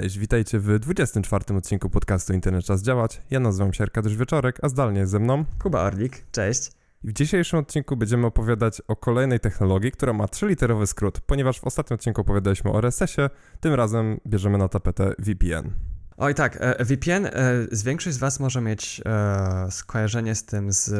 Cześć, 0.00 0.18
witajcie 0.18 0.58
w 0.58 0.78
24 0.78 1.56
odcinku 1.56 1.90
podcastu 1.90 2.32
Internet 2.32 2.64
Czas 2.64 2.82
Działać. 2.82 3.22
Ja 3.30 3.40
nazywam 3.40 3.72
się 3.72 3.84
Arkadiusz 3.84 4.16
Wieczorek, 4.16 4.58
a 4.62 4.68
zdalnie 4.68 5.00
jest 5.00 5.12
ze 5.12 5.18
mną 5.18 5.44
Kuba 5.58 5.82
Orlik. 5.82 6.24
Cześć. 6.30 6.72
W 7.04 7.12
dzisiejszym 7.12 7.58
odcinku 7.58 7.96
będziemy 7.96 8.26
opowiadać 8.26 8.82
o 8.88 8.96
kolejnej 8.96 9.40
technologii, 9.40 9.92
która 9.92 10.12
ma 10.12 10.28
trzyliterowy 10.28 10.86
skrót. 10.86 11.20
Ponieważ 11.20 11.60
w 11.60 11.64
ostatnim 11.64 11.94
odcinku 11.94 12.20
opowiadaliśmy 12.20 12.72
o 12.72 12.78
RSS-ie, 12.78 13.30
tym 13.60 13.74
razem 13.74 14.20
bierzemy 14.26 14.58
na 14.58 14.68
tapetę 14.68 15.14
VPN. 15.18 15.70
Oj 16.16 16.34
tak, 16.34 16.58
e, 16.60 16.84
VPN, 16.84 17.26
e, 17.26 17.30
z 17.72 17.82
większość 17.82 18.16
z 18.16 18.18
Was 18.18 18.40
może 18.40 18.60
mieć 18.60 19.00
e, 19.06 19.70
skojarzenie 19.70 20.34
z 20.34 20.44
tym 20.44 20.72
z 20.72 20.90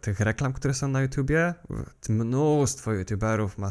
tych 0.00 0.20
reklam, 0.20 0.52
które 0.52 0.74
są 0.74 0.88
na 0.88 1.02
YouTubie. 1.02 1.54
Mnóstwo 2.08 2.92
YouTuberów 2.92 3.58
ma 3.58 3.70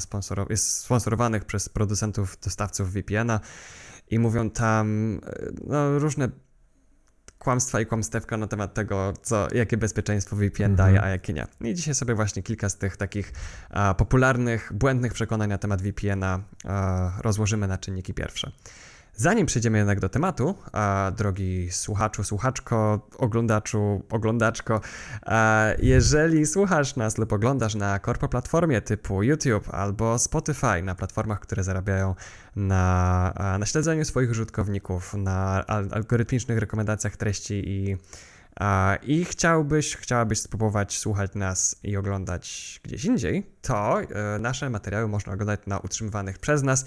jest 0.49 0.71
sponsorowanych 0.71 1.45
przez 1.45 1.69
producentów, 1.69 2.37
dostawców 2.43 2.93
VPN-a 2.93 3.39
i 4.11 4.19
mówią 4.19 4.49
tam 4.49 5.19
no, 5.67 5.99
różne 5.99 6.29
kłamstwa 7.39 7.81
i 7.81 7.85
kłamstewka 7.85 8.37
na 8.37 8.47
temat 8.47 8.73
tego, 8.73 9.13
co, 9.21 9.47
jakie 9.53 9.77
bezpieczeństwo 9.77 10.35
VPN 10.35 10.71
mhm. 10.71 10.75
daje, 10.75 11.01
a 11.01 11.09
jakie 11.09 11.33
nie. 11.33 11.47
I 11.61 11.73
dzisiaj 11.73 11.95
sobie 11.95 12.15
właśnie 12.15 12.43
kilka 12.43 12.69
z 12.69 12.77
tych 12.77 12.97
takich 12.97 13.33
a, 13.69 13.93
popularnych, 13.93 14.71
błędnych 14.73 15.13
przekonań 15.13 15.49
na 15.49 15.57
temat 15.57 15.81
VPN-a 15.81 16.39
a, 16.65 17.11
rozłożymy 17.21 17.67
na 17.67 17.77
czynniki 17.77 18.13
pierwsze. 18.13 18.51
Zanim 19.21 19.45
przejdziemy 19.45 19.77
jednak 19.77 19.99
do 19.99 20.09
tematu, 20.09 20.55
a, 20.71 21.11
drogi 21.17 21.71
słuchaczu, 21.71 22.23
słuchaczko, 22.23 23.07
oglądaczu, 23.17 24.03
oglądaczko, 24.09 24.81
jeżeli 25.79 26.45
słuchasz 26.45 26.95
nas 26.95 27.17
lub 27.17 27.33
oglądasz 27.33 27.75
na 27.75 27.99
korpo 27.99 28.27
platformie 28.27 28.81
typu 28.81 29.23
YouTube 29.23 29.69
albo 29.73 30.19
Spotify, 30.19 30.83
na 30.83 30.95
platformach, 30.95 31.39
które 31.39 31.63
zarabiają 31.63 32.15
na, 32.55 33.33
na 33.59 33.65
śledzeniu 33.65 34.05
swoich 34.05 34.31
użytkowników, 34.31 35.13
na 35.13 35.65
algorytmicznych 35.91 36.57
rekomendacjach 36.57 37.17
treści 37.17 37.69
i 37.69 37.97
i 39.03 39.25
chciałbyś, 39.25 39.95
chciałabyś 39.95 40.41
spróbować 40.41 40.97
słuchać 40.97 41.35
nas 41.35 41.75
i 41.83 41.97
oglądać 41.97 42.79
gdzieś 42.83 43.05
indziej, 43.05 43.51
to 43.61 44.01
e, 44.01 44.39
nasze 44.39 44.69
materiały 44.69 45.07
można 45.07 45.33
oglądać 45.33 45.59
na 45.67 45.79
utrzymywanych 45.79 46.39
przez 46.39 46.63
nas 46.63 46.85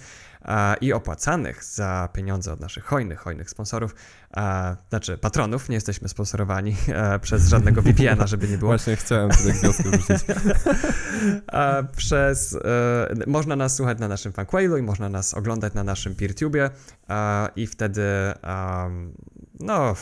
i 0.81 0.93
opłacanych 0.93 1.65
za 1.65 2.09
pieniądze 2.13 2.53
od 2.53 2.61
naszych 2.61 2.85
hojnych, 2.85 3.19
hojnych 3.19 3.51
sponsorów, 3.51 3.95
znaczy 4.89 5.19
patronów, 5.19 5.69
nie 5.69 5.75
jesteśmy 5.75 6.09
sponsorowani 6.09 6.77
e, 6.89 7.19
przez 7.19 7.49
żadnego 7.49 7.83
VPN-a, 7.87 8.27
żeby 8.27 8.49
nie 8.49 8.59
było. 8.59 8.71
Właśnie 8.71 8.97
chciałem 8.97 9.31
tutaj 9.31 9.53
gwiazdkę 9.53 9.91
wrzucić. 9.91 10.27
przez, 11.97 12.55
e, 12.55 12.59
można 13.27 13.57
nas 13.57 13.77
słuchać 13.77 13.99
na 13.99 14.09
naszym 14.09 14.33
fanquailu 14.33 14.77
i 14.77 14.83
można 14.83 15.09
nas 15.09 15.35
oglądać 15.35 15.75
na 15.75 15.85
naszym 15.85 16.15
PeerTubie 16.15 16.71
i 17.57 17.67
wtedy 17.67 18.03
no 19.61 19.95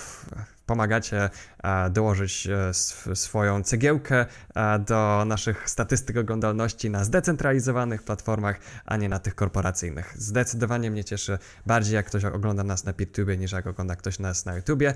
pomagacie 0.66 1.30
e, 1.62 1.91
dołożyć 1.91 2.46
e, 2.46 2.74
swoją 3.14 3.62
cegiełkę 3.62 4.27
e, 4.55 4.78
do 4.78 5.24
naszych 5.27 5.70
statystyk 5.70 6.16
oglądalności 6.16 6.91
na 6.91 7.05
zdecentralizowanych 7.05 8.02
platformach, 8.02 8.60
a 8.84 8.96
nie 8.96 9.08
na 9.08 9.18
tych 9.18 9.34
korporacyjnych. 9.34 10.14
Zdecydowanie 10.16 10.90
mnie 10.90 11.05
cieszy 11.05 11.38
bardziej, 11.66 11.94
jak 11.94 12.06
ktoś 12.06 12.24
ogląda 12.24 12.64
nas 12.64 12.84
na 12.84 12.92
PeerTube, 12.92 13.38
niż 13.38 13.52
jak 13.52 13.66
ogląda 13.66 13.96
ktoś 13.96 14.18
nas 14.18 14.46
na 14.46 14.56
YouTubie. 14.56 14.94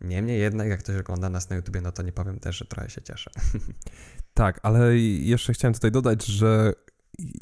Niemniej 0.00 0.40
jednak, 0.40 0.68
jak 0.68 0.80
ktoś 0.80 0.96
ogląda 0.96 1.28
nas 1.28 1.50
na 1.50 1.56
YouTubie, 1.56 1.80
no 1.80 1.92
to 1.92 2.02
nie 2.02 2.12
powiem 2.12 2.40
też, 2.40 2.56
że 2.56 2.64
trochę 2.64 2.90
się 2.90 3.02
cieszę. 3.02 3.30
Tak, 4.34 4.60
ale 4.62 4.98
jeszcze 4.98 5.52
chciałem 5.52 5.74
tutaj 5.74 5.90
dodać, 5.90 6.26
że 6.26 6.72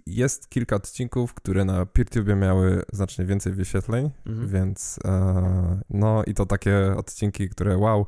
jest 0.07 0.49
kilka 0.49 0.77
odcinków, 0.77 1.35
które 1.35 1.65
na 1.65 1.87
PeerTube 1.87 2.37
miały 2.37 2.83
znacznie 2.93 3.25
więcej 3.25 3.53
wyświetleń, 3.53 4.11
mhm. 4.27 4.49
więc 4.49 4.99
e, 5.05 5.81
no 5.91 6.25
i 6.25 6.35
to 6.35 6.47
takie 6.47 6.97
odcinki, 6.97 7.49
które 7.49 7.77
wow, 7.77 8.07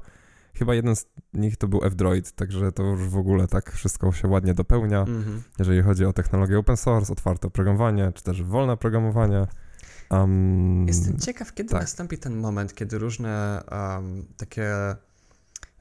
chyba 0.54 0.74
jeden 0.74 0.96
z 0.96 1.06
nich 1.34 1.56
to 1.56 1.68
był 1.68 1.84
F-Droid, 1.84 2.32
także 2.32 2.72
to 2.72 2.82
już 2.82 3.08
w 3.08 3.16
ogóle 3.16 3.48
tak 3.48 3.72
wszystko 3.72 4.12
się 4.12 4.28
ładnie 4.28 4.54
dopełnia, 4.54 5.00
mhm. 5.00 5.42
jeżeli 5.58 5.82
chodzi 5.82 6.04
o 6.04 6.12
technologię 6.12 6.58
open 6.58 6.76
source, 6.76 7.12
otwarte 7.12 7.50
programowanie, 7.50 8.12
czy 8.14 8.22
też 8.22 8.42
wolne 8.42 8.76
programowanie. 8.76 9.46
Um, 10.10 10.86
Jestem 10.86 11.18
ciekaw, 11.18 11.54
kiedy 11.54 11.70
tak. 11.70 11.80
nastąpi 11.80 12.18
ten 12.18 12.36
moment, 12.36 12.74
kiedy 12.74 12.98
różne 12.98 13.62
um, 13.70 14.26
takie 14.36 14.72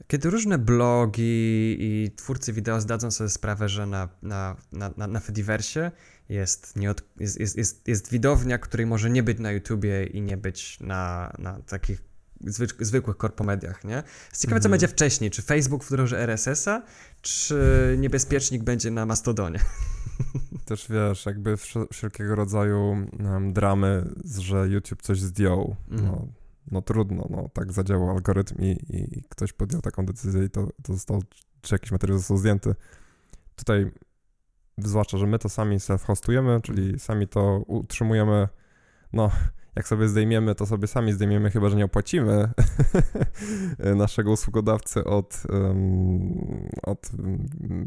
kiedy 0.08 0.30
różne 0.30 0.58
blogi 0.58 1.78
i 1.80 2.12
twórcy 2.16 2.54
wideo 2.54 2.82
zdadzą 2.82 3.12
sobie 3.12 3.30
sprawę, 3.30 3.70
że 3.70 3.86
na, 3.86 4.10
na, 4.22 4.56
na, 4.72 4.92
na, 4.98 5.08
na 5.08 5.20
Fediversie 5.20 5.92
jest, 6.30 6.76
nieod, 6.76 7.04
jest, 7.20 7.40
jest, 7.40 7.58
jest, 7.58 7.88
jest 7.88 8.12
widownia, 8.12 8.58
której 8.58 8.86
może 8.86 9.10
nie 9.10 9.24
być 9.24 9.40
na 9.40 9.52
YouTubie 9.52 10.06
i 10.06 10.22
nie 10.22 10.38
być 10.38 10.80
na, 10.80 11.34
na 11.40 11.60
takich 11.62 12.02
zwykłych 12.80 13.18
korpomediach, 13.18 13.84
nie? 13.84 14.04
Jest 14.30 14.42
ciekawe, 14.42 14.62
co 14.62 14.68
mhm. 14.68 14.72
będzie 14.72 14.88
wcześniej, 14.88 15.32
czy 15.32 15.42
Facebook 15.42 15.84
wdroży 15.84 16.18
RSS-a, 16.18 16.84
czy 17.22 17.96
niebezpiecznik 18.00 18.64
będzie 18.64 18.92
na 18.92 19.06
Mastodonie. 19.06 19.60
Też 20.66 20.88
wiesz, 20.90 21.26
jakby 21.26 21.58
wszelkiego 21.94 22.36
rodzaju 22.36 23.08
um, 23.20 23.54
dramy, 23.54 24.10
że 24.40 24.68
YouTube 24.68 25.02
coś 25.02 25.20
zdjął, 25.20 25.76
mhm. 25.92 26.12
no 26.12 26.28
no 26.72 26.81
trudno, 26.81 27.28
no 27.30 27.50
tak 27.53 27.72
zadziałał 27.72 28.09
algorytm 28.09 28.56
i, 28.62 28.78
i 28.90 29.24
ktoś 29.30 29.53
podjął 29.53 29.81
taką 29.81 30.06
decyzję 30.06 30.44
i 30.44 30.50
to, 30.50 30.68
to 30.84 30.94
zostało, 30.94 31.22
czy 31.62 31.76
jakiś 31.76 31.92
materiał 31.92 32.18
został 32.18 32.38
zdjęty. 32.38 32.76
Tutaj 33.56 33.92
zwłaszcza, 34.78 35.18
że 35.18 35.28
my 35.28 35.40
to 35.40 35.50
sami 35.50 35.78
self-hostujemy, 35.78 36.62
czyli 36.62 37.00
sami 37.00 37.28
to 37.28 37.64
utrzymujemy, 37.68 38.48
no 39.14 39.31
jak 39.75 39.88
sobie 39.88 40.08
zdejmiemy, 40.08 40.56
to 40.56 40.66
sobie 40.66 40.88
sami 40.88 41.14
zdejmiemy, 41.14 41.52
chyba 41.52 41.70
że 41.70 41.75
nie 41.75 41.86
opłacimy 41.86 42.50
naszego 43.96 44.31
usługodawcy 44.31 45.04
od, 45.04 45.44
um, 45.50 46.70
od 46.84 47.12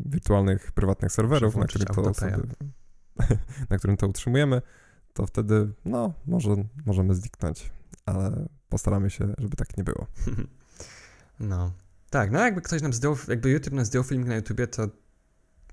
wirtualnych, 0.06 0.72
prywatnych 0.72 1.12
serwerów, 1.12 1.56
na 1.56 1.66
którym, 1.66 1.86
to 1.86 2.14
sobie, 2.14 2.36
na 3.70 3.78
którym 3.78 3.96
to 3.96 4.08
utrzymujemy, 4.08 4.62
to 5.12 5.26
wtedy, 5.26 5.72
no, 5.84 6.12
może 6.26 6.56
możemy 6.86 7.14
zniknąć, 7.14 7.70
ale 8.06 8.48
postaramy 8.68 9.10
się, 9.10 9.34
żeby 9.38 9.56
tak 9.56 9.76
nie 9.76 9.84
było. 9.84 10.06
No. 11.40 11.72
Tak, 12.10 12.30
no 12.30 12.38
jakby 12.38 12.60
ktoś 12.60 12.82
nam 12.82 12.92
zdjął, 12.92 13.16
jakby 13.28 13.50
YouTube 13.50 13.74
nam 13.74 13.84
zdjął 13.84 14.04
filmik 14.04 14.28
na 14.28 14.36
YouTubie, 14.36 14.66
to 14.66 14.82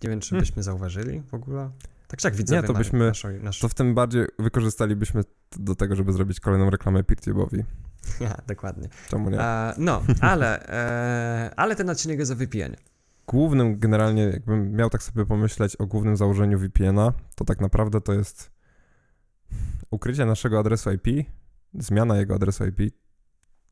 nie 0.04 0.10
wiem, 0.10 0.20
czy 0.20 0.30
hmm. 0.30 0.42
byśmy 0.42 0.64
zauważyli 0.64 1.22
w 1.22 1.34
ogóle. 1.34 1.72
Tak 2.08 2.20
czy 2.20 2.28
jak 2.28 2.36
widzę, 2.36 2.56
Nie, 2.56 2.64
to 2.64 2.74
byśmy, 2.74 3.08
naszą, 3.08 3.30
naszą... 3.40 3.62
to 3.62 3.70
w 3.70 3.74
tym 3.74 3.96
bardziej 3.96 4.26
wykorzystalibyśmy 4.40 5.24
do 5.58 5.76
tego, 5.76 5.96
żeby 5.96 6.14
zrobić 6.14 6.40
kolejną 6.40 6.70
reklamę 6.70 7.04
PeerTube'owi. 7.04 7.64
Ja, 8.20 8.38
dokładnie. 8.48 8.90
Czemu 9.10 9.30
nie? 9.30 9.42
E, 9.42 9.74
no, 9.78 10.04
ale, 10.22 10.68
e, 10.70 11.52
ale 11.56 11.76
ten 11.76 11.90
odcinek 11.90 12.20
jest 12.20 12.32
o 12.32 12.36
VPN. 12.36 12.76
Głównym 13.28 13.80
generalnie, 13.80 14.24
jakbym 14.24 14.72
miał 14.72 14.90
tak 14.90 15.04
sobie 15.04 15.26
pomyśleć 15.26 15.76
o 15.76 15.86
głównym 15.86 16.18
założeniu 16.18 16.60
VPN-a, 16.60 17.14
to 17.36 17.46
tak 17.46 17.62
naprawdę 17.62 18.02
to 18.02 18.14
jest 18.14 18.52
ukrycie 19.92 20.26
naszego 20.26 20.60
adresu 20.60 20.92
IP 20.92 21.28
zmiana 21.80 22.18
jego 22.18 22.36
adresu 22.36 22.66
IP, 22.66 22.94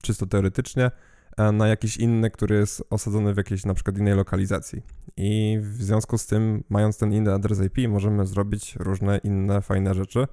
czysto 0.01 0.25
teoretycznie, 0.25 0.91
e, 1.37 1.51
na 1.51 1.67
jakiś 1.67 1.97
inny, 1.97 2.31
który 2.31 2.55
jest 2.55 2.83
osadzony 2.89 3.33
w 3.33 3.37
jakiejś 3.37 3.65
na 3.65 3.73
przykład 3.73 3.97
innej 3.97 4.15
lokalizacji. 4.15 4.81
I 5.17 5.57
w 5.61 5.83
związku 5.83 6.17
z 6.17 6.25
tym, 6.25 6.63
mając 6.69 6.97
ten 6.97 7.13
inny 7.13 7.33
adres 7.33 7.61
IP, 7.61 7.89
możemy 7.89 8.25
zrobić 8.25 8.75
różne 8.75 9.17
inne 9.17 9.61
fajne 9.61 9.93
rzeczy, 9.93 10.27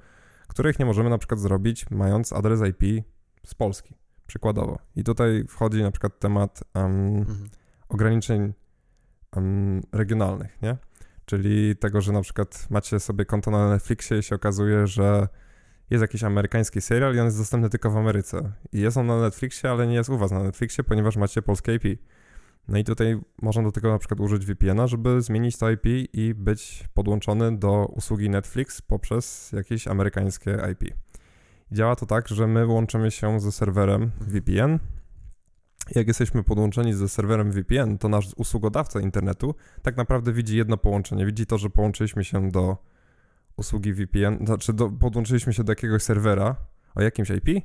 których 0.49 0.79
nie 0.79 0.87
możemy 0.87 1.11
na 1.11 1.19
przykład 1.19 1.41
zrobić, 1.41 1.91
mając 1.91 2.33
adres 2.33 2.61
IP 2.69 3.05
z 3.47 3.55
Polski, 3.55 3.95
przykładowo. 4.27 4.79
I 4.97 5.05
tutaj 5.05 5.45
wchodzi 5.49 5.83
na 5.83 5.91
przykład 5.91 6.19
temat 6.19 6.65
um, 6.75 7.17
mhm. 7.17 7.49
ograniczeń 7.89 8.53
um, 9.37 9.81
regionalnych, 9.93 10.63
nie? 10.63 10.77
Czyli 11.25 11.77
tego, 11.77 12.01
że 12.01 12.13
na 12.13 12.23
przykład 12.23 12.67
macie 12.71 13.01
sobie 13.01 13.25
konto 13.25 13.51
na 13.51 13.71
Netflixie 13.71 14.19
i 14.19 14.23
się 14.23 14.35
okazuje, 14.35 14.87
że 14.87 15.29
jest 15.91 16.03
jakiś 16.03 16.25
amerykański 16.25 16.81
serial 16.81 17.15
i 17.17 17.19
on 17.19 17.25
jest 17.25 17.39
dostępny 17.39 17.71
tylko 17.71 17.91
w 17.91 17.97
Ameryce. 17.97 18.53
I 18.73 18.81
jest 18.81 18.97
on 18.97 19.07
na 19.07 19.21
Netflixie, 19.21 19.71
ale 19.71 19.87
nie 19.87 19.95
jest 19.95 20.11
u 20.11 20.19
was 20.19 20.31
na 20.31 20.43
Netflixie, 20.43 20.85
ponieważ 20.85 21.17
macie 21.17 21.43
polskie 21.43 21.75
IP. 21.75 22.01
No 22.69 22.79
i 22.79 22.85
tutaj 22.85 23.21
można 23.43 23.63
do 23.63 23.73
tego 23.73 23.91
na 23.91 23.99
przykład 23.99 24.21
użyć 24.21 24.47
VPN-a, 24.47 24.87
żeby 24.87 25.23
zmienić 25.23 25.57
to 25.57 25.71
IP 25.71 25.85
i 26.13 26.35
być 26.35 26.89
podłączony 26.95 27.59
do 27.59 27.87
usługi 27.87 28.31
Netflix 28.31 28.83
poprzez 28.83 29.53
jakieś 29.53 29.89
amerykańskie 29.89 30.59
IP. 30.73 30.95
Działa 31.73 31.97
to 31.97 32.07
tak, 32.07 32.29
że 32.29 32.47
my 32.47 32.67
łączymy 32.67 33.11
się 33.11 33.41
ze 33.41 33.53
serwerem 33.53 34.11
VPN. 34.21 34.79
Jak 35.95 36.09
jesteśmy 36.09 36.43
podłączeni 36.43 36.95
ze 36.95 37.09
serwerem 37.09 37.53
VPN, 37.53 37.99
to 37.99 38.09
nasz 38.09 38.29
usługodawca 38.37 39.01
internetu 39.01 39.55
tak 39.83 39.97
naprawdę 39.97 40.33
widzi 40.33 40.57
jedno 40.57 40.77
połączenie. 40.77 41.27
Widzi 41.27 41.47
to, 41.47 41.59
że 41.59 41.71
połączyliśmy 41.71 42.25
się 42.25 42.51
do 42.51 42.77
usługi 43.61 43.95
VPN, 43.95 44.47
znaczy 44.47 44.73
do, 44.73 44.91
podłączyliśmy 44.91 45.53
się 45.53 45.65
do 45.65 45.73
jakiegoś 45.73 46.03
serwera 46.03 46.57
o 46.95 47.03
jakimś 47.03 47.31
IP, 47.31 47.65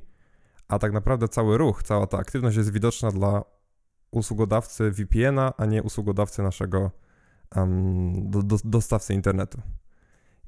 a 0.67 0.79
tak 0.79 0.93
naprawdę 0.93 1.27
cały 1.27 1.57
ruch, 1.57 1.83
cała 1.83 2.07
ta 2.07 2.17
aktywność 2.17 2.57
jest 2.57 2.71
widoczna 2.71 3.11
dla 3.11 3.43
usługodawcy 4.11 4.91
VPN-a, 4.91 5.53
a 5.57 5.65
nie 5.65 5.83
usługodawcy 5.83 6.43
naszego 6.43 6.91
um, 7.55 8.29
do, 8.29 8.43
do, 8.43 8.57
dostawcy 8.63 9.13
internetu. 9.13 9.61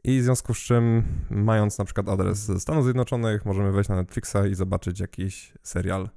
I 0.03 0.19
w 0.19 0.23
związku 0.23 0.53
z 0.53 0.57
czym, 0.57 1.03
mając 1.29 1.77
na 1.77 1.85
przykład 1.85 2.09
adres 2.09 2.38
ze 2.38 2.59
Stanów 2.59 2.83
Zjednoczonych, 2.83 3.45
możemy 3.45 3.71
wejść 3.71 3.89
na 3.89 3.95
Netflixa 3.95 4.38
i 4.51 4.55
zobaczyć 4.55 4.99
jakiś 4.99 5.53
serial, 5.63 6.09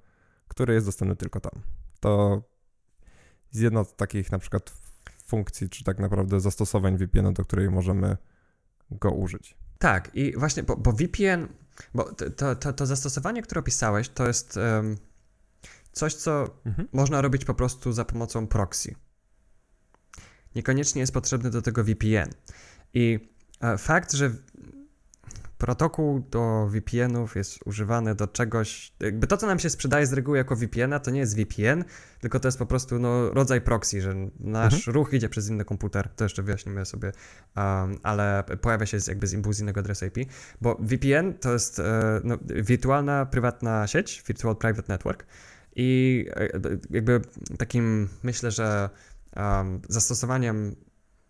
który 0.49 0.75
jest 0.75 0.87
dostępny 0.87 1.17
tylko 1.17 1.41
tam. 1.41 1.63
To 2.01 2.43
jest 3.53 3.63
jedna 3.63 3.85
z 3.85 3.97
takich 3.97 4.33
na 4.33 4.39
przykład 4.39 4.73
funkcji, 5.27 5.69
czy 5.69 5.85
tak 5.85 5.99
naprawdę 5.99 6.41
zastosowań 6.41 6.97
VPN, 6.97 7.33
do 7.33 7.43
której 7.43 7.71
możemy 7.71 8.17
go 8.91 9.11
użyć. 9.11 9.57
Tak, 9.79 10.11
i 10.15 10.39
właśnie, 10.39 10.63
bo, 10.63 10.77
bo 10.77 10.93
VPN, 10.93 11.49
bo 11.95 12.13
to, 12.13 12.55
to, 12.57 12.73
to, 12.73 12.87
zastosowanie, 12.87 13.43
które 13.43 13.59
opisałeś, 13.59 14.09
to 14.09 14.27
jest 14.27 14.57
um, 14.57 14.97
coś, 15.93 16.15
co 16.15 16.61
mhm. 16.67 16.89
można 16.93 17.21
robić 17.21 17.45
po 17.45 17.55
prostu 17.55 17.93
za 17.93 18.05
pomocą 18.05 18.47
proxy. 18.47 18.95
Niekoniecznie 20.55 21.01
jest 21.01 21.13
potrzebny 21.13 21.51
do 21.51 21.63
tego 21.63 21.85
VPN. 21.85 22.31
I 22.95 23.29
e, 23.61 23.79
fakt, 23.79 24.13
że 24.13 24.31
protokół 25.61 26.21
do 26.21 26.69
VPN-ów 26.71 27.37
jest 27.37 27.59
używany 27.65 28.15
do 28.15 28.27
czegoś, 28.27 28.93
jakby 29.01 29.27
to, 29.27 29.37
co 29.37 29.47
nam 29.47 29.59
się 29.59 29.71
sprzedaje 29.71 30.07
z 30.07 30.13
reguły 30.13 30.39
jako 30.39 30.57
VPN-a, 30.57 31.01
to 31.01 31.11
nie 31.11 31.21
jest 31.21 31.37
VPN, 31.37 31.85
tylko 32.21 32.41
to 32.41 32.49
jest 32.49 32.59
po 32.59 32.67
prostu 32.67 32.99
no, 32.99 33.31
rodzaj 33.31 33.61
proxy, 33.61 34.01
że 34.01 34.15
nasz 34.41 34.75
mhm. 34.75 34.95
ruch 34.95 35.13
idzie 35.13 35.29
przez 35.29 35.49
inny 35.49 35.65
komputer, 35.65 36.09
to 36.09 36.25
jeszcze 36.25 36.43
wyjaśnimy 36.43 36.87
sobie, 36.87 37.13
um, 37.57 37.99
ale 38.03 38.45
pojawia 38.61 38.87
się 38.87 39.01
z, 39.01 39.07
jakby 39.07 39.27
z 39.27 39.61
innego 39.61 39.81
adresu 39.81 40.07
IP, 40.07 40.31
bo 40.61 40.77
VPN 40.81 41.35
to 41.35 41.53
jest 41.53 41.79
e, 41.79 42.21
no, 42.25 42.39
wirtualna, 42.45 43.27
prywatna 43.27 43.87
sieć, 43.87 44.23
Virtual 44.27 44.57
Private 44.57 44.93
Network 44.93 45.27
i 45.77 46.27
e, 46.37 46.49
jakby 46.91 47.21
takim, 47.59 48.09
myślę, 48.23 48.51
że 48.51 48.91
um, 49.37 49.81
zastosowaniem 49.89 50.77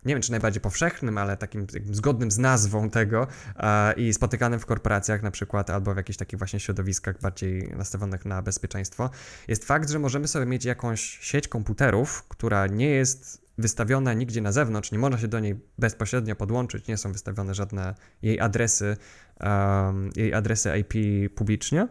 nie 0.05 0.15
wiem 0.15 0.21
czy 0.21 0.31
najbardziej 0.31 0.61
powszechnym, 0.61 1.17
ale 1.17 1.37
takim 1.37 1.67
zgodnym 1.91 2.31
z 2.31 2.37
nazwą 2.37 2.89
tego 2.89 3.27
e, 3.57 3.93
i 3.93 4.13
spotykanym 4.13 4.59
w 4.59 4.65
korporacjach 4.65 5.23
na 5.23 5.31
przykład 5.31 5.69
albo 5.69 5.93
w 5.93 5.97
jakichś 5.97 6.17
takich 6.17 6.39
właśnie 6.39 6.59
środowiskach 6.59 7.19
bardziej 7.21 7.69
nastawionych 7.77 8.25
na 8.25 8.41
bezpieczeństwo, 8.41 9.09
jest 9.47 9.65
fakt, 9.65 9.89
że 9.89 9.99
możemy 9.99 10.27
sobie 10.27 10.45
mieć 10.45 10.65
jakąś 10.65 11.01
sieć 11.01 11.47
komputerów, 11.47 12.23
która 12.27 12.67
nie 12.67 12.89
jest 12.89 13.41
wystawiona 13.57 14.13
nigdzie 14.13 14.41
na 14.41 14.51
zewnątrz, 14.51 14.91
nie 14.91 14.99
można 14.99 15.17
się 15.17 15.27
do 15.27 15.39
niej 15.39 15.59
bezpośrednio 15.77 16.35
podłączyć, 16.35 16.87
nie 16.87 16.97
są 16.97 17.11
wystawione 17.11 17.53
żadne 17.53 17.95
jej 18.21 18.39
adresy, 18.39 18.97
um, 19.39 20.09
jej 20.15 20.33
adresy 20.33 20.71
IP 20.77 20.93
publicznie, 21.35 21.87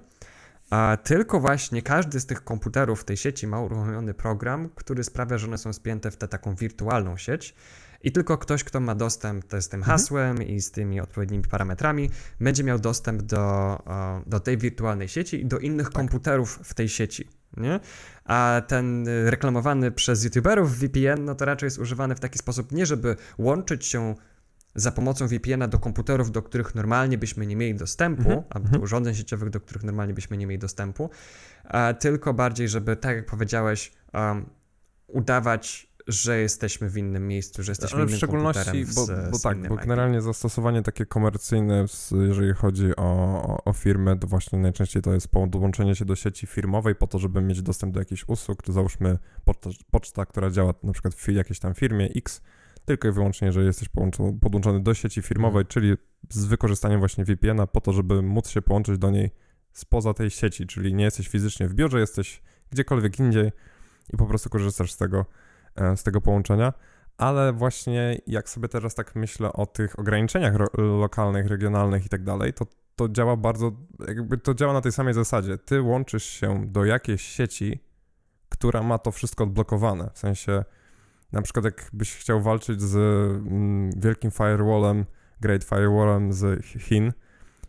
a 0.71 0.99
tylko 1.05 1.41
właśnie 1.41 1.83
każdy 1.83 2.21
z 2.21 2.27
tych 2.27 2.45
komputerów 2.45 3.01
w 3.01 3.05
tej 3.05 3.17
sieci 3.17 3.47
ma 3.47 3.61
uruchomiony 3.61 4.15
program, 4.15 4.69
który 4.75 5.05
sprawia, 5.05 5.39
że 5.39 5.47
one 5.47 5.59
są 5.59 5.73
spięte 5.73 6.11
w 6.11 6.17
tę 6.17 6.29
taką 6.29 6.55
wirtualną 6.55 7.17
sieć 7.17 7.55
i 8.03 8.13
tylko 8.13 8.39
ktoś, 8.39 8.65
kto 8.65 8.81
ma 8.81 8.95
dostęp 8.95 9.45
z 9.61 9.69
tym 9.69 9.81
mhm. 9.81 9.99
hasłem 9.99 10.31
mhm. 10.31 10.49
i 10.49 10.61
z 10.61 10.71
tymi 10.71 11.01
odpowiednimi 11.01 11.45
parametrami, 11.45 12.11
będzie 12.41 12.65
miał 12.65 12.79
dostęp 12.79 13.23
do, 13.23 13.79
do 14.27 14.41
tej 14.41 14.59
wirtualnej 14.59 15.09
sieci 15.09 15.41
i 15.41 15.47
do 15.47 15.59
innych 15.59 15.87
tak. 15.87 15.95
komputerów 15.95 16.61
w 16.65 16.75
tej 16.75 16.89
sieci. 16.89 17.29
Nie? 17.57 17.81
A 18.25 18.63
ten 18.67 19.09
reklamowany 19.27 19.91
przez 19.91 20.25
YouTuberów 20.25 20.79
VPN, 20.79 21.25
no 21.25 21.35
to 21.35 21.45
raczej 21.45 21.67
jest 21.67 21.79
używany 21.79 22.15
w 22.15 22.21
taki 22.21 22.39
sposób, 22.39 22.73
nie 22.73 22.87
żeby 22.87 23.17
łączyć 23.39 23.87
się 23.87 24.15
za 24.75 24.93
pomocą 24.93 25.29
VPN-a 25.29 25.69
do 25.69 25.79
komputerów, 25.79 26.31
do 26.31 26.43
których 26.43 26.75
normalnie 26.75 27.19
byśmy 27.19 27.47
nie 27.47 27.57
mieli 27.57 27.75
dostępu, 27.75 28.23
mhm. 28.23 28.43
albo 28.51 28.65
do 28.65 28.69
mhm. 28.69 28.83
urządzeń 28.83 29.15
sieciowych, 29.15 29.51
do 29.51 29.61
których 29.61 29.83
normalnie 29.83 30.15
byśmy 30.15 30.37
nie 30.37 30.47
mieli 30.47 30.59
dostępu, 30.59 31.11
tylko 32.01 32.35
bardziej, 32.35 32.69
żeby, 32.69 32.97
tak 32.97 33.17
jak 33.17 33.27
powiedziałeś, 33.27 33.93
um, 34.13 34.47
udawać 35.07 35.90
że 36.07 36.41
jesteśmy 36.41 36.91
w 36.91 36.97
innym 36.97 37.29
miejscu, 37.29 37.63
że 37.63 37.73
jesteśmy 37.73 37.97
Ale 37.97 38.05
innym 38.05 38.15
w 38.15 38.17
szczególności, 38.17 38.85
bo, 38.95 39.07
bo 39.31 39.39
tak, 39.39 39.69
bo 39.69 39.77
generalnie 39.77 40.21
zastosowanie 40.21 40.83
takie 40.83 41.07
komercyjne, 41.07 41.85
jeżeli 42.27 42.55
chodzi 42.55 42.97
o, 42.97 43.03
o, 43.43 43.65
o 43.65 43.73
firmę, 43.73 44.19
to 44.19 44.27
właśnie 44.27 44.59
najczęściej 44.59 45.03
to 45.03 45.15
jest 45.15 45.29
podłączenie 45.29 45.95
się 45.95 46.05
do 46.05 46.17
sieci 46.17 46.47
firmowej 46.47 46.95
po 46.95 47.07
to, 47.07 47.19
żeby 47.19 47.41
mieć 47.41 47.63
dostęp 47.63 47.95
do 47.95 48.01
jakichś 48.01 48.25
usług, 48.27 48.63
to 48.63 48.73
załóżmy 48.73 49.19
poczta, 49.45 49.71
poczta 49.91 50.27
która 50.27 50.51
działa 50.51 50.75
na 50.83 50.93
przykład 50.93 51.15
w 51.15 51.29
jakiejś 51.29 51.59
tam 51.59 51.75
firmie 51.75 52.09
X, 52.17 52.41
tylko 52.85 53.09
i 53.09 53.13
wyłącznie, 53.13 53.47
jeżeli 53.47 53.67
jesteś 53.67 53.89
podłączony 54.41 54.81
do 54.81 54.95
sieci 54.95 55.23
firmowej, 55.23 55.65
hmm. 55.65 55.67
czyli 55.67 55.95
z 56.31 56.45
wykorzystaniem 56.45 56.99
właśnie 56.99 57.25
VPN-a 57.25 57.67
po 57.67 57.81
to, 57.81 57.93
żeby 57.93 58.23
móc 58.23 58.49
się 58.49 58.63
połączyć 58.63 58.99
do 58.99 59.11
niej 59.11 59.31
spoza 59.73 60.15
tej 60.15 60.31
sieci, 60.31 60.67
czyli 60.67 60.95
nie 60.95 61.05
jesteś 61.05 61.29
fizycznie 61.29 61.69
w 61.69 61.75
biurze, 61.75 62.01
jesteś 62.01 62.43
gdziekolwiek 62.71 63.19
indziej 63.19 63.53
i 64.15 64.17
po 64.17 64.27
prostu 64.27 64.51
korzystasz 64.51 64.93
z 64.93 64.97
tego 64.97 65.27
z 65.97 66.03
tego 66.03 66.21
połączenia, 66.21 66.73
ale 67.19 67.53
właśnie 67.53 68.19
jak 68.27 68.49
sobie 68.49 68.69
teraz 68.69 68.95
tak 68.95 69.15
myślę 69.15 69.53
o 69.53 69.67
tych 69.67 69.99
ograniczeniach 69.99 70.55
lokalnych, 70.79 71.47
regionalnych 71.47 72.07
i 72.07 72.09
tak 72.09 72.25
dalej, 72.25 72.53
to 72.53 72.67
to 72.97 73.09
działa 73.09 73.37
bardzo, 73.37 73.73
jakby 74.09 74.39
to 74.39 74.55
działa 74.55 74.73
na 74.73 74.81
tej 74.81 74.93
samej 74.93 75.15
zasadzie. 75.15 75.59
Ty 75.59 75.83
łączysz 75.83 76.25
się 76.25 76.67
do 76.67 76.85
jakiejś 76.85 77.23
sieci, 77.23 77.81
która 78.49 78.83
ma 78.83 78.99
to 78.99 79.11
wszystko 79.11 79.45
odblokowane. 79.45 80.11
W 80.15 80.19
sensie, 80.19 80.65
na 81.33 81.43
przykład 81.43 81.65
jakbyś 81.65 82.17
chciał 82.17 82.43
walczyć 82.43 82.83
z 82.83 82.97
mm, 82.97 83.91
wielkim 84.01 84.31
firewallem, 84.31 85.05
Great 85.41 85.65
Firewallem 85.65 86.33
z 86.33 86.65
Chin 86.65 87.13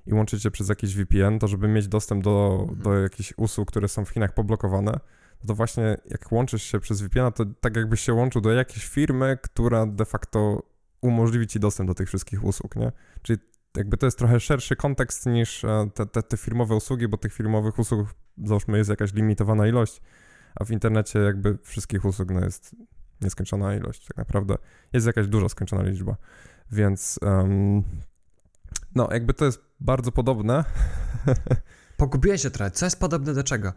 i 0.06 0.14
łączyć 0.14 0.44
się 0.44 0.52
przez 0.52 0.70
jakiś 0.70 0.96
VPN, 0.96 1.40
to 1.40 1.48
żeby 1.48 1.68
mieć 1.68 1.88
dostęp 1.88 2.24
do, 2.24 2.58
mhm. 2.62 2.80
do 2.80 2.94
jakichś 2.94 3.34
usług, 3.38 3.72
które 3.72 3.88
są 3.88 4.06
w 4.06 4.10
Chinach 4.10 4.34
poblokowane, 4.34 5.00
to 5.48 5.56
właśnie 5.56 5.98
jak 6.06 6.32
łączysz 6.32 6.64
się 6.64 6.80
przez 6.80 7.02
VPN, 7.02 7.32
to 7.32 7.46
tak 7.62 7.76
jakbyś 7.76 8.02
się 8.02 8.14
łączył 8.14 8.42
do 8.42 8.52
jakiejś 8.52 8.86
firmy, 8.86 9.38
która 9.42 9.86
de 9.86 10.06
facto 10.06 10.64
umożliwi 11.02 11.48
ci 11.48 11.60
dostęp 11.60 11.90
do 11.90 11.94
tych 11.94 12.08
wszystkich 12.08 12.44
usług, 12.44 12.76
nie? 12.76 12.92
Czyli 13.22 13.40
jakby 13.78 13.98
to 13.98 14.08
jest 14.08 14.18
trochę 14.18 14.40
szerszy 14.40 14.76
kontekst 14.76 15.26
niż 15.26 15.64
e, 15.64 15.90
te, 15.94 16.06
te, 16.06 16.24
te 16.24 16.38
firmowe 16.38 16.76
usługi, 16.76 17.08
bo 17.08 17.18
tych 17.18 17.34
firmowych 17.34 17.80
usług, 17.80 18.08
załóżmy, 18.44 18.78
jest 18.78 18.90
jakaś 18.90 19.14
limitowana 19.14 19.68
ilość, 19.68 20.02
a 20.56 20.64
w 20.66 20.72
internecie 20.72 21.20
jakby 21.20 21.58
wszystkich 21.64 22.06
usług 22.06 22.32
no, 22.32 22.46
jest 22.46 22.76
nieskończona 23.22 23.76
ilość, 23.76 24.06
tak 24.08 24.18
naprawdę. 24.18 24.56
Jest 24.94 25.08
jakaś 25.08 25.28
duża 25.28 25.50
skończona 25.50 25.84
liczba, 25.84 26.16
więc 26.72 27.20
um, 27.22 27.84
no, 28.96 29.10
jakby 29.12 29.34
to 29.34 29.46
jest 29.46 29.62
bardzo 29.80 30.12
podobne. 30.12 30.66
Pogubiłeś 31.98 32.42
się 32.42 32.52
trochę. 32.52 32.72
Co 32.72 32.86
jest 32.86 33.00
podobne 33.00 33.34
do 33.34 33.44
czego? 33.44 33.74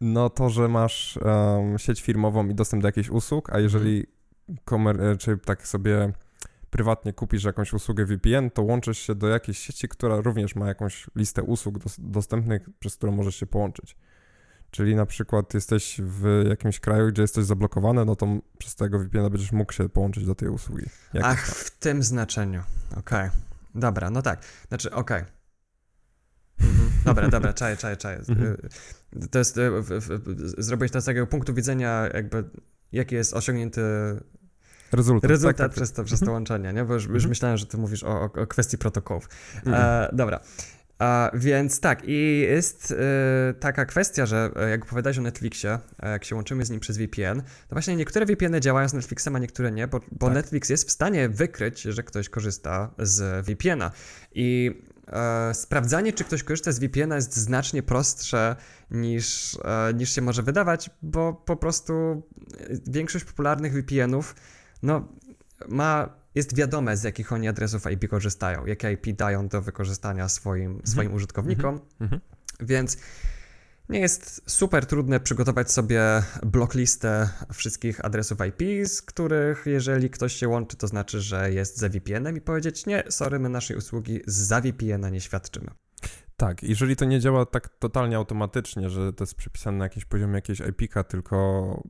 No 0.00 0.30
to, 0.30 0.50
że 0.50 0.68
masz 0.68 1.16
um, 1.16 1.78
sieć 1.78 2.02
firmową 2.02 2.48
i 2.48 2.54
dostęp 2.54 2.82
do 2.82 2.88
jakichś 2.88 3.08
usług, 3.08 3.50
a 3.52 3.58
jeżeli 3.58 4.06
komer- 4.66 5.02
e, 5.02 5.16
czy 5.16 5.38
tak 5.38 5.66
sobie 5.66 6.12
prywatnie 6.70 7.12
kupisz 7.12 7.44
jakąś 7.44 7.72
usługę 7.72 8.04
VPN, 8.04 8.50
to 8.50 8.62
łączysz 8.62 8.98
się 8.98 9.14
do 9.14 9.28
jakiejś 9.28 9.58
sieci, 9.58 9.88
która 9.88 10.20
również 10.20 10.54
ma 10.54 10.68
jakąś 10.68 11.06
listę 11.16 11.42
usług 11.42 11.78
dos- 11.78 11.96
dostępnych, 11.98 12.68
przez 12.78 12.96
którą 12.96 13.12
możesz 13.12 13.36
się 13.36 13.46
połączyć. 13.46 13.96
Czyli 14.70 14.94
na 14.94 15.06
przykład 15.06 15.54
jesteś 15.54 16.00
w 16.04 16.44
jakimś 16.48 16.80
kraju, 16.80 17.08
gdzie 17.08 17.22
jesteś 17.22 17.44
zablokowany, 17.44 18.04
no 18.04 18.16
to 18.16 18.26
przez 18.58 18.74
tego 18.74 18.98
VPN 18.98 19.30
będziesz 19.30 19.52
mógł 19.52 19.72
się 19.72 19.88
połączyć 19.88 20.26
do 20.26 20.34
tej 20.34 20.48
usługi. 20.48 20.86
Ach, 21.22 21.46
w 21.46 21.78
tym 21.78 22.02
znaczeniu. 22.02 22.62
Okej. 22.90 23.28
Okay. 23.28 23.30
Dobra, 23.74 24.10
no 24.10 24.22
tak. 24.22 24.44
Znaczy, 24.68 24.90
okej. 24.90 25.22
Okay. 25.22 25.43
Mhm. 26.60 26.90
Dobra, 27.04 27.28
dobra, 27.28 27.52
czaję, 27.62 27.76
czaję, 27.76 27.96
czaję. 27.96 28.18
Mhm. 28.28 28.56
Y, 29.22 29.28
to 29.28 29.38
jest, 29.38 29.58
y, 29.58 29.62
zrobić 30.58 30.92
to 30.92 31.00
z 31.00 31.04
takiego 31.04 31.26
punktu 31.26 31.54
widzenia 31.54 32.08
jakby, 32.14 32.44
jaki 32.92 33.14
jest 33.14 33.34
osiągnięty 33.34 33.82
rezultat, 34.92 35.30
rezultat 35.30 35.56
tak, 35.56 35.66
tak, 35.66 35.76
przez, 35.76 35.92
to, 35.92 36.04
przez 36.04 36.20
to 36.20 36.24
mhm. 36.24 36.34
łączenie, 36.34 36.72
nie? 36.72 36.84
Bo 36.84 36.94
już, 36.94 37.06
już 37.06 37.26
myślałem, 37.26 37.58
że 37.58 37.66
ty 37.66 37.76
mówisz 37.76 38.02
o, 38.04 38.22
o 38.22 38.46
kwestii 38.46 38.78
protokołów. 38.78 39.28
E, 39.66 40.08
dobra. 40.12 40.40
A, 40.98 41.30
więc 41.34 41.80
tak, 41.80 42.02
i 42.04 42.38
jest 42.38 42.90
y, 42.90 42.96
taka 43.60 43.84
kwestia, 43.84 44.26
że 44.26 44.50
e, 44.56 44.70
jak 44.70 44.82
opowiadałeś 44.82 45.18
o 45.18 45.22
Netflixie, 45.22 45.78
jak 46.02 46.24
się 46.24 46.34
łączymy 46.34 46.64
z 46.64 46.70
nim 46.70 46.80
przez 46.80 46.98
VPN, 46.98 47.42
to 47.42 47.74
właśnie 47.74 47.96
niektóre 47.96 48.26
VPN-y 48.26 48.60
działają 48.60 48.88
z 48.88 48.92
Netflixem, 48.92 49.36
a 49.36 49.38
niektóre 49.38 49.72
nie, 49.72 49.88
bo, 49.88 50.00
bo 50.12 50.26
tak. 50.26 50.34
Netflix 50.34 50.68
jest 50.70 50.88
w 50.88 50.90
stanie 50.90 51.28
wykryć, 51.28 51.82
że 51.82 52.02
ktoś 52.02 52.28
korzysta 52.28 52.94
z 52.98 53.46
VPN-a. 53.46 53.90
I 54.34 54.80
e, 55.06 55.54
sprawdzanie, 55.54 56.12
czy 56.12 56.24
ktoś 56.24 56.42
korzysta 56.42 56.72
z 56.72 56.78
VPN-a 56.78 57.16
jest 57.16 57.36
znacznie 57.36 57.82
prostsze 57.82 58.56
niż, 58.90 59.58
e, 59.64 59.94
niż 59.94 60.14
się 60.14 60.22
może 60.22 60.42
wydawać, 60.42 60.90
bo 61.02 61.32
po 61.32 61.56
prostu 61.56 62.22
większość 62.86 63.24
popularnych 63.24 63.72
VPN-ów 63.72 64.34
no, 64.82 65.08
ma 65.68 66.08
jest 66.34 66.56
wiadome, 66.56 66.96
z 66.96 67.02
jakich 67.02 67.32
oni 67.32 67.48
adresów 67.48 67.82
IP 67.92 68.08
korzystają, 68.08 68.66
jakie 68.66 68.92
IP 68.92 69.16
dają 69.16 69.48
do 69.48 69.62
wykorzystania 69.62 70.28
swoim, 70.28 70.70
mhm. 70.70 70.86
swoim 70.86 71.14
użytkownikom. 71.14 71.74
Mhm. 71.74 71.90
mhm. 72.00 72.20
Więc 72.60 72.96
nie 73.88 74.00
jest 74.00 74.50
super 74.50 74.86
trudne 74.86 75.20
przygotować 75.20 75.72
sobie 75.72 76.02
blocklistę 76.42 77.28
wszystkich 77.52 78.04
adresów 78.04 78.38
IP, 78.48 78.88
z 78.88 79.02
których 79.02 79.66
jeżeli 79.66 80.10
ktoś 80.10 80.34
się 80.34 80.48
łączy, 80.48 80.76
to 80.76 80.86
znaczy, 80.86 81.20
że 81.20 81.52
jest 81.52 81.78
za 81.78 81.88
VPN-em 81.88 82.36
i 82.36 82.40
powiedzieć 82.40 82.86
nie, 82.86 83.04
sorry, 83.08 83.38
my 83.38 83.48
naszej 83.48 83.76
usługi 83.76 84.20
za 84.26 84.60
VPN-a 84.60 85.08
nie 85.10 85.20
świadczymy. 85.20 85.70
Tak, 86.36 86.62
jeżeli 86.62 86.96
to 86.96 87.04
nie 87.04 87.20
działa 87.20 87.46
tak 87.46 87.68
totalnie 87.68 88.16
automatycznie, 88.16 88.90
że 88.90 89.12
to 89.12 89.24
jest 89.24 89.34
przypisane 89.34 89.78
na 89.78 89.84
jakimś 89.84 90.04
poziomie 90.04 90.34
jakiejś 90.34 90.60
IP-ka, 90.60 91.04
tylko 91.04 91.82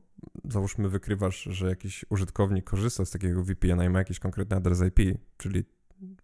załóżmy 0.49 0.89
wykrywasz, 0.89 1.43
że 1.43 1.69
jakiś 1.69 2.05
użytkownik 2.09 2.65
korzysta 2.65 3.05
z 3.05 3.11
takiego 3.11 3.43
VPN-a 3.43 3.85
i 3.85 3.89
ma 3.89 3.99
jakiś 3.99 4.19
konkretny 4.19 4.55
adres 4.55 4.81
IP, 4.81 5.19
czyli 5.37 5.63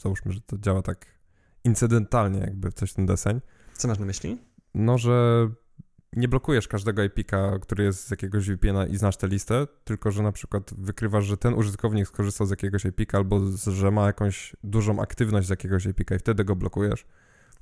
załóżmy, 0.01 0.31
że 0.31 0.41
to 0.41 0.57
działa 0.57 0.81
tak 0.81 1.05
incydentalnie, 1.63 2.39
jakby 2.39 2.71
coś 2.71 2.93
ten 2.93 3.05
deseń. 3.05 3.41
Co 3.73 3.87
masz 3.87 3.99
na 3.99 4.05
myśli? 4.05 4.37
No, 4.73 4.97
że 4.97 5.47
nie 6.13 6.27
blokujesz 6.27 6.67
każdego 6.67 7.03
IP-ka, 7.03 7.59
który 7.59 7.83
jest 7.83 8.07
z 8.07 8.11
jakiegoś 8.11 8.49
VPN-a 8.49 8.85
i 8.85 8.97
znasz 8.97 9.17
tę 9.17 9.27
listę, 9.27 9.67
tylko 9.83 10.11
że 10.11 10.23
na 10.23 10.31
przykład 10.31 10.73
wykrywasz, 10.77 11.25
że 11.25 11.37
ten 11.37 11.53
użytkownik 11.53 12.07
skorzystał 12.07 12.47
z 12.47 12.49
jakiegoś 12.49 12.85
IP-ka 12.85 13.17
albo 13.17 13.39
z, 13.39 13.67
że 13.67 13.91
ma 13.91 14.05
jakąś 14.05 14.55
dużą 14.63 14.99
aktywność 14.99 15.47
z 15.47 15.49
jakiegoś 15.49 15.85
IP-ka 15.85 16.15
i 16.15 16.19
wtedy 16.19 16.43
go 16.43 16.55
blokujesz. 16.55 17.05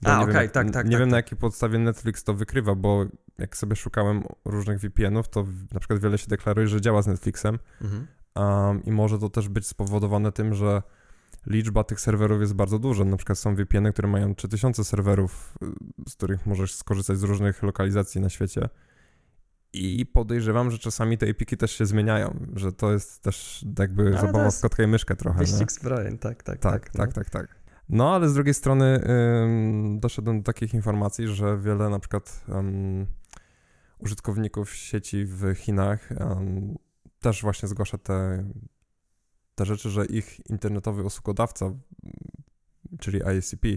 Bo 0.01 0.09
A, 0.11 0.21
okej, 0.21 0.33
okay, 0.35 0.49
tak, 0.49 0.71
tak. 0.71 0.85
Nie 0.85 0.91
tak, 0.91 0.99
wiem 0.99 0.99
tak. 0.99 1.11
na 1.11 1.17
jakiej 1.17 1.37
podstawie 1.37 1.79
Netflix 1.79 2.23
to 2.23 2.33
wykrywa, 2.33 2.75
bo 2.75 3.05
jak 3.37 3.57
sobie 3.57 3.75
szukałem 3.75 4.23
różnych 4.45 4.79
VPN-ów, 4.79 5.29
to 5.29 5.45
na 5.73 5.79
przykład 5.79 5.99
wiele 5.99 6.17
się 6.17 6.27
deklaruje, 6.27 6.67
że 6.67 6.81
działa 6.81 7.01
z 7.01 7.07
Netflixem 7.07 7.59
mhm. 7.81 8.07
um, 8.35 8.83
i 8.83 8.91
może 8.91 9.19
to 9.19 9.29
też 9.29 9.49
być 9.49 9.67
spowodowane 9.67 10.31
tym, 10.31 10.53
że 10.53 10.81
liczba 11.47 11.83
tych 11.83 11.99
serwerów 12.01 12.41
jest 12.41 12.53
bardzo 12.53 12.79
duża. 12.79 13.05
Na 13.05 13.17
przykład 13.17 13.37
są 13.37 13.55
VPN-y, 13.55 13.93
które 13.93 14.07
mają 14.07 14.35
3000 14.35 14.83
serwerów, 14.83 15.57
y, 15.63 16.09
z 16.09 16.15
których 16.15 16.45
możesz 16.45 16.75
skorzystać 16.75 17.17
z 17.17 17.23
różnych 17.23 17.63
lokalizacji 17.63 18.21
na 18.21 18.29
świecie. 18.29 18.69
I 19.73 20.05
podejrzewam, 20.05 20.71
że 20.71 20.77
czasami 20.77 21.17
te 21.17 21.29
API 21.29 21.57
też 21.57 21.71
się 21.71 21.85
zmieniają, 21.85 22.47
że 22.55 22.73
to 22.73 22.91
jest 22.91 23.21
też 23.21 23.65
jakby 23.79 24.17
A, 24.17 24.21
zabawa 24.21 24.51
w 24.51 24.61
kotka 24.61 24.83
i 24.83 24.87
myszkę 24.87 25.15
trochę. 25.15 25.39
Wyścig 25.39 25.71
zbrojeń, 25.71 26.17
tak, 26.17 26.43
tak, 26.43 26.59
tak. 26.59 26.71
Tak, 26.71 26.89
tak, 26.89 27.07
no. 27.07 27.13
tak, 27.13 27.29
tak. 27.29 27.59
No, 27.89 28.15
ale 28.15 28.29
z 28.29 28.33
drugiej 28.33 28.53
strony 28.53 28.85
ym, 28.85 29.99
doszedłem 29.99 30.37
do 30.37 30.43
takich 30.43 30.73
informacji, 30.73 31.27
że 31.27 31.57
wiele 31.57 31.89
na 31.89 31.99
przykład 31.99 32.45
ym, 32.49 33.07
użytkowników 33.99 34.73
sieci 34.73 35.25
w 35.25 35.53
Chinach 35.55 36.11
ym, 36.11 36.75
też 37.19 37.41
właśnie 37.41 37.69
zgłasza 37.69 37.97
te 37.97 38.43
te 39.59 39.65
rzeczy, 39.65 39.89
że 39.89 40.05
ich 40.05 40.49
internetowy 40.49 41.03
usługodawca, 41.03 41.71
czyli 42.99 43.21
ISCP, 43.37 43.67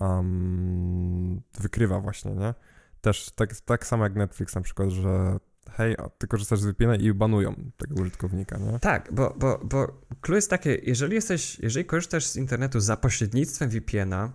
um, 0.00 1.40
wykrywa 1.60 2.00
właśnie, 2.00 2.32
nie? 2.32 2.54
Też 3.00 3.30
tak, 3.30 3.60
tak 3.60 3.86
samo 3.86 4.04
jak 4.04 4.14
Netflix 4.14 4.54
na 4.54 4.60
przykład, 4.60 4.88
że 4.88 5.38
hej, 5.70 5.96
ty 6.18 6.26
korzystasz 6.26 6.60
z 6.60 6.66
VPN 6.66 7.00
i 7.00 7.12
banują 7.12 7.54
tego 7.76 8.02
użytkownika, 8.02 8.58
nie? 8.58 8.78
Tak, 8.78 9.08
bo, 9.12 9.34
bo, 9.38 9.60
bo 9.64 10.00
clue 10.20 10.36
jest 10.36 10.50
takie, 10.50 10.74
jeżeli 10.82 11.14
jesteś, 11.14 11.58
jeżeli 11.58 11.86
korzystasz 11.86 12.26
z 12.26 12.36
internetu 12.36 12.80
za 12.80 12.96
pośrednictwem 12.96 13.70
VPN-a, 13.70 14.32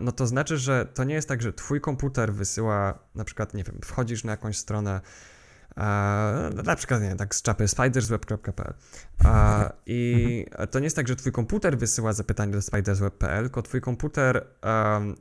no 0.00 0.12
to 0.12 0.26
znaczy, 0.26 0.58
że 0.58 0.86
to 0.94 1.04
nie 1.04 1.14
jest 1.14 1.28
tak, 1.28 1.42
że 1.42 1.52
twój 1.52 1.80
komputer 1.80 2.34
wysyła, 2.34 2.98
na 3.14 3.24
przykład, 3.24 3.54
nie 3.54 3.64
wiem, 3.64 3.78
wchodzisz 3.84 4.24
na 4.24 4.30
jakąś 4.30 4.56
stronę 4.56 5.00
na 6.64 6.76
przykład, 6.76 7.02
nie 7.02 7.16
tak 7.16 7.34
z 7.34 7.42
czapy 7.42 7.68
spidersweb.pl. 7.68 8.74
I 9.86 10.44
mhm. 10.48 10.68
to 10.68 10.78
nie 10.78 10.84
jest 10.86 10.96
tak, 10.96 11.08
że 11.08 11.16
twój 11.16 11.32
komputer 11.32 11.78
wysyła 11.78 12.12
zapytanie 12.12 12.52
do 12.52 12.62
spidersweb.pl, 12.62 13.44
tylko 13.44 13.62
twój 13.62 13.80
komputer 13.80 14.46
um, 14.62 15.16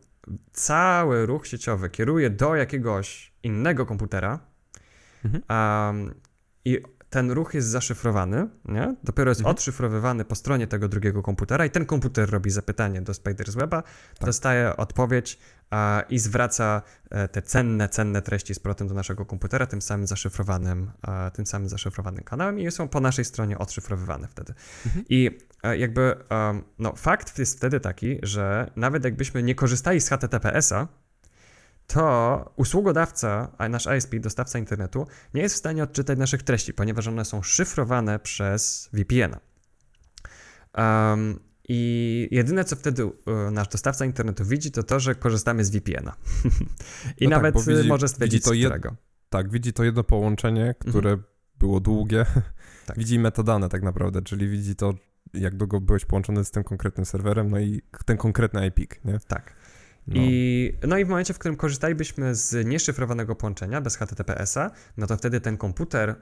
cały 0.54 1.26
ruch 1.26 1.48
sieciowy 1.48 1.90
kieruje 1.90 2.30
do 2.30 2.56
jakiegoś 2.56 3.34
innego 3.44 3.86
komputera 3.86 4.40
mhm. 5.26 6.14
i 6.66 6.82
ten 7.10 7.32
ruch 7.32 7.54
jest 7.54 7.68
zaszyfrowany, 7.68 8.48
nie? 8.66 8.96
dopiero 9.04 9.32
jest 9.32 9.42
mhm. 9.42 9.56
odszyfrowywany 9.56 10.26
po 10.26 10.36
stronie 10.36 10.68
tego 10.68 10.88
drugiego 10.88 11.22
komputera 11.22 11.66
i 11.66 11.70
ten 11.70 11.86
komputer 11.86 12.30
robi 12.30 12.50
zapytanie 12.50 13.02
do 13.02 13.14
Spidersweba, 13.14 13.82
tak. 13.82 14.26
dostaje 14.26 14.78
odpowiedź 14.78 15.40
i 16.10 16.20
zwraca 16.20 16.82
e, 17.10 17.28
te 17.28 17.42
cenne, 17.42 17.90
cenne 17.90 18.22
treści 18.22 18.56
z 18.56 18.60
powrotem 18.60 18.88
do 18.88 18.94
naszego 18.94 19.26
komputera 19.26 19.66
tym 19.66 19.82
samym 19.82 20.08
zaszyfrowanym, 20.08 20.92
tym 21.34 21.46
samym 21.46 21.70
zaszyfrowanym 21.70 22.24
kanałem 22.24 22.60
i 22.60 22.72
są 22.72 22.88
po 22.88 23.00
naszej 23.00 23.26
stronie 23.26 23.58
odszyfrowywane 23.58 24.28
wtedy. 24.28 24.54
Mhm. 24.86 25.06
I 25.10 25.40
e, 25.64 25.78
jakby 25.78 26.16
no, 26.80 26.96
fakt 26.96 27.40
jest 27.40 27.58
wtedy 27.58 27.80
taki, 27.80 28.20
że 28.24 28.72
nawet 28.76 29.04
jakbyśmy 29.04 29.44
nie 29.44 29.56
korzystali 29.56 30.02
z 30.02 30.10
HTTPS-a, 30.10 30.88
to 31.88 32.54
usługodawca, 32.56 33.52
a 33.58 33.70
nasz 33.70 33.88
ISP, 33.98 34.20
dostawca 34.20 34.60
internetu, 34.60 35.08
nie 35.34 35.42
jest 35.42 35.56
w 35.56 35.58
stanie 35.58 35.84
odczytać 35.84 36.20
naszych 36.20 36.44
treści, 36.44 36.74
ponieważ 36.74 37.08
one 37.08 37.26
są 37.26 37.44
szyfrowane 37.44 38.20
przez 38.20 38.90
VPN-a. 38.94 39.40
Um, 41.12 41.40
I 41.70 42.28
jedyne, 42.32 42.66
co 42.66 42.76
wtedy 42.76 43.04
e, 43.04 43.52
nasz 43.52 43.68
dostawca 43.68 44.06
internetu 44.06 44.46
widzi, 44.46 44.72
to 44.72 44.84
to, 44.84 45.00
że 45.00 45.16
korzystamy 45.16 45.66
z 45.66 45.70
VPN-a. 45.70 46.16
I 47.22 47.26
no 47.26 47.30
tak, 47.30 47.30
nawet 47.30 47.56
tak, 47.56 47.64
widzi, 47.66 47.88
może 47.88 48.08
stwierdzić, 48.08 48.44
widzi 48.46 48.62
to 48.62 48.68
którego. 48.68 48.96
Tak, 49.30 49.50
widzi 49.50 49.74
to 49.74 49.84
jedno 49.84 50.04
połączenie, 50.04 50.62
mhm. 50.62 50.90
które 50.90 51.10
mhm. 51.10 51.30
było 51.60 51.80
długie. 51.80 52.26
Tak. 52.86 52.98
widzi 52.98 53.20
metadane 53.20 53.70
tak 53.70 53.84
naprawdę, 53.84 54.22
czyli 54.22 54.50
widzi 54.50 54.76
to, 54.76 54.94
jak 55.34 55.56
długo 55.56 55.82
byłeś 55.82 56.06
połączony 56.06 56.46
z 56.46 56.52
tym 56.52 56.64
konkretnym 56.64 57.06
serwerem, 57.06 57.52
no 57.52 57.60
i 57.60 57.82
ten 58.06 58.18
konkretny 58.18 58.68
IP, 58.68 59.06
nie? 59.06 59.20
Tak. 59.28 59.56
No. 60.08 60.16
I, 60.18 60.74
no 60.88 60.98
i 60.98 61.06
w 61.06 61.08
momencie, 61.08 61.34
w 61.34 61.40
którym 61.40 61.58
korzystalibyśmy 61.58 62.36
z 62.36 62.68
nieszyfrowanego 62.68 63.36
połączenia 63.36 63.82
bez 63.82 63.96
HTTPS-a, 63.96 64.72
no 64.98 65.08
to 65.08 65.18
wtedy 65.18 65.42
ten 65.42 65.58
komputer, 65.58 66.16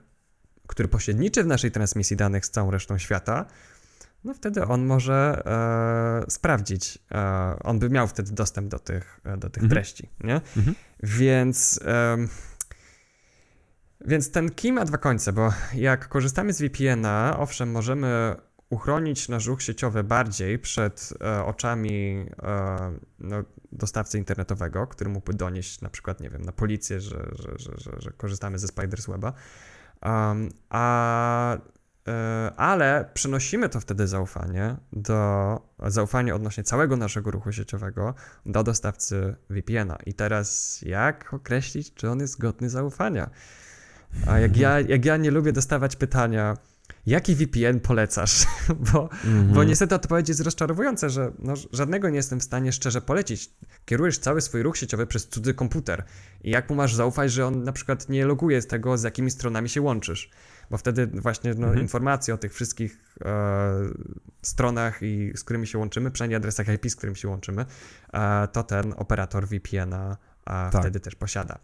który 0.68 0.90
pośredniczy 0.90 1.44
w 1.44 1.48
naszej 1.48 1.72
transmisji 1.72 2.18
danych 2.18 2.46
z 2.46 2.50
całą 2.50 2.72
resztą 2.72 2.98
świata, 2.98 3.46
no 4.24 4.34
wtedy 4.34 4.66
on 4.66 4.86
może 4.86 5.44
e, 6.28 6.32
sprawdzić, 6.32 7.00
e, 7.12 7.56
on 7.64 7.80
by 7.80 7.90
miał 7.90 8.08
wtedy 8.08 8.32
dostęp 8.32 8.68
do 8.68 8.80
tych, 8.80 9.20
e, 9.24 9.38
do 9.38 9.50
tych 9.50 9.64
mhm. 9.64 9.70
treści, 9.70 10.10
nie? 10.24 10.42
Mhm. 10.58 10.76
Więc... 11.04 11.80
więc 14.06 14.32
ten 14.32 14.52
key 14.52 14.72
ma 14.72 14.86
dwa 14.86 14.98
końce, 14.98 15.34
bo 15.34 15.54
jak 15.76 16.08
korzystamy 16.08 16.54
z 16.54 16.62
VPN-a, 16.62 17.38
owszem, 17.40 17.72
możemy 17.72 18.36
uchronić 18.74 19.30
nasz 19.30 19.46
ruch 19.46 19.62
sieciowy 19.62 20.04
bardziej 20.04 20.60
przed 20.60 21.14
e, 21.22 21.46
oczami 21.46 22.26
e, 22.44 23.00
no, 23.20 23.44
dostawcy 23.72 24.18
internetowego, 24.18 24.88
który 24.88 25.10
mógłby 25.10 25.34
donieść 25.34 25.82
na 25.82 25.90
przykład, 25.90 26.22
nie 26.22 26.30
wiem, 26.30 26.42
na 26.42 26.52
policję, 26.52 27.02
że, 27.02 27.32
że, 27.32 27.54
że, 27.58 27.92
że, 27.98 28.12
korzystamy 28.12 28.60
ze 28.60 28.68
Spiders 28.68 29.06
Weba. 29.08 29.34
Um, 30.02 30.50
a, 30.70 31.56
e, 31.56 31.60
ale 32.58 33.10
przenosimy 33.14 33.70
to 33.70 33.80
wtedy 33.80 34.08
zaufanie 34.08 34.76
do 34.94 35.60
zaufanie 35.88 36.36
odnośnie 36.36 36.64
całego 36.64 36.98
naszego 36.98 37.32
ruchu 37.32 37.52
sieciowego 37.52 38.14
do 38.46 38.64
dostawcy 38.64 39.36
VPN-a. 39.50 39.98
I 40.06 40.14
teraz 40.14 40.80
jak 40.82 41.34
określić, 41.34 41.94
czy 41.94 42.10
on 42.10 42.20
jest 42.20 42.40
godny 42.40 42.70
zaufania? 42.70 43.30
A 44.28 44.40
jak 44.40 44.58
ja, 44.58 44.80
jak 44.80 45.06
ja 45.06 45.18
nie 45.18 45.32
lubię 45.32 45.54
dostawać 45.54 45.96
pytania, 45.96 46.58
jaki 47.06 47.36
VPN 47.36 47.80
polecasz? 47.80 48.46
bo, 48.94 49.08
-hmm. 49.08 49.54
bo 49.54 49.64
niestety 49.64 49.96
odpowiedź 49.96 50.30
jest 50.30 50.42
rozczarowująca, 50.42 51.10
że 51.10 51.32
no, 51.40 51.54
żadnego 51.74 52.10
nie 52.10 52.16
jestem 52.16 52.40
w 52.40 52.44
stanie 52.44 52.72
szczerze 52.72 53.02
polecić. 53.02 53.52
Kierujesz 53.86 54.18
cały 54.18 54.42
swój 54.42 54.64
ruch 54.64 54.78
sieciowy 54.78 55.08
przez 55.08 55.28
cudzy 55.28 55.54
komputer 55.54 56.04
i 56.44 56.50
jak 56.50 56.70
mu 56.70 56.76
masz 56.76 56.96
zaufać, 56.96 57.32
że 57.32 57.48
on 57.48 57.64
na 57.64 57.72
przykład 57.72 58.10
nie 58.10 58.26
loguje 58.26 58.62
z 58.62 58.68
tego, 58.68 58.98
z 58.98 59.04
jakimi 59.04 59.32
stronami 59.32 59.70
się 59.70 59.82
łączysz? 59.82 60.30
Bo 60.72 60.78
wtedy 60.78 61.08
właśnie 61.08 61.54
no, 61.54 61.68
-hmm. 61.68 61.82
informacje 61.82 62.34
o 62.34 62.38
tych 62.38 62.54
wszystkich 62.54 63.18
e, 63.26 63.72
stronach, 64.42 65.02
i, 65.02 65.32
z 65.36 65.44
którymi 65.44 65.68
się 65.68 65.78
łączymy, 65.78 66.12
przynajmniej 66.12 66.38
adresach 66.38 66.68
IP, 66.68 66.90
z 66.90 66.96
którymi 66.96 67.18
się 67.18 67.28
łączymy, 67.28 67.66
e, 68.14 68.48
to 68.48 68.64
ten 68.64 68.94
operator 68.98 69.48
VPN-a 69.48 70.18
tak. 70.46 70.82
wtedy 70.82 71.00
też 71.00 71.16
posiada. 71.16 71.60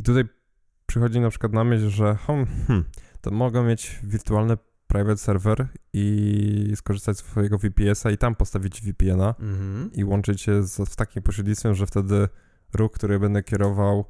I 0.00 0.02
tutaj 0.02 0.24
przychodzi 0.86 1.20
na 1.20 1.30
przykład 1.30 1.52
na 1.52 1.64
myśl, 1.64 1.88
że 1.88 2.14
hmm, 2.14 2.46
hmm, 2.66 2.84
to 3.20 3.30
mogą 3.30 3.64
mieć 3.64 4.00
wirtualne 4.02 4.56
private 4.86 5.16
server 5.16 5.66
i 5.92 6.72
skorzystać 6.76 7.18
z 7.18 7.20
swojego 7.20 7.58
VPS-a 7.58 8.10
i 8.10 8.18
tam 8.18 8.34
postawić 8.34 8.82
VPN-a 8.82 9.32
mm-hmm. 9.32 9.88
i 9.92 10.04
łączyć 10.04 10.42
się 10.42 10.62
z, 10.62 10.88
z 10.88 10.96
takim 10.96 11.22
pośrednictwem, 11.22 11.74
że 11.74 11.86
wtedy 11.86 12.28
ruch, 12.74 12.92
który 12.92 13.18
będę 13.18 13.42
kierował 13.42 14.04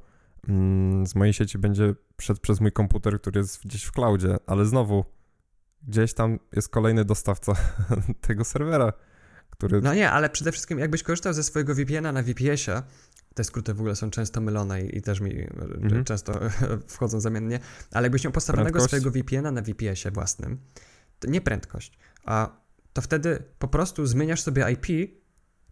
z 1.04 1.14
mojej 1.14 1.32
sieci 1.32 1.58
będzie 1.58 1.94
przed 2.16 2.40
przez 2.40 2.60
mój 2.60 2.72
komputer, 2.72 3.20
który 3.20 3.40
jest 3.40 3.64
gdzieś 3.64 3.84
w 3.84 3.92
cloudzie, 3.92 4.36
ale 4.46 4.64
znowu 4.64 5.04
gdzieś 5.82 6.14
tam 6.14 6.38
jest 6.52 6.68
kolejny 6.68 7.04
dostawca 7.04 7.52
tego 8.26 8.44
serwera, 8.44 8.92
który... 9.50 9.80
No 9.80 9.94
nie, 9.94 10.10
ale 10.10 10.30
przede 10.30 10.52
wszystkim 10.52 10.78
jakbyś 10.78 11.02
korzystał 11.02 11.32
ze 11.32 11.42
swojego 11.42 11.74
VPN-a 11.74 12.12
na 12.12 12.22
VPS-ie, 12.22 12.82
te 13.34 13.44
skróty 13.44 13.74
w 13.74 13.80
ogóle 13.80 13.96
są 13.96 14.10
często 14.10 14.40
mylone 14.40 14.82
i, 14.82 14.98
i 14.98 15.02
też 15.02 15.20
mi 15.20 15.42
mhm. 15.82 16.04
często 16.04 16.40
wchodzą 16.88 17.20
zamiennie, 17.20 17.60
ale 17.92 18.04
jakbyś 18.04 18.24
miał 18.24 18.32
postawionego 18.32 18.78
prędkość? 18.78 18.86
swojego 18.86 19.10
VPN-a 19.10 19.50
na 19.50 19.62
VPS-ie 19.62 20.12
własnym, 20.12 20.58
to 21.18 21.30
nie 21.30 21.40
prędkość, 21.40 21.98
a 22.24 22.60
to 22.92 23.02
wtedy 23.02 23.42
po 23.58 23.68
prostu 23.68 24.06
zmieniasz 24.06 24.40
sobie 24.40 24.72
IP 24.72 25.18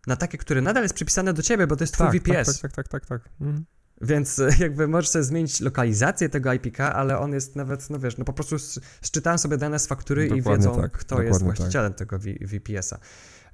na 0.07 0.17
takie, 0.17 0.39
które 0.39 0.61
nadal 0.61 0.83
jest 0.83 0.95
przypisane 0.95 1.33
do 1.33 1.43
ciebie, 1.43 1.67
bo 1.67 1.77
to 1.77 1.85
jest 1.85 1.95
twój 1.95 2.07
tak, 2.07 2.17
VPS. 2.17 2.61
Tak, 2.61 2.73
tak, 2.73 2.73
tak, 2.73 2.89
tak, 2.89 3.07
tak. 3.07 3.33
Mhm. 3.41 3.65
Więc 4.01 4.41
jakby 4.59 4.89
możesz 4.89 5.09
sobie 5.09 5.23
zmienić 5.23 5.61
lokalizację 5.61 6.29
tego 6.29 6.53
IPK, 6.53 6.81
ale 6.81 7.19
on 7.19 7.33
jest 7.33 7.57
nawet, 7.57 7.91
no 7.91 7.99
wiesz, 7.99 8.19
no 8.19 8.25
po 8.25 8.33
prostu 8.33 8.57
szczytałem 9.03 9.39
sobie 9.39 9.57
dane 9.57 9.79
z 9.79 9.87
faktury 9.87 10.29
dokładnie 10.29 10.53
i 10.53 10.57
wiedzą, 10.57 10.81
tak, 10.81 10.93
kto 10.93 11.23
jest 11.23 11.43
właścicielem 11.43 11.93
tak. 11.95 11.99
tego 11.99 12.19
VPS-a. 12.41 12.99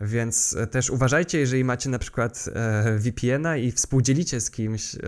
Więc 0.01 0.57
e, 0.57 0.67
też 0.67 0.91
uważajcie, 0.91 1.39
jeżeli 1.39 1.65
macie 1.65 1.91
na 1.91 1.99
przykład 1.99 2.49
e, 2.55 2.99
VPN-a 2.99 3.57
i 3.57 3.73
współdzielicie 3.73 4.41
z 4.41 4.51
kimś 4.51 4.95
e, 4.95 4.99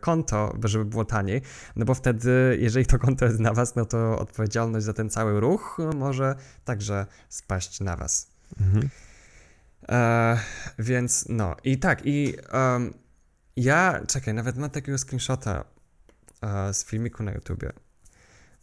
konto, 0.00 0.56
żeby 0.64 0.84
było 0.84 1.04
taniej, 1.04 1.42
no 1.76 1.84
bo 1.84 1.94
wtedy, 1.94 2.58
jeżeli 2.60 2.86
to 2.86 2.98
konto 2.98 3.24
jest 3.24 3.38
na 3.38 3.52
was, 3.52 3.76
no 3.76 3.84
to 3.84 4.18
odpowiedzialność 4.18 4.86
za 4.86 4.92
ten 4.92 5.10
cały 5.10 5.40
ruch 5.40 5.78
może 5.96 6.34
także 6.64 7.06
spaść 7.28 7.80
na 7.80 7.96
was. 7.96 8.30
Mhm. 8.60 8.88
E, 9.88 10.38
więc 10.78 11.24
no, 11.28 11.56
i 11.64 11.78
tak, 11.78 12.00
i 12.04 12.36
um, 12.52 13.03
ja, 13.56 14.00
czekaj, 14.06 14.34
nawet 14.34 14.56
mam 14.56 14.70
takiego 14.70 14.98
screenshota 14.98 15.64
e, 16.42 16.74
z 16.74 16.84
filmiku 16.84 17.22
na 17.22 17.32
YouTubie, 17.32 17.72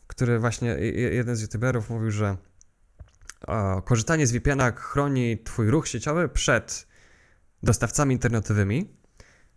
który 0.07 0.39
właśnie 0.39 0.69
jeden 1.11 1.35
z 1.35 1.41
YouTuberów 1.41 1.89
mówił, 1.89 2.11
że 2.11 2.37
e, 3.47 3.81
korzystanie 3.85 4.27
z 4.27 4.31
VPN-a 4.31 4.71
chroni 4.71 5.43
twój 5.43 5.69
ruch 5.69 5.87
sieciowy 5.87 6.29
przed 6.29 6.87
dostawcami 7.63 8.13
internetowymi, 8.13 8.97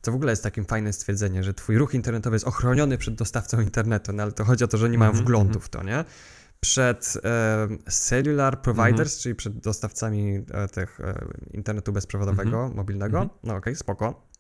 co 0.03 0.13
w 0.13 0.15
ogóle 0.15 0.33
jest 0.33 0.43
takim 0.43 0.65
fajnym 0.65 0.93
stwierdzenie, 0.93 1.43
że 1.43 1.55
twój 1.55 1.79
ruch 1.79 1.95
internetowy 1.95 2.35
jest 2.35 2.47
ochroniony 2.47 2.99
przed 2.99 3.15
dostawcą 3.15 3.61
internetu, 3.61 4.13
no 4.13 4.23
ale 4.23 4.33
to 4.33 4.45
chodzi 4.45 4.65
o 4.65 4.69
to, 4.69 4.77
że 4.77 4.91
nie 4.91 4.99
mają 4.99 5.11
mm 5.11 5.21
-hmm, 5.21 5.25
wglądu 5.25 5.61
w 5.61 5.69
to, 5.69 5.83
nie? 5.83 6.05
Przed 6.61 7.19
e, 7.25 7.69
cellular 7.91 8.63
providers, 8.63 8.99
mm 8.99 9.07
-hmm. 9.07 9.23
czyli 9.23 9.35
przed 9.35 9.59
dostawcami 9.59 10.45
e, 10.51 10.69
tych 10.69 11.01
e, 11.01 11.27
internetu 11.51 11.93
bezprzewodowego, 11.93 12.59
mm 12.59 12.73
-hmm. 12.73 12.77
mobilnego. 12.77 13.19
Mhm. 13.19 13.39
No 13.43 13.53
okej, 13.53 13.59
okay, 13.59 13.77
spoko. 13.77 14.34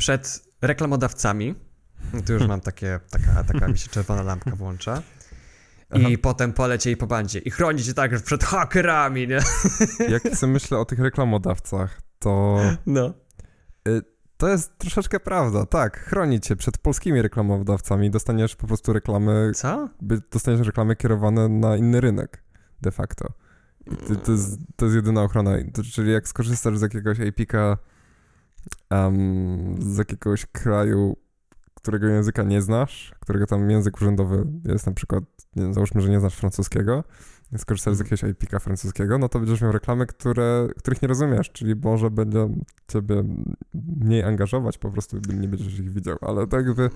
Przed 0.00 0.48
reklamodawcami, 0.62 1.54
tu 2.26 2.32
już 2.32 2.46
mam 2.46 2.60
takie, 2.60 3.00
taka, 3.10 3.44
taka 3.44 3.68
mi 3.68 3.78
się 3.78 3.88
czerwona 3.88 4.22
lampka 4.22 4.56
włącza. 4.56 5.02
I 5.94 6.06
Aha. 6.06 6.08
potem 6.22 6.52
polecieli 6.52 6.96
po 6.96 7.06
bandzie. 7.06 7.38
I 7.38 7.50
chroni 7.50 7.82
cię 7.82 7.94
także 7.94 8.20
przed 8.20 8.44
hakerami, 8.44 9.28
nie? 9.28 9.40
Jak 10.08 10.36
sobie 10.36 10.52
myślę 10.52 10.78
o 10.78 10.84
tych 10.84 10.98
reklamodawcach, 10.98 12.00
to... 12.18 12.60
No. 12.86 13.14
Y, 13.88 14.02
to 14.36 14.48
jest 14.48 14.78
troszeczkę 14.78 15.20
prawda, 15.20 15.66
tak. 15.66 16.00
Chroni 16.00 16.40
cię 16.40 16.56
przed 16.56 16.78
polskimi 16.78 17.22
reklamodawcami. 17.22 18.10
Dostaniesz 18.10 18.56
po 18.56 18.66
prostu 18.66 18.92
reklamy. 18.92 19.52
Co? 19.54 19.88
Dostaniesz 20.30 20.66
reklamy 20.66 20.96
kierowane 20.96 21.48
na 21.48 21.76
inny 21.76 22.00
rynek, 22.00 22.42
de 22.80 22.90
facto. 22.90 23.32
To, 24.08 24.16
to, 24.16 24.32
jest, 24.32 24.58
to 24.76 24.84
jest 24.84 24.96
jedyna 24.96 25.22
ochrona. 25.22 25.50
To, 25.74 25.82
czyli 25.82 26.12
jak 26.12 26.28
skorzystasz 26.28 26.78
z 26.78 26.82
jakiegoś 26.82 27.18
APK 27.20 27.52
um, 28.90 29.76
z 29.78 29.98
jakiegoś 29.98 30.46
kraju, 30.46 31.16
którego 31.74 32.06
języka 32.06 32.42
nie 32.42 32.62
znasz, 32.62 33.14
którego 33.20 33.46
tam 33.46 33.70
język 33.70 33.96
urzędowy 33.96 34.46
jest 34.64 34.86
na 34.86 34.92
przykład, 34.92 35.24
nie, 35.56 35.74
załóżmy, 35.74 36.00
że 36.00 36.08
nie 36.08 36.20
znasz 36.20 36.34
francuskiego, 36.34 37.04
skorzystasz 37.58 37.94
z 37.94 38.00
mhm. 38.00 38.18
jakiegoś 38.20 38.42
IPka 38.42 38.58
francuskiego, 38.58 39.18
no 39.18 39.28
to 39.28 39.38
będziesz 39.38 39.60
miał 39.60 39.72
reklamy, 39.72 40.06
które, 40.06 40.68
których 40.78 41.02
nie 41.02 41.08
rozumiesz, 41.08 41.50
czyli 41.52 41.74
może 41.76 42.10
będzie 42.10 42.48
ciebie 42.88 43.24
mniej 44.00 44.22
angażować, 44.22 44.78
po 44.78 44.90
prostu 44.90 45.16
nie 45.16 45.48
będziesz 45.48 45.78
ich 45.78 45.92
widział, 45.92 46.18
ale 46.20 46.46
tak 46.46 46.66
jakby 46.66 46.90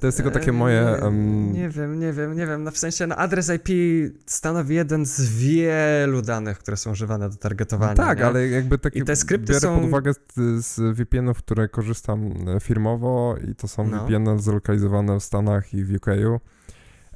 to 0.00 0.06
jest 0.06 0.18
tylko 0.18 0.30
takie 0.30 0.52
moje... 0.52 0.96
Um... 1.02 1.52
Nie 1.52 1.68
wiem, 1.68 2.00
nie 2.00 2.12
wiem, 2.12 2.36
nie 2.36 2.46
wiem, 2.46 2.64
no 2.64 2.70
w 2.70 2.78
sensie 2.78 3.06
no 3.06 3.16
adres 3.16 3.50
IP 3.50 3.68
stanowi 4.26 4.74
jeden 4.74 5.06
z 5.06 5.20
wielu 5.20 6.22
danych, 6.22 6.58
które 6.58 6.76
są 6.76 6.90
używane 6.90 7.30
do 7.30 7.36
targetowania. 7.36 7.94
No 7.94 8.04
tak, 8.04 8.18
nie? 8.18 8.26
ale 8.26 8.48
jakby 8.48 8.78
takie... 8.78 9.00
I 9.00 9.04
te 9.04 9.16
skrypty 9.16 9.52
biorę 9.52 9.60
są... 9.60 9.76
pod 9.76 9.88
uwagę 9.88 10.12
z, 10.14 10.64
z 10.66 10.96
VPN-ów, 10.96 11.38
które 11.38 11.68
korzystam 11.68 12.32
e, 12.48 12.60
firmowo 12.60 13.36
i 13.50 13.54
to 13.54 13.68
są 13.68 13.86
no. 13.86 14.04
VPN-y 14.04 14.38
zlokalizowane 14.38 15.20
w 15.20 15.22
Stanach 15.22 15.74
i 15.74 15.84
w 15.84 15.94
UK-u 15.94 16.40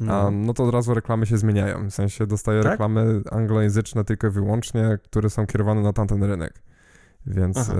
no. 0.00 0.24
Um, 0.24 0.46
no 0.46 0.54
to 0.54 0.64
od 0.64 0.74
razu 0.74 0.94
reklamy 0.94 1.26
się 1.26 1.38
zmieniają. 1.38 1.90
W 1.90 1.94
sensie 1.94 2.26
dostaję 2.26 2.62
tak? 2.62 2.70
reklamy 2.70 3.20
anglojęzyczne 3.30 4.04
tylko 4.04 4.26
i 4.26 4.30
wyłącznie, 4.30 4.98
które 5.04 5.30
są 5.30 5.46
kierowane 5.46 5.82
na 5.82 5.92
tamten 5.92 6.24
rynek. 6.24 6.62
Więc 7.26 7.58
e, 7.58 7.74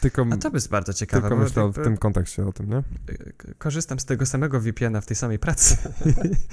tylko. 0.00 0.26
A 0.30 0.36
to 0.36 0.50
jest 0.54 0.68
bardzo 0.68 0.92
ciekawe. 0.92 1.28
Tylko 1.28 1.44
myślę 1.44 1.68
w 1.68 1.84
tym 1.84 1.96
kontekście 1.96 2.46
o 2.46 2.52
tym, 2.52 2.68
nie? 2.68 2.82
Korzystam 3.58 4.00
z 4.00 4.04
tego 4.04 4.26
samego 4.26 4.60
VPN-a 4.60 5.00
w 5.00 5.06
tej 5.06 5.16
samej 5.16 5.38
pracy. 5.38 5.76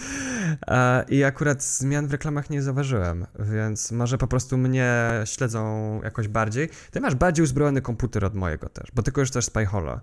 I 1.09 1.23
akurat 1.23 1.63
zmian 1.63 2.07
w 2.07 2.11
reklamach 2.11 2.49
nie 2.49 2.61
zauważyłem, 2.61 3.25
więc 3.39 3.91
może 3.91 4.17
po 4.17 4.27
prostu 4.27 4.57
mnie 4.57 5.09
śledzą 5.25 5.99
jakoś 6.03 6.27
bardziej. 6.27 6.69
Ty 6.91 7.01
masz 7.01 7.15
bardziej 7.15 7.43
uzbrojony 7.43 7.81
komputer 7.81 8.25
od 8.25 8.35
mojego 8.35 8.69
też, 8.69 8.91
bo 8.95 9.03
ty 9.03 9.11
korzystasz 9.11 9.45
z 9.45 9.49
PyHola. 9.49 10.01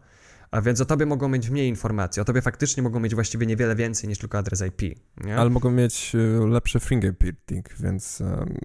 A 0.51 0.61
więc 0.61 0.81
o 0.81 0.85
tobie 0.85 1.07
mogą 1.07 1.29
mieć 1.29 1.51
mniej 1.51 1.69
informacji. 1.69 2.23
O 2.23 2.25
tobie 2.25 2.43
faktycznie 2.43 2.83
mogą 2.83 3.01
mieć 3.01 3.15
właściwie 3.15 3.47
niewiele 3.47 3.77
więcej 3.77 4.09
niż 4.09 4.19
tylko 4.19 4.39
adres 4.39 4.63
IP. 4.63 4.99
Nie? 5.25 5.37
Ale 5.37 5.51
mogą 5.51 5.71
mieć 5.71 6.13
e, 6.15 6.47
lepszy 6.47 6.81
fingerprinting, 6.81 7.75
więc. 7.81 8.21
Um, 8.21 8.57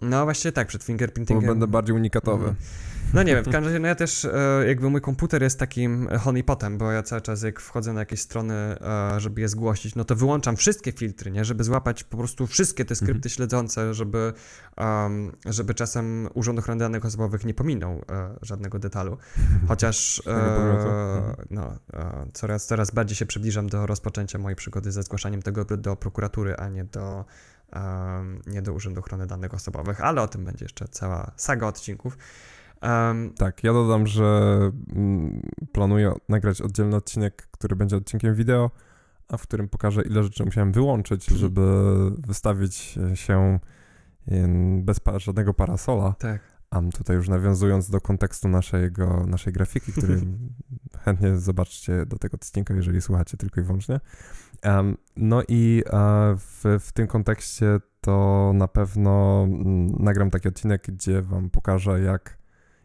no 0.00 0.24
właśnie 0.24 0.52
tak, 0.52 0.68
przed 0.68 0.84
fingerprintingiem. 0.84 1.46
Bo 1.46 1.52
będę 1.52 1.66
bardziej 1.66 1.96
unikatowy. 1.96 2.54
No 3.14 3.22
nie 3.22 3.34
wiem, 3.34 3.44
w 3.44 3.48
każdym 3.48 3.64
razie 3.64 3.78
no 3.78 3.88
ja 3.88 3.94
też 3.94 4.24
e, 4.24 4.64
jakby 4.66 4.90
mój 4.90 5.00
komputer 5.00 5.42
jest 5.42 5.58
takim 5.58 6.08
honeypotem, 6.20 6.78
bo 6.78 6.92
ja 6.92 7.02
cały 7.02 7.22
czas 7.22 7.42
jak 7.42 7.60
wchodzę 7.60 7.92
na 7.92 8.00
jakieś 8.00 8.20
strony, 8.20 8.54
e, 8.54 9.20
żeby 9.20 9.40
je 9.40 9.48
zgłosić, 9.48 9.94
no 9.94 10.04
to 10.04 10.16
wyłączam 10.16 10.56
wszystkie 10.56 10.92
filtry, 10.92 11.30
nie, 11.30 11.44
żeby 11.44 11.64
złapać 11.64 12.04
po 12.04 12.16
prostu 12.16 12.46
wszystkie 12.46 12.84
te 12.84 12.94
skrypty 12.94 13.16
mhm. 13.16 13.30
śledzące, 13.30 13.94
żeby, 13.94 14.32
um, 14.76 15.32
żeby 15.46 15.74
czasem 15.74 16.28
Urząd 16.34 16.58
Ochrony 16.58 16.80
Danych 16.80 17.04
Osobowych 17.04 17.44
nie 17.44 17.54
pominął 17.54 17.92
e, 17.92 18.38
żadnego 18.42 18.78
detalu. 18.78 19.18
Chociaż 19.68 20.22
mhm. 20.26 21.36
no, 21.50 21.78
coraz, 22.32 22.66
coraz 22.66 22.90
bardziej 22.90 23.16
się 23.16 23.26
przybliżam 23.26 23.68
do 23.68 23.86
rozpoczęcia 23.86 24.38
mojej 24.38 24.56
przygody 24.56 24.92
ze 24.92 25.02
zgłaszaniem 25.02 25.42
tego 25.42 25.64
do 25.64 25.96
prokuratury, 25.96 26.56
a 26.56 26.68
nie 26.68 26.84
do 26.84 27.24
nie 28.46 28.62
do 28.62 28.72
Urzędu 28.72 29.00
Ochrony 29.00 29.26
Danych 29.26 29.54
Osobowych, 29.54 30.00
ale 30.00 30.22
o 30.22 30.28
tym 30.28 30.44
będzie 30.44 30.64
jeszcze 30.64 30.88
cała 30.88 31.32
saga 31.36 31.66
odcinków. 31.66 32.18
Um, 32.82 33.32
tak, 33.34 33.64
ja 33.64 33.72
dodam, 33.72 34.06
że 34.06 34.58
mm, 34.92 35.42
planuję 35.72 36.12
nagrać 36.28 36.60
oddzielny 36.60 36.96
odcinek, 36.96 37.48
który 37.50 37.76
będzie 37.76 37.96
odcinkiem 37.96 38.34
wideo, 38.34 38.70
a 39.28 39.36
w 39.36 39.42
którym 39.42 39.68
pokażę, 39.68 40.02
ile 40.02 40.22
rzeczy 40.22 40.44
musiałem 40.44 40.72
wyłączyć, 40.72 41.22
mhm. 41.22 41.40
żeby 41.40 41.62
wystawić 42.18 42.98
się 43.14 43.58
bez 44.78 45.00
żadnego 45.16 45.54
parasola. 45.54 46.14
Tak. 46.18 46.40
A 46.70 46.82
tutaj 46.96 47.16
już 47.16 47.28
nawiązując 47.28 47.90
do 47.90 48.00
kontekstu 48.00 48.48
naszego, 48.48 49.26
naszej 49.26 49.52
grafiki, 49.52 49.92
który 49.96 50.20
chętnie 51.04 51.36
zobaczcie 51.36 52.06
do 52.06 52.18
tego 52.18 52.34
odcinka, 52.34 52.74
jeżeli 52.74 53.02
słuchacie 53.02 53.36
tylko 53.36 53.60
i 53.60 53.64
wyłącznie. 53.64 54.00
Um, 54.64 54.96
no 55.16 55.42
i 55.48 55.82
uh, 55.86 55.92
w, 56.38 56.78
w 56.80 56.92
tym 56.92 57.06
kontekście 57.06 57.80
to 58.00 58.52
na 58.54 58.68
pewno 58.68 59.44
mm, 59.48 59.86
nagram 59.86 60.30
taki 60.30 60.48
odcinek, 60.48 60.82
gdzie 60.88 61.22
wam 61.22 61.50
pokażę, 61.50 62.00
jak 62.00 62.41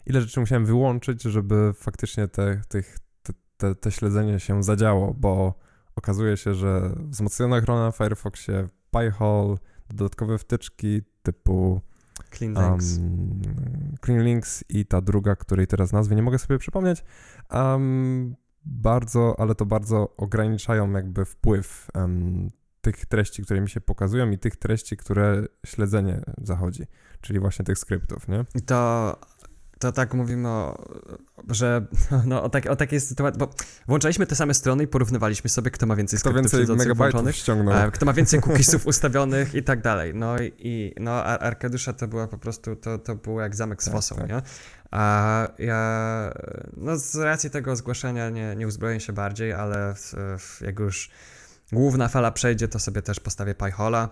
ile 0.07 0.21
rzeczy 0.21 0.39
musiałem 0.39 0.65
wyłączyć, 0.65 1.23
żeby 1.23 1.73
faktycznie 1.75 2.27
te, 2.27 2.61
tych, 2.67 2.97
te, 3.23 3.33
te, 3.57 3.75
te 3.75 3.91
śledzenie 3.91 4.39
się 4.39 4.63
zadziało, 4.63 5.13
bo 5.13 5.59
okazuje 5.95 6.37
się, 6.37 6.53
że 6.53 6.95
wzmocniona 6.99 7.57
ochrona 7.57 7.91
w 7.91 7.97
Firefoxie, 7.97 8.69
PyHole, 8.91 9.57
dodatkowe 9.89 10.37
wtyczki 10.37 11.01
typu 11.23 11.81
Clean 12.37 12.53
Links. 12.53 12.97
Um, 12.97 13.41
Clean 14.05 14.41
i 14.69 14.85
ta 14.85 15.01
druga, 15.01 15.35
której 15.35 15.67
teraz 15.67 15.91
nazwy 15.91 16.15
nie 16.15 16.23
mogę 16.23 16.39
sobie 16.39 16.59
przypomnieć, 16.59 17.03
um, 17.51 18.35
bardzo, 18.65 19.35
ale 19.39 19.55
to 19.55 19.65
bardzo 19.65 20.15
ograniczają 20.17 20.91
jakby 20.91 21.25
wpływ 21.25 21.87
um, 21.95 22.49
tych 22.81 23.05
treści, 23.05 23.43
które 23.43 23.61
mi 23.61 23.69
się 23.69 23.81
pokazują 23.81 24.31
i 24.31 24.37
tych 24.37 24.55
treści, 24.55 24.97
które 24.97 25.43
śledzenie 25.65 26.21
zachodzi, 26.41 26.83
czyli 27.21 27.39
właśnie 27.39 27.65
tych 27.65 27.77
skryptów, 27.77 28.27
nie? 28.27 28.45
I 28.55 28.61
to 28.61 29.15
to 29.79 29.91
tak 29.91 30.13
mówimy 30.13 30.47
o, 30.47 30.85
że 31.49 31.85
no, 32.25 32.43
o, 32.43 32.49
tak, 32.49 32.65
o 32.65 32.75
takiej 32.75 33.01
sytuacji, 33.01 33.39
bo 33.39 33.49
włączaliśmy 33.87 34.27
te 34.27 34.35
same 34.35 34.53
strony 34.53 34.83
i 34.83 34.87
porównywaliśmy 34.87 35.49
sobie, 35.49 35.71
kto 35.71 35.85
ma 35.85 35.95
więcej 35.95 36.19
kto 36.19 36.33
więcej 36.33 36.67
megabajtów 36.67 37.35
ściągnął. 37.35 37.91
kto 37.91 38.05
ma 38.05 38.13
więcej 38.13 38.41
cookiesów 38.45 38.87
ustawionych 38.87 39.55
i 39.55 39.63
tak 39.63 39.81
dalej. 39.81 40.13
No 40.15 40.35
i 40.57 40.93
no, 40.99 41.23
Arkadusza 41.23 41.93
to 41.93 42.07
była 42.07 42.27
po 42.27 42.37
prostu, 42.37 42.75
to, 42.75 42.97
to 42.97 43.15
było 43.15 43.41
jak 43.41 43.55
zamek 43.55 43.81
z 43.83 43.85
tak, 43.85 43.93
fosą, 43.93 44.15
tak. 44.15 44.29
nie? 44.29 44.41
A 44.91 45.47
ja, 45.59 46.33
no 46.77 46.97
z 46.97 47.15
racji 47.15 47.49
tego 47.49 47.75
zgłoszenia 47.75 48.29
nie, 48.29 48.55
nie 48.55 48.67
uzbroję 48.67 48.99
się 48.99 49.13
bardziej, 49.13 49.53
ale 49.53 49.93
w, 49.95 50.13
w, 50.39 50.61
jak 50.61 50.79
już 50.79 51.09
główna 51.71 52.07
fala 52.07 52.31
przejdzie, 52.31 52.67
to 52.67 52.79
sobie 52.79 53.01
też 53.01 53.19
postawię 53.19 53.55
PyHola 53.55 54.09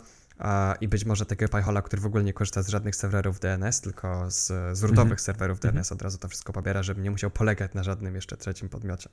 i 0.82 0.88
być 0.88 1.06
może 1.06 1.26
takiego 1.26 1.52
PyHola, 1.52 1.82
który 1.82 2.02
w 2.02 2.06
ogóle 2.06 2.24
nie 2.24 2.34
korzysta 2.34 2.64
z 2.64 2.68
żadnych 2.68 2.96
serwerów 2.96 3.40
DNS, 3.40 3.82
tylko 3.82 4.32
z, 4.32 4.48
z 4.78 4.84
rotowych 4.84 5.06
mm 5.06 5.16
-hmm. 5.18 5.22
serwerów 5.22 5.60
DNS, 5.60 5.92
od 5.92 6.02
razu 6.02 6.18
to 6.18 6.28
wszystko 6.28 6.54
pobiera, 6.54 6.84
żeby 6.84 7.02
nie 7.02 7.12
musiał 7.12 7.32
polegać 7.32 7.74
na 7.74 7.84
żadnym 7.84 8.16
jeszcze 8.16 8.38
trzecim 8.38 8.70
podmiocie. 8.70 9.10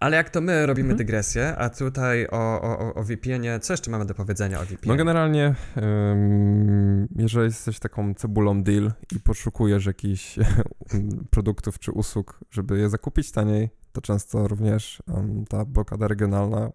Ale 0.00 0.16
jak 0.16 0.30
to 0.30 0.40
my 0.40 0.66
robimy 0.66 0.86
mhm. 0.86 0.98
dygresję, 0.98 1.56
a 1.56 1.70
tutaj 1.70 2.26
o, 2.26 2.62
o, 2.62 2.94
o 2.94 3.04
VPN-ie, 3.04 3.60
co 3.60 3.72
jeszcze 3.72 3.90
mamy 3.90 4.06
do 4.06 4.14
powiedzenia 4.14 4.60
o 4.60 4.64
VPN? 4.64 4.78
No 4.86 4.96
generalnie, 4.96 5.54
um, 5.76 7.08
jeżeli 7.16 7.44
jesteś 7.44 7.78
taką 7.78 8.14
cebulą 8.14 8.62
deal 8.62 8.92
i 9.16 9.20
poszukujesz 9.20 9.86
jakichś 9.86 10.38
produktów 11.30 11.78
czy 11.78 11.92
usług, 11.92 12.40
żeby 12.50 12.78
je 12.78 12.90
zakupić 12.90 13.32
taniej, 13.32 13.70
to 13.92 14.00
często 14.00 14.48
również 14.48 15.02
um, 15.08 15.44
ta 15.48 15.64
blokada 15.64 16.08
regionalna, 16.08 16.70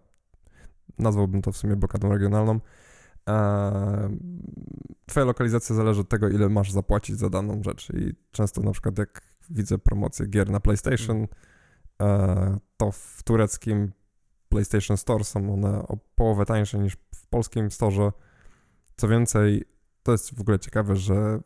nazwałbym 0.98 1.42
to 1.42 1.52
w 1.52 1.56
sumie 1.56 1.76
blokadą 1.76 2.08
regionalną, 2.08 2.60
Twoja 5.06 5.26
lokalizacja 5.26 5.76
zależy 5.76 6.00
od 6.00 6.08
tego, 6.08 6.28
ile 6.28 6.48
masz 6.48 6.70
zapłacić 6.70 7.16
za 7.16 7.30
daną 7.30 7.62
rzecz. 7.62 7.90
I 7.90 8.14
często 8.30 8.60
na 8.60 8.72
przykład 8.72 8.98
jak 8.98 9.22
widzę 9.50 9.78
promocję 9.78 10.26
gier 10.26 10.50
na 10.50 10.60
PlayStation, 10.60 11.26
e, 12.02 12.58
to 12.76 12.90
w 12.90 13.22
tureckim 13.24 13.92
PlayStation 14.48 14.96
Store 14.96 15.24
są 15.24 15.54
one 15.54 15.78
o 15.88 15.96
połowę 16.14 16.46
tańsze 16.46 16.78
niż 16.78 16.96
w 17.14 17.26
polskim 17.26 17.70
storze. 17.70 18.12
Co 18.96 19.08
więcej, 19.08 19.64
to 20.02 20.12
jest 20.12 20.34
w 20.34 20.40
ogóle 20.40 20.58
ciekawe, 20.58 20.96
że 20.96 21.40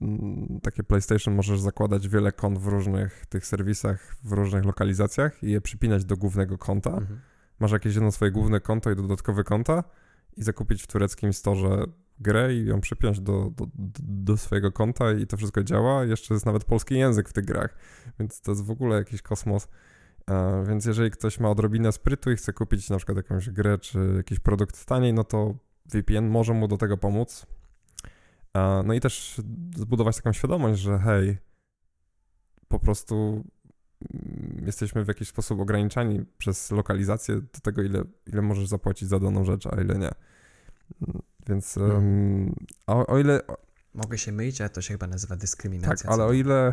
mm, 0.00 0.60
takie 0.62 0.82
PlayStation 0.82 1.34
możesz 1.34 1.60
zakładać 1.60 2.08
wiele 2.08 2.32
kont 2.32 2.58
w 2.58 2.66
różnych 2.66 3.26
tych 3.26 3.46
serwisach, 3.46 4.16
w 4.24 4.32
różnych 4.32 4.64
lokalizacjach 4.64 5.42
i 5.42 5.50
je 5.50 5.60
przypinać 5.60 6.04
do 6.04 6.16
głównego 6.16 6.58
konta. 6.58 6.90
Mhm. 6.90 7.20
Masz 7.60 7.72
jakieś 7.72 7.94
jedno 7.94 8.12
swoje 8.12 8.30
główne 8.30 8.60
konto 8.60 8.90
i 8.90 8.96
dodatkowe 8.96 9.44
konta 9.44 9.84
i 10.36 10.42
zakupić 10.42 10.82
w 10.82 10.86
tureckim 10.86 11.32
storze 11.32 11.84
grę 12.20 12.54
i 12.54 12.66
ją 12.66 12.80
przypiąć 12.80 13.20
do, 13.20 13.50
do, 13.56 13.66
do 13.98 14.36
swojego 14.36 14.72
konta 14.72 15.12
i 15.12 15.26
to 15.26 15.36
wszystko 15.36 15.62
działa. 15.62 16.04
Jeszcze 16.04 16.34
jest 16.34 16.46
nawet 16.46 16.64
polski 16.64 16.98
język 16.98 17.28
w 17.28 17.32
tych 17.32 17.44
grach, 17.44 17.78
więc 18.18 18.40
to 18.40 18.50
jest 18.50 18.64
w 18.64 18.70
ogóle 18.70 18.96
jakiś 18.96 19.22
kosmos. 19.22 19.68
E, 20.30 20.64
więc 20.68 20.84
jeżeli 20.84 21.10
ktoś 21.10 21.40
ma 21.40 21.50
odrobinę 21.50 21.92
sprytu 21.92 22.30
i 22.30 22.36
chce 22.36 22.52
kupić 22.52 22.90
na 22.90 22.96
przykład 22.96 23.16
jakąś 23.16 23.50
grę 23.50 23.78
czy 23.78 24.12
jakiś 24.16 24.38
produkt 24.38 24.84
taniej, 24.84 25.14
no 25.14 25.24
to 25.24 25.54
VPN 25.86 26.28
może 26.28 26.54
mu 26.54 26.68
do 26.68 26.76
tego 26.76 26.96
pomóc. 26.96 27.46
E, 28.54 28.82
no 28.84 28.94
i 28.94 29.00
też 29.00 29.40
zbudować 29.76 30.16
taką 30.16 30.32
świadomość, 30.32 30.80
że 30.80 30.98
hej, 30.98 31.38
po 32.68 32.78
prostu 32.78 33.44
jesteśmy 34.66 35.04
w 35.04 35.08
jakiś 35.08 35.28
sposób 35.28 35.60
ograniczani 35.60 36.24
przez 36.38 36.70
lokalizację 36.70 37.34
do 37.34 37.60
tego, 37.62 37.82
ile, 37.82 38.04
ile 38.26 38.42
możesz 38.42 38.68
zapłacić 38.68 39.08
za 39.08 39.18
daną 39.18 39.44
rzecz, 39.44 39.66
a 39.66 39.80
ile 39.80 39.98
nie. 39.98 40.10
Więc 41.48 41.76
um, 41.76 42.54
o, 42.86 43.06
o, 43.06 43.18
ile... 43.18 43.40
Mogę 43.94 44.18
się 44.18 44.32
mylić, 44.32 44.60
ale 44.60 44.70
to 44.70 44.82
się 44.82 44.94
chyba 44.94 45.06
nazywa 45.06 45.36
dyskryminacja. 45.36 46.10
Tak, 46.10 46.12
ale 46.12 46.24
o 46.24 46.32
ile, 46.32 46.72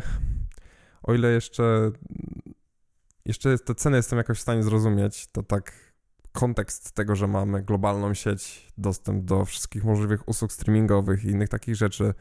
o 1.02 1.14
ile 1.14 1.32
jeszcze, 1.32 1.92
jeszcze 3.24 3.58
te 3.58 3.74
ceny 3.74 3.96
jestem 3.96 4.18
jakoś 4.18 4.38
w 4.38 4.42
stanie 4.42 4.62
zrozumieć, 4.62 5.26
to 5.26 5.42
tak 5.42 5.72
kontekst 6.32 6.92
tego, 6.92 7.16
że 7.16 7.26
mamy 7.26 7.62
globalną 7.62 8.14
sieć, 8.14 8.72
dostęp 8.78 9.24
do 9.24 9.44
wszystkich 9.44 9.84
możliwych 9.84 10.28
usług 10.28 10.52
streamingowych 10.52 11.24
i 11.24 11.28
innych 11.28 11.48
takich 11.48 11.76
rzeczy 11.76 12.14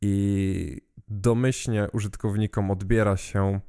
i 0.00 0.80
domyślnie 1.08 1.88
użytkownikom 1.92 2.70
odbiera 2.70 3.16
się 3.16 3.60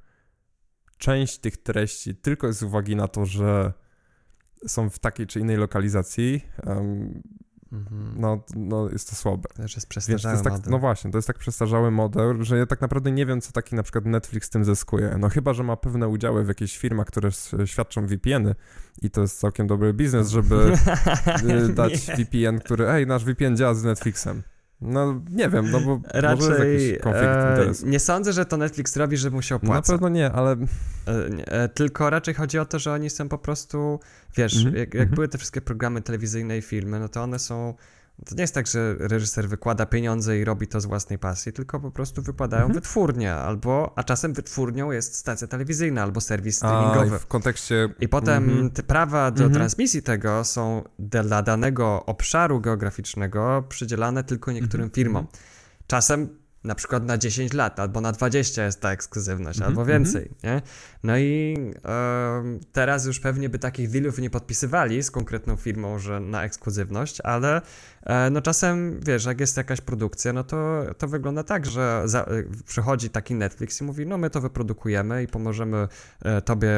część 1.02 1.38
tych 1.38 1.58
treści 1.58 2.16
tylko 2.16 2.54
z 2.54 2.64
uwagi 2.64 2.96
na 2.96 3.08
to, 3.08 3.26
że 3.26 3.74
są 4.68 4.90
w 4.90 5.00
takiej 5.00 5.28
czy 5.28 5.40
innej 5.40 5.58
lokalizacji, 5.58 6.42
um, 6.66 7.22
Mhm. 7.72 8.14
No, 8.18 8.44
no 8.56 8.90
jest 8.90 9.10
to 9.10 9.16
słabe. 9.16 9.50
Też 9.56 9.76
jest 9.76 9.88
przestarzały 9.88 10.34
jest 10.34 10.44
tak, 10.44 10.68
No 10.68 10.80
właśnie, 10.80 11.12
to 11.12 11.18
jest 11.18 11.28
tak 11.28 11.38
przestarzały 11.38 11.92
model, 11.92 12.44
że 12.44 12.58
ja 12.58 12.66
tak 12.66 12.82
naprawdę 12.82 13.12
nie 13.12 13.26
wiem, 13.26 13.42
co 13.42 13.52
taki 13.52 13.76
na 13.76 13.84
przykład 13.84 14.06
Netflix 14.06 14.50
tym 14.50 14.66
zyskuje. 14.66 15.16
No 15.20 15.30
chyba, 15.30 15.54
że 15.54 15.64
ma 15.64 15.78
pewne 15.78 16.08
udziały 16.08 16.44
w 16.44 16.48
jakichś 16.48 16.78
firmach, 16.78 17.08
które 17.08 17.30
świadczą 17.66 18.08
VPN-y 18.08 18.56
i 19.02 19.12
to 19.12 19.22
jest 19.22 19.40
całkiem 19.40 19.68
dobry 19.68 19.94
biznes, 19.94 20.30
żeby 20.30 20.56
y, 21.70 21.74
dać 21.74 21.94
VPN, 21.94 22.60
który, 22.60 22.90
ej, 22.90 23.08
nasz 23.08 23.26
VPN 23.26 23.58
działa 23.58 23.74
z 23.74 23.84
Netflixem. 23.84 24.44
No 24.82 25.22
nie 25.32 25.50
wiem, 25.50 25.72
no 25.72 25.80
bo 25.80 26.02
Raczej, 26.14 26.50
może 26.50 26.68
jest 26.68 26.86
jakiś 26.86 27.04
konflikt 27.04 27.28
e, 27.28 27.50
interesów. 27.52 27.90
Nie 27.90 28.00
sądzę, 28.00 28.34
że 28.34 28.46
to 28.46 28.58
Netflix 28.58 28.98
robi, 28.98 29.18
żeby 29.18 29.36
mu 29.36 29.42
się 29.42 29.56
opłaca. 29.56 29.94
Na 29.94 29.98
pewno 29.98 30.10
nie, 30.10 30.32
ale... 30.32 30.52
E, 30.52 30.58
e, 31.48 31.70
tylko 31.70 32.10
raczej 32.10 32.34
chodzi 32.34 32.60
o 32.60 32.66
to, 32.66 32.80
że 32.80 32.94
oni 32.94 33.10
są 33.10 33.30
po 33.30 33.38
prostu, 33.38 34.00
wiesz, 34.38 34.62
mm 34.62 34.74
-hmm. 34.74 34.78
jak, 34.78 34.94
jak 34.94 34.96
mm 34.96 35.10
-hmm. 35.10 35.16
były 35.16 35.28
te 35.28 35.38
wszystkie 35.38 35.62
programy 35.62 36.02
telewizyjne 36.02 36.58
i 36.58 36.62
filmy, 36.62 37.00
no 37.00 37.10
to 37.10 37.24
one 37.24 37.40
są 37.40 37.74
to 38.26 38.36
nie 38.36 38.42
jest 38.42 38.54
tak, 38.54 38.68
że 38.68 38.96
reżyser 39.00 39.50
wykłada 39.50 39.86
pieniądze 39.86 40.40
i 40.40 40.46
robi 40.46 40.68
to 40.68 40.82
z 40.82 40.86
własnej 40.86 41.20
pasji, 41.20 41.54
tylko 41.54 41.80
po 41.80 41.92
prostu 41.92 42.22
wykładają 42.22 42.62
mhm. 42.62 42.74
wytwórnia, 42.74 43.38
albo, 43.38 43.94
a 43.96 44.04
czasem 44.04 44.34
wytwórnią 44.34 44.92
jest 44.92 45.16
stacja 45.16 45.48
telewizyjna 45.48 46.04
albo 46.04 46.22
serwis 46.22 46.56
streamingowy. 46.56 47.16
A, 47.16 47.20
w 47.20 47.28
kontekście... 47.28 47.90
I 48.00 48.10
potem 48.10 48.44
mhm. 48.44 48.70
te 48.70 48.84
prawa 48.84 49.32
do 49.32 49.44
mhm. 49.44 49.54
transmisji 49.54 50.04
tego 50.04 50.44
są 50.44 50.84
dla 51.00 51.42
danego 51.42 52.06
obszaru 52.06 52.62
geograficznego 52.62 53.64
przydzielane 53.70 54.24
tylko 54.24 54.52
niektórym 54.52 54.84
mhm. 54.84 54.96
firmom. 54.96 55.28
Czasem 55.88 56.41
na 56.64 56.76
przykład 56.76 57.06
na 57.06 57.18
10 57.18 57.54
lat, 57.54 57.80
albo 57.80 58.02
na 58.02 58.12
20 58.12 58.66
jest 58.66 58.82
ta 58.82 58.92
ekskluzywność, 58.92 59.60
mm 59.60 59.68
-hmm, 59.68 59.72
albo 59.72 59.86
więcej, 59.86 60.22
mm 60.22 60.34
-hmm. 60.34 60.44
nie? 60.44 60.62
No 61.04 61.18
i 61.18 61.58
y, 62.58 62.66
teraz 62.72 63.06
już 63.06 63.20
pewnie 63.20 63.50
by 63.50 63.60
takich 63.60 63.90
dealów 63.90 64.20
nie 64.20 64.30
podpisywali 64.30 65.04
z 65.04 65.12
konkretną 65.12 65.56
firmą, 65.56 66.00
że 66.00 66.20
na 66.20 66.44
ekskluzywność, 66.44 67.22
ale 67.22 67.62
y, 67.62 68.04
no 68.32 68.42
czasem, 68.42 69.00
wiesz, 69.06 69.26
jak 69.26 69.40
jest 69.40 69.58
jakaś 69.58 69.82
produkcja, 69.82 70.34
no 70.34 70.44
to, 70.44 70.84
to 70.98 71.08
wygląda 71.08 71.44
tak, 71.44 71.66
że 71.66 72.02
za, 72.06 72.24
y, 72.24 72.48
przychodzi 72.66 73.10
taki 73.10 73.36
Netflix 73.36 73.82
i 73.82 73.84
mówi, 73.84 74.06
no 74.06 74.18
my 74.18 74.30
to 74.30 74.42
wyprodukujemy 74.42 75.24
i 75.24 75.28
pomożemy 75.28 75.88
tobie, 76.46 76.72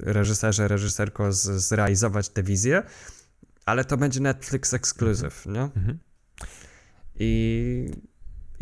reżyserze, 0.00 0.68
reżyserko, 0.68 1.32
z, 1.32 1.42
zrealizować 1.42 2.28
tę 2.28 2.42
wizję, 2.42 2.82
ale 3.66 3.84
to 3.84 3.96
będzie 3.96 4.20
Netflix 4.20 4.74
Exclusive, 4.74 5.46
nie? 5.46 5.60
Mm 5.60 5.70
-hmm. 5.70 5.94
I 7.14 7.90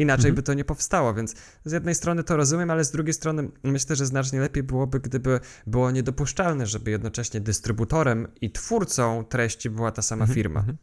Inaczej 0.03 0.31
mhm. 0.31 0.35
by 0.35 0.43
to 0.43 0.55
nie 0.55 0.65
powstało, 0.65 1.15
więc 1.15 1.35
z 1.65 1.73
jednej 1.73 1.95
strony 1.95 2.25
to 2.25 2.37
rozumiem, 2.37 2.71
ale 2.71 2.85
z 2.85 2.91
drugiej 2.91 3.15
strony 3.15 3.49
myślę, 3.63 3.97
że 3.97 4.07
znacznie 4.07 4.41
lepiej 4.41 4.63
byłoby, 4.63 5.01
gdyby 5.01 5.41
było 5.67 5.91
niedopuszczalne, 5.91 6.67
żeby 6.67 6.91
jednocześnie 6.91 7.41
dystrybutorem 7.41 8.29
i 8.41 8.51
twórcą 8.51 9.25
treści 9.25 9.71
była 9.71 9.93
ta 9.93 10.03
sama 10.03 10.23
mhm. 10.23 10.35
firma. 10.35 10.61
Mhm. 10.61 10.79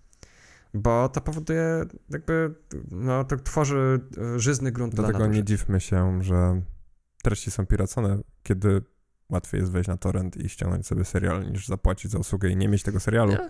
Bo 0.73 1.09
to 1.09 1.21
powoduje, 1.21 1.85
jakby, 2.09 2.53
no 2.91 3.23
to 3.23 3.37
tworzy 3.37 3.99
e, 4.35 4.39
żyzny 4.39 4.71
grunt 4.71 4.95
Dlatego 4.95 5.17
dla 5.17 5.27
nie 5.27 5.43
dziwmy 5.43 5.79
się, 5.79 6.23
że 6.23 6.61
treści 7.23 7.51
są 7.51 7.65
piracone, 7.65 8.19
kiedy 8.43 8.81
łatwiej 9.29 9.59
jest 9.59 9.71
wejść 9.71 9.87
na 9.87 9.97
torrent 9.97 10.37
i 10.37 10.49
ściągnąć 10.49 10.87
sobie 10.87 11.05
serial, 11.05 11.51
niż 11.51 11.67
zapłacić 11.67 12.11
za 12.11 12.17
usługę 12.17 12.49
i 12.49 12.55
nie 12.55 12.67
mieć 12.67 12.83
tego 12.83 12.99
serialu. 12.99 13.31
Nie, 13.31 13.49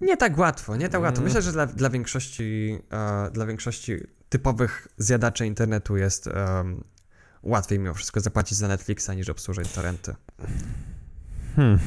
nie 0.00 0.16
tak 0.16 0.38
łatwo, 0.38 0.76
nie 0.76 0.88
tak 0.88 1.00
łatwo. 1.00 1.22
Myślę, 1.22 1.42
że 1.42 1.52
dla, 1.52 1.66
dla 1.66 1.90
większości, 1.90 2.78
uh, 2.92 3.32
dla 3.32 3.46
większości 3.46 4.17
typowych 4.28 4.88
zjadaczy 4.98 5.46
internetu 5.46 5.96
jest 5.96 6.26
um, 6.26 6.84
łatwiej 7.42 7.78
mimo 7.78 7.94
wszystko 7.94 8.20
zapłacić 8.20 8.58
za 8.58 8.68
Netflixa 8.68 9.10
niż 9.16 9.28
obsłużyć 9.28 9.72
torrenty. 9.72 10.14
Hmm. 11.56 11.78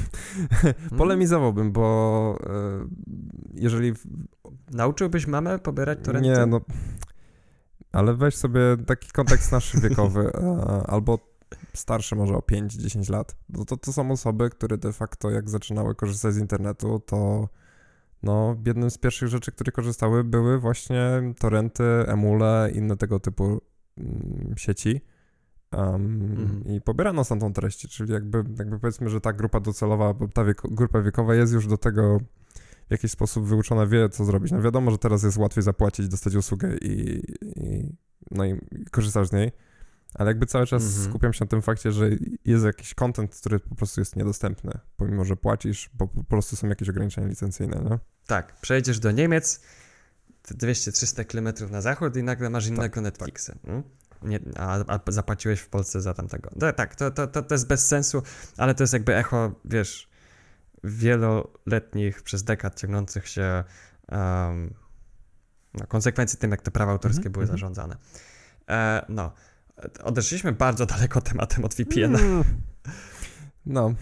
Polemizowałbym, 0.97 1.71
bo 1.71 2.37
e, 2.43 2.87
jeżeli... 3.53 3.93
Nauczyłbyś 4.71 5.27
mamę 5.27 5.59
pobierać 5.59 5.99
torrenty? 6.03 6.29
Nie, 6.29 6.45
no... 6.45 6.61
Ale 7.91 8.13
weź 8.13 8.35
sobie 8.35 8.61
taki 8.85 9.11
kontekst 9.11 9.51
nasz 9.51 9.77
wiekowy, 9.83 10.31
e, 10.33 10.83
albo 10.87 11.19
starszy 11.73 12.15
może 12.15 12.33
o 12.33 12.39
5-10 12.39 13.11
lat. 13.11 13.35
No 13.49 13.65
to, 13.65 13.77
to 13.77 13.93
są 13.93 14.11
osoby, 14.11 14.49
które 14.49 14.77
de 14.77 14.93
facto 14.93 15.29
jak 15.29 15.49
zaczynały 15.49 15.95
korzystać 15.95 16.33
z 16.33 16.37
internetu, 16.37 16.99
to 17.05 17.49
no, 18.23 18.55
jednym 18.65 18.91
z 18.91 18.97
pierwszych 18.97 19.29
rzeczy, 19.29 19.51
które 19.51 19.71
korzystały, 19.71 20.23
były 20.23 20.59
właśnie 20.59 21.33
torrenty, 21.39 21.83
emule, 21.83 22.71
inne 22.73 22.97
tego 22.97 23.19
typu 23.19 23.61
mm, 23.97 24.53
sieci. 24.57 25.01
Um, 25.77 26.21
mhm. 26.21 26.63
I 26.65 26.81
pobierano 26.81 27.23
stamtąd 27.23 27.55
treści, 27.55 27.87
czyli 27.89 28.13
jakby, 28.13 28.43
jakby 28.59 28.79
powiedzmy, 28.79 29.09
że 29.09 29.21
ta 29.21 29.33
grupa 29.33 29.59
docelowa, 29.59 30.13
ta 30.33 30.43
wieko, 30.43 30.67
grupa 30.67 31.01
wiekowa 31.01 31.35
jest 31.35 31.53
już 31.53 31.67
do 31.67 31.77
tego 31.77 32.19
w 32.87 32.91
jakiś 32.91 33.11
sposób 33.11 33.45
wyuczona, 33.45 33.87
wie 33.87 34.09
co 34.09 34.25
zrobić. 34.25 34.51
No 34.51 34.61
wiadomo, 34.61 34.91
że 34.91 34.97
teraz 34.97 35.23
jest 35.23 35.37
łatwiej 35.37 35.63
zapłacić, 35.63 36.07
dostać 36.07 36.35
usługę 36.35 36.77
i, 36.77 37.23
i 37.41 37.95
no 38.31 38.45
i 38.45 38.59
korzystasz 38.91 39.27
z 39.27 39.31
niej 39.31 39.51
ale 40.13 40.29
jakby 40.29 40.45
cały 40.45 40.67
czas 40.67 40.83
-hmm. 40.83 41.09
skupiam 41.09 41.33
się 41.33 41.45
na 41.45 41.49
tym 41.49 41.61
fakcie, 41.61 41.91
że 41.91 42.09
jest 42.45 42.65
jakiś 42.65 42.93
content, 42.93 43.35
który 43.35 43.59
po 43.59 43.75
prostu 43.75 44.01
jest 44.01 44.15
niedostępny, 44.15 44.71
pomimo, 44.97 45.25
że 45.25 45.35
płacisz, 45.35 45.89
bo 45.93 46.07
po 46.07 46.23
prostu 46.23 46.55
są 46.55 46.67
jakieś 46.69 46.89
ograniczenia 46.89 47.27
licencyjne, 47.27 47.81
no? 47.89 47.99
Tak, 48.27 48.53
przejdziesz 48.61 48.99
do 48.99 49.11
Niemiec, 49.11 49.61
200-300 50.47 51.25
km 51.25 51.71
na 51.71 51.81
zachód 51.81 52.15
i 52.15 52.23
nagle 52.23 52.49
masz 52.49 52.67
innego 52.67 52.95
tak, 52.95 53.03
Netflixa. 53.03 53.47
Tak. 53.47 53.83
Nie, 54.21 54.39
a, 54.55 54.83
a, 54.87 54.99
zapłaciłeś 55.11 55.59
w 55.59 55.69
Polsce 55.69 56.01
za 56.01 56.13
tamtego. 56.13 56.49
No, 56.55 56.73
tak, 56.73 56.95
to, 56.95 57.11
to, 57.11 57.27
to, 57.27 57.41
to 57.41 57.55
jest 57.55 57.67
bez 57.67 57.87
sensu, 57.87 58.23
ale 58.57 58.75
to 58.75 58.83
jest 58.83 58.93
jakby 58.93 59.15
echo, 59.15 59.51
wiesz, 59.65 60.09
wieloletnich, 60.83 62.23
przez 62.23 62.43
dekad 62.43 62.79
ciągnących 62.79 63.27
się 63.27 63.63
um, 64.11 64.73
no, 65.73 65.87
konsekwencji 65.87 66.39
tym, 66.39 66.51
jak 66.51 66.61
te 66.61 66.71
prawa 66.71 66.91
autorskie 66.91 67.21
mm 67.21 67.29
-hmm, 67.29 67.33
były 67.33 67.45
-hmm. 67.45 67.51
zarządzane. 67.51 67.97
E, 68.69 69.05
no, 69.09 69.31
Odeszliśmy 70.03 70.51
bardzo 70.51 70.85
daleko 70.85 71.21
tematem 71.21 71.65
od 71.65 71.73
VPN. 71.73 72.15
Mm. 72.15 72.43
No. 73.65 73.93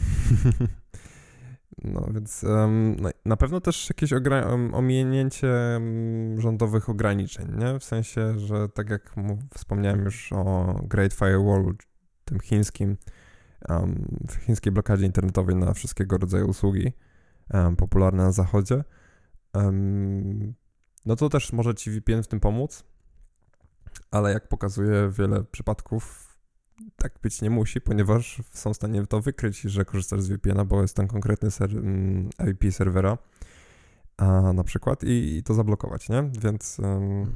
No, 1.84 2.08
więc 2.14 2.44
um, 2.44 2.96
na 3.26 3.38
pewno 3.38 3.62
też 3.62 3.90
jakieś 3.90 4.12
um, 4.12 4.76
ominięcie 4.76 5.48
um, 5.74 6.42
rządowych 6.42 6.90
ograniczeń, 6.90 7.48
nie? 7.58 7.80
W 7.80 7.84
sensie, 7.84 8.40
że 8.40 8.70
tak 8.70 8.90
jak 8.90 9.16
wspomniałem 9.54 10.06
już 10.06 10.34
o 10.34 10.76
Great 10.84 11.14
Firewall, 11.14 11.76
tym 12.26 12.40
chińskim, 12.40 12.98
w 14.30 14.34
chińskiej 14.34 14.72
blokadzie 14.72 15.06
internetowej 15.06 15.56
na 15.56 15.74
wszystkiego 15.74 16.18
rodzaju 16.18 16.48
usługi 16.48 16.94
popularne 17.78 18.24
na 18.24 18.32
zachodzie, 18.32 18.84
no 21.06 21.16
to 21.16 21.30
też 21.30 21.54
może 21.54 21.76
ci 21.76 21.92
VPN 21.92 22.24
w 22.24 22.28
tym 22.28 22.40
pomóc, 22.40 22.84
ale 24.12 24.34
jak 24.34 24.48
pokazuje 24.48 25.10
wiele 25.10 25.44
przypadków, 25.44 26.30
tak 26.96 27.20
być 27.22 27.42
nie 27.42 27.50
musi, 27.50 27.82
ponieważ 27.82 28.42
są 28.52 28.74
w 28.74 28.76
stanie 28.76 29.08
to 29.08 29.22
wykryć, 29.22 29.62
że 29.62 29.86
korzystasz 29.86 30.22
z 30.22 30.28
VPN-a, 30.28 30.66
bo 30.66 30.82
jest 30.82 30.96
tam 30.96 31.08
konkretny 31.08 31.52
ser 31.52 31.70
IP 32.52 32.74
serwera 32.74 33.18
a, 34.18 34.54
na 34.54 34.64
przykład 34.64 35.04
i, 35.04 35.38
i, 35.38 35.44
to 35.44 35.54
zablokować, 35.54 36.10
nie? 36.10 36.32
Więc 36.42 36.80
um, 36.80 37.36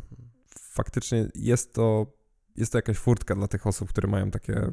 faktycznie 0.60 1.28
jest 1.36 1.73
to, 1.73 2.06
jest 2.56 2.71
to 2.71 2.78
jakaś 2.78 2.97
furtka 2.97 3.36
dla 3.36 3.47
tych 3.47 3.67
osób, 3.67 3.89
które 3.89 4.08
mają 4.08 4.32
takie, 4.32 4.71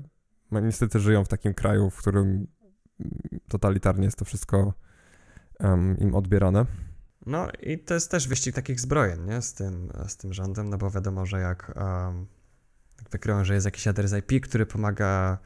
no, 0.50 0.60
niestety 0.60 1.00
żyją 1.00 1.24
w 1.24 1.28
takim 1.28 1.54
kraju, 1.54 1.90
w 1.90 1.96
którym 1.96 2.46
totalitarnie 3.48 4.04
jest 4.04 4.18
to 4.18 4.24
wszystko 4.24 4.74
um, 5.60 5.98
im 5.98 6.14
odbierane. 6.14 6.66
No 7.26 7.48
i 7.60 7.78
to 7.78 7.94
jest 7.94 8.10
też 8.10 8.28
wyścig 8.28 8.54
takich 8.54 8.80
zbrojeń, 8.80 9.24
nie? 9.26 9.42
Z 9.42 9.54
tym, 9.54 9.92
z 10.08 10.16
tym 10.16 10.32
rządem, 10.32 10.70
no 10.70 10.78
bo 10.78 10.90
wiadomo, 10.90 11.26
że 11.26 11.40
jak, 11.40 11.72
um, 11.76 12.26
wykryją, 13.10 13.44
że 13.44 13.54
jest 13.54 13.64
jakiś 13.64 13.86
adres 13.86 14.12
IP, 14.12 14.40
który 14.42 14.66
pomaga 14.66 15.38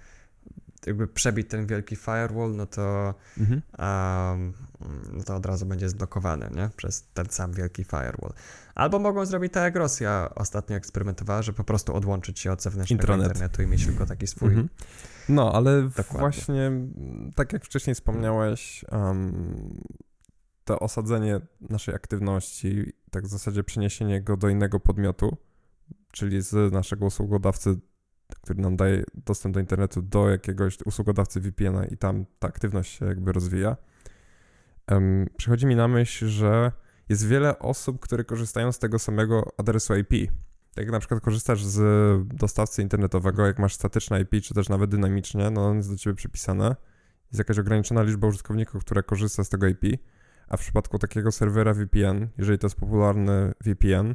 jakby 0.87 1.09
przebić 1.09 1.49
ten 1.49 1.67
wielki 1.67 1.97
firewall, 1.97 2.57
no 2.57 2.67
to, 2.67 3.15
mhm. 3.39 3.63
um, 3.79 4.53
no 5.13 5.25
to 5.25 5.37
od 5.37 5.47
razu 5.47 5.67
będzie 5.67 5.89
zblokowany, 5.89 6.51
nie? 6.55 6.71
Przez 6.77 7.09
ten 7.15 7.27
sam 7.31 7.53
wielki 7.53 7.85
firewall. 7.85 8.33
Albo 8.75 8.99
mogą 8.99 9.27
zrobić 9.27 9.53
tak 9.53 9.63
jak 9.63 9.77
Rosja 9.77 10.31
ostatnio 10.35 10.77
eksperymentowała, 10.77 11.43
że 11.43 11.53
po 11.53 11.65
prostu 11.65 11.95
odłączyć 11.95 12.41
się 12.41 12.53
od 12.53 12.63
zewnętrznego 12.63 13.03
Intranet. 13.03 13.27
internetu 13.27 13.63
i 13.63 13.67
mieć 13.67 13.87
tylko 13.87 14.07
taki 14.07 14.27
swój. 14.27 14.49
Mhm. 14.49 14.69
No, 15.29 15.53
ale 15.53 15.83
Dokładnie. 15.83 16.21
właśnie 16.21 16.71
tak 17.35 17.53
jak 17.53 17.65
wcześniej 17.65 17.95
wspomniałeś, 17.95 18.85
um, 18.93 19.81
to 20.65 20.81
osadzenie 20.81 21.41
naszej 21.61 21.95
aktywności, 21.95 22.93
tak 23.11 23.25
w 23.25 23.29
zasadzie 23.29 23.65
przeniesienie 23.65 24.23
go 24.23 24.37
do 24.37 24.49
innego 24.49 24.81
podmiotu, 24.81 25.37
czyli 26.13 26.43
z 26.43 26.73
naszego 26.73 27.07
usługodawcy, 27.07 27.81
który 28.43 28.63
nam 28.63 28.77
daje 28.77 29.05
dostęp 29.15 29.55
do 29.55 29.61
internetu, 29.61 30.03
do 30.03 30.31
jakiegoś 30.31 30.79
usługodawcy 30.85 31.41
VPN-a 31.41 31.85
i 31.85 31.97
tam 31.97 32.27
ta 32.39 32.49
aktywność 32.49 32.99
się 32.99 33.07
jakby 33.07 33.33
rozwija. 33.33 33.77
Um, 34.91 35.27
przychodzi 35.37 35.67
mi 35.67 35.77
na 35.77 35.89
myśl, 35.89 36.27
że 36.27 36.73
jest 37.09 37.27
wiele 37.27 37.59
osób, 37.59 38.01
które 38.01 38.25
korzystają 38.25 38.73
z 38.73 38.79
tego 38.79 38.99
samego 38.99 39.53
adresu 39.57 39.97
IP. 39.97 40.31
Tak 40.75 40.85
jak 40.85 40.93
na 40.93 40.99
przykład 40.99 41.21
korzystasz 41.21 41.65
z 41.65 41.79
dostawcy 42.29 42.83
internetowego, 42.83 43.47
jak 43.47 43.59
masz 43.59 43.75
statyczne 43.75 44.21
IP, 44.21 44.31
czy 44.43 44.55
też 44.55 44.69
nawet 44.69 44.91
dynamicznie, 44.91 45.51
no 45.51 45.67
on 45.67 45.77
jest 45.77 45.91
do 45.91 45.97
ciebie 45.97 46.17
przypisane. 46.17 46.77
Jest 47.25 47.39
jakaś 47.39 47.59
ograniczona 47.59 48.03
liczba 48.03 48.27
użytkowników, 48.27 48.85
która 48.85 49.03
korzysta 49.03 49.45
z 49.45 49.49
tego 49.49 49.67
IP 49.67 49.85
a 50.49 50.57
w 50.57 50.61
przypadku 50.61 50.99
takiego 50.99 51.33
serwera 51.33 51.75
VPN, 51.75 52.29
jeżeli 52.39 52.59
to 52.59 52.67
jest 52.67 52.77
popularny 52.77 53.53
VPN 53.61 54.15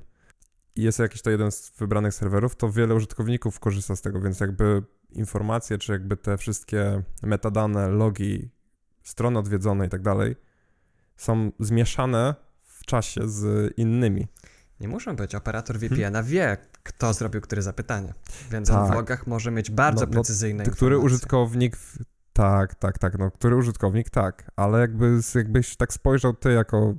i 0.75 0.81
jest 0.81 0.99
jakiś 0.99 1.21
to 1.21 1.29
jeden 1.29 1.51
z 1.51 1.71
wybranych 1.77 2.13
serwerów, 2.13 2.55
to 2.55 2.71
wiele 2.71 2.95
użytkowników 2.95 3.59
korzysta 3.59 3.95
z 3.95 4.01
tego, 4.01 4.21
więc 4.21 4.39
jakby 4.39 4.83
informacje, 5.09 5.77
czy 5.77 5.91
jakby 5.91 6.17
te 6.17 6.37
wszystkie 6.37 7.03
metadane, 7.23 7.87
logi, 7.87 8.49
strony 9.03 9.39
odwiedzone 9.39 9.85
i 9.85 9.89
tak 9.89 10.01
dalej 10.01 10.35
są 11.17 11.51
zmieszane 11.59 12.35
w 12.63 12.85
czasie 12.85 13.29
z 13.29 13.73
innymi. 13.77 14.27
Nie 14.79 14.87
muszą 14.87 15.15
być. 15.15 15.35
Operator 15.35 15.79
VPN-a 15.79 16.19
hmm. 16.19 16.25
wie, 16.25 16.57
kto 16.83 17.13
zrobił 17.13 17.41
które 17.41 17.61
zapytanie. 17.61 18.13
Więc 18.51 18.67
tak. 18.67 18.77
on 18.77 18.91
w 18.91 18.95
logach 18.95 19.27
może 19.27 19.51
mieć 19.51 19.71
bardzo 19.71 20.01
no, 20.01 20.07
no, 20.07 20.13
precyzyjne 20.13 20.63
informacje. 20.63 20.75
Który 20.75 20.97
użytkownik 20.97 21.77
tak, 22.39 22.75
tak, 22.75 22.99
tak, 22.99 23.17
no, 23.17 23.31
który 23.31 23.55
użytkownik, 23.55 24.09
tak, 24.09 24.51
ale 24.55 24.79
jakby, 24.79 25.19
jakbyś 25.35 25.75
tak 25.75 25.93
spojrzał 25.93 26.33
ty 26.33 26.51
jako 26.51 26.95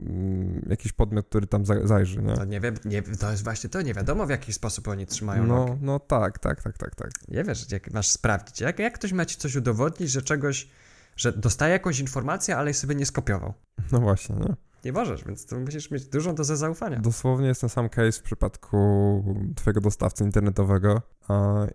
mm, 0.00 0.66
jakiś 0.70 0.92
podmiot, 0.92 1.26
który 1.26 1.46
tam 1.46 1.64
zajrzy, 1.84 2.22
nie? 2.22 2.34
To 2.34 2.44
nie 2.44 2.60
wiem, 2.60 2.74
nie, 2.84 3.02
to 3.02 3.30
jest 3.30 3.44
właśnie 3.44 3.70
to, 3.70 3.82
nie 3.82 3.94
wiadomo 3.94 4.26
w 4.26 4.30
jaki 4.30 4.52
sposób 4.52 4.88
oni 4.88 5.06
trzymają 5.06 5.46
no, 5.46 5.56
logi. 5.56 5.78
No 5.82 6.00
tak, 6.00 6.38
tak, 6.38 6.62
tak, 6.62 6.78
tak, 6.78 6.94
tak. 6.94 7.10
Nie 7.28 7.44
wiesz, 7.44 7.72
jak 7.72 7.92
masz 7.92 8.08
sprawdzić, 8.08 8.60
jak, 8.60 8.78
jak 8.78 8.94
ktoś 8.94 9.12
ma 9.12 9.24
ci 9.24 9.36
coś 9.36 9.56
udowodnić, 9.56 10.10
że 10.10 10.22
czegoś, 10.22 10.68
że 11.16 11.32
dostaje 11.32 11.72
jakąś 11.72 12.00
informację, 12.00 12.56
ale 12.56 12.74
sobie 12.74 12.94
nie 12.94 13.06
skopiował. 13.06 13.54
No 13.92 14.00
właśnie, 14.00 14.36
nie? 14.36 14.54
Nie 14.84 14.92
możesz, 14.92 15.24
więc 15.24 15.46
to 15.46 15.60
musisz 15.60 15.90
mieć 15.90 16.06
dużą 16.06 16.34
dozę 16.34 16.56
zaufania. 16.56 17.00
Dosłownie 17.00 17.48
jest 17.48 17.60
ten 17.60 17.70
sam 17.70 17.88
case 17.88 18.12
w 18.12 18.22
przypadku 18.22 19.24
twojego 19.56 19.80
dostawcy 19.80 20.24
internetowego 20.24 21.02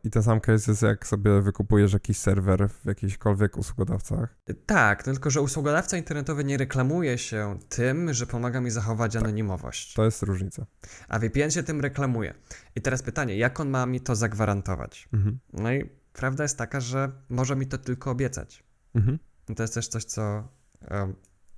i 0.04 0.10
ten 0.10 0.24
sam 0.24 0.40
case 0.40 0.72
jest 0.72 0.82
jak 0.82 1.08
sobie 1.08 1.42
wykupujesz 1.42 1.94
jakiś 1.94 2.18
serwer 2.18 2.70
w 2.70 2.86
jakichkolwiek 2.86 3.58
usługodawcach. 3.58 4.36
Tak, 4.66 5.04
tylko 5.04 5.30
że 5.30 5.42
usługodawca 5.42 5.98
internetowy 5.98 6.44
nie 6.44 6.58
reklamuje 6.58 7.18
się 7.18 7.60
tym, 7.70 8.14
że 8.14 8.28
pomaga 8.28 8.62
mi 8.62 8.72
zachować 8.72 9.14
tak, 9.14 9.24
anonimowość. 9.24 9.94
To 9.94 10.06
jest 10.06 10.24
różnica. 10.24 10.66
A 11.08 11.20
VPN 11.20 11.52
się 11.52 11.64
tym 11.64 11.82
reklamuje. 11.82 12.34
I 12.76 12.82
teraz 12.82 13.04
pytanie, 13.04 13.38
jak 13.38 13.60
on 13.60 13.70
ma 13.70 13.86
mi 13.86 14.02
to 14.02 14.16
zagwarantować? 14.16 15.10
Mhm. 15.14 15.40
No 15.54 15.72
i 15.72 15.90
prawda 16.14 16.44
jest 16.44 16.58
taka, 16.58 16.80
że 16.80 17.12
może 17.30 17.56
mi 17.56 17.68
to 17.68 17.78
tylko 17.78 18.12
obiecać. 18.12 18.64
Mhm. 18.96 19.20
I 19.50 19.56
to 19.56 19.64
jest 19.64 19.74
też 19.74 19.88
coś, 19.88 20.04
co 20.04 20.48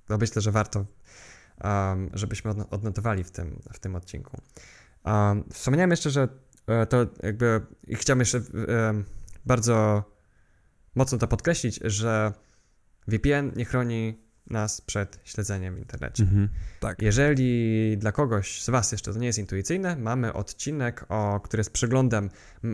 no 0.08 0.18
myślę, 0.18 0.42
że 0.42 0.52
warto 0.52 0.86
um, 1.64 2.10
żebyśmy 2.14 2.50
odnotowali 2.70 3.24
w 3.24 3.30
tym, 3.30 3.62
w 3.72 3.78
tym 3.78 3.96
odcinku. 3.96 4.36
Um, 5.04 5.44
wspomniałem 5.52 5.90
jeszcze, 5.90 6.10
że 6.10 6.28
e, 6.66 6.86
to 6.86 7.06
jakby 7.22 7.60
i 7.86 7.96
chciałem 7.96 8.20
jeszcze 8.20 8.38
um, 8.38 9.04
bardzo 9.46 10.04
mocno 10.94 11.18
to 11.18 11.28
podkreślić, 11.28 11.80
że 11.84 12.32
VPN 13.08 13.52
nie 13.56 13.64
chroni 13.64 14.26
nas 14.50 14.80
przed 14.80 15.20
śledzeniem 15.24 15.74
w 15.74 15.78
internecie. 15.78 16.22
Mhm, 16.22 16.48
tak. 16.80 17.02
Jeżeli 17.02 17.98
dla 17.98 18.12
kogoś 18.12 18.62
z 18.62 18.70
Was 18.70 18.92
jeszcze 18.92 19.12
to 19.12 19.18
nie 19.18 19.26
jest 19.26 19.38
intuicyjne, 19.38 19.96
mamy 19.96 20.32
odcinek, 20.32 21.04
o, 21.08 21.40
który 21.40 21.60
jest 21.60 21.70
przeglądem 21.70 22.30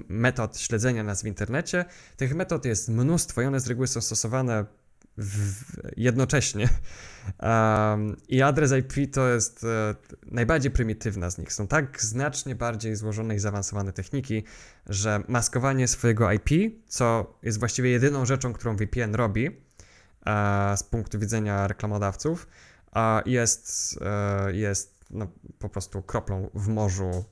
metod 0.08 0.58
śledzenia 0.58 1.02
nas 1.04 1.22
w 1.22 1.26
internecie. 1.26 1.84
Tych 2.16 2.34
metod 2.34 2.64
jest 2.64 2.88
mnóstwo 2.88 3.42
i 3.42 3.44
one 3.44 3.60
z 3.60 3.66
reguły 3.66 3.86
są 3.86 4.00
stosowane 4.00 4.64
w, 5.16 5.62
jednocześnie. 5.96 6.68
Um, 7.42 8.16
I 8.28 8.42
adres 8.42 8.72
IP 8.72 9.14
to 9.14 9.28
jest 9.28 9.64
e, 9.64 9.94
najbardziej 10.26 10.70
prymitywna 10.70 11.30
z 11.30 11.38
nich. 11.38 11.52
Są 11.52 11.66
tak 11.66 12.02
znacznie 12.02 12.54
bardziej 12.54 12.96
złożone 12.96 13.34
i 13.34 13.38
zaawansowane 13.38 13.92
techniki, 13.92 14.44
że 14.86 15.22
maskowanie 15.28 15.88
swojego 15.88 16.32
IP, 16.32 16.50
co 16.86 17.34
jest 17.42 17.58
właściwie 17.58 17.90
jedyną 17.90 18.24
rzeczą, 18.24 18.52
którą 18.52 18.76
VPN 18.76 19.14
robi 19.14 19.46
e, 20.26 20.76
z 20.76 20.82
punktu 20.82 21.18
widzenia 21.18 21.66
reklamodawców, 21.66 22.46
jest, 23.26 23.98
e, 24.02 24.56
jest 24.56 25.04
no, 25.10 25.26
po 25.58 25.68
prostu 25.68 26.02
kroplą 26.02 26.50
w 26.54 26.68
morzu 26.68 27.24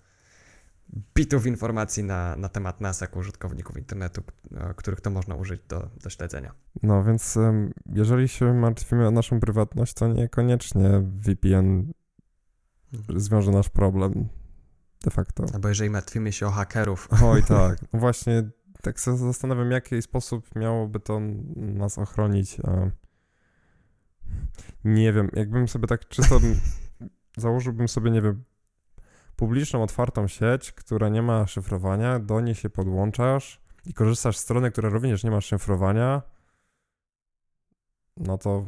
bitów 1.14 1.46
informacji 1.46 2.04
na, 2.04 2.36
na 2.36 2.48
temat 2.48 2.80
nas 2.80 3.00
jako 3.00 3.18
użytkowników 3.18 3.76
internetu, 3.76 4.22
e, 4.56 4.74
których 4.74 5.00
to 5.00 5.10
można 5.10 5.34
użyć 5.34 5.60
do, 5.68 5.88
do 6.02 6.10
śledzenia. 6.10 6.54
No 6.82 7.04
więc 7.04 7.38
jeżeli 7.86 8.28
się 8.28 8.54
martwimy 8.54 9.08
o 9.08 9.10
naszą 9.10 9.40
prywatność, 9.40 9.94
to 9.94 10.08
niekoniecznie 10.08 11.02
VPN 11.02 11.92
mhm. 12.94 13.20
zwiąże 13.20 13.50
nasz 13.50 13.68
problem 13.68 14.28
de 15.04 15.10
facto. 15.10 15.44
Albo 15.54 15.68
jeżeli 15.68 15.90
martwimy 15.90 16.32
się 16.32 16.46
o 16.46 16.50
hakerów. 16.50 17.08
Oj 17.24 17.42
tak, 17.48 17.78
no 17.92 18.00
właśnie 18.00 18.50
tak 18.82 18.98
się 18.98 19.16
zastanawiam, 19.16 19.68
w 19.68 19.72
jaki 19.72 20.02
sposób 20.02 20.54
miałoby 20.56 21.00
to 21.00 21.20
nas 21.56 21.98
ochronić. 21.98 22.56
Nie 24.84 25.12
wiem, 25.12 25.28
jakbym 25.32 25.68
sobie 25.68 25.86
tak 25.86 26.08
czysto 26.08 26.40
założyłbym 27.36 27.88
sobie, 27.88 28.10
nie 28.10 28.22
wiem, 28.22 28.44
publiczną, 29.40 29.82
otwartą 29.82 30.28
sieć, 30.28 30.72
która 30.72 31.08
nie 31.08 31.22
ma 31.22 31.46
szyfrowania, 31.46 32.18
do 32.18 32.40
niej 32.40 32.54
się 32.54 32.70
podłączasz 32.70 33.60
i 33.86 33.94
korzystasz 33.94 34.36
z 34.36 34.40
strony, 34.40 34.70
która 34.70 34.88
również 34.88 35.24
nie 35.24 35.30
ma 35.30 35.40
szyfrowania, 35.40 36.22
no 38.16 38.38
to 38.38 38.66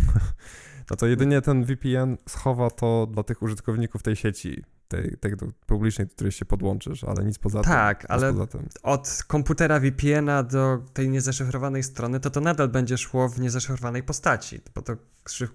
no 0.90 0.96
to 0.96 1.06
jedynie 1.06 1.42
ten 1.42 1.64
VPN 1.64 2.16
schowa 2.28 2.70
to 2.70 3.06
dla 3.10 3.22
tych 3.22 3.42
użytkowników 3.42 4.02
tej 4.02 4.16
sieci 4.16 4.62
tej, 4.88 5.16
tej 5.20 5.32
publicznej, 5.66 6.06
do 6.06 6.14
której 6.14 6.32
się 6.32 6.44
podłączysz, 6.44 7.04
ale 7.04 7.24
nic 7.24 7.38
poza 7.38 7.60
tym. 7.60 7.72
Tak, 7.72 8.06
ale 8.08 8.34
od 8.82 9.24
komputera 9.26 9.80
VPN-a 9.80 10.42
do 10.42 10.78
tej 10.92 11.08
niezaszyfrowanej 11.08 11.82
strony, 11.82 12.20
to 12.20 12.30
to 12.30 12.40
nadal 12.40 12.68
będzie 12.68 12.98
szło 12.98 13.28
w 13.28 13.40
niezaszyfrowanej 13.40 14.02
postaci, 14.02 14.60
bo 14.74 14.82
to 14.82 14.96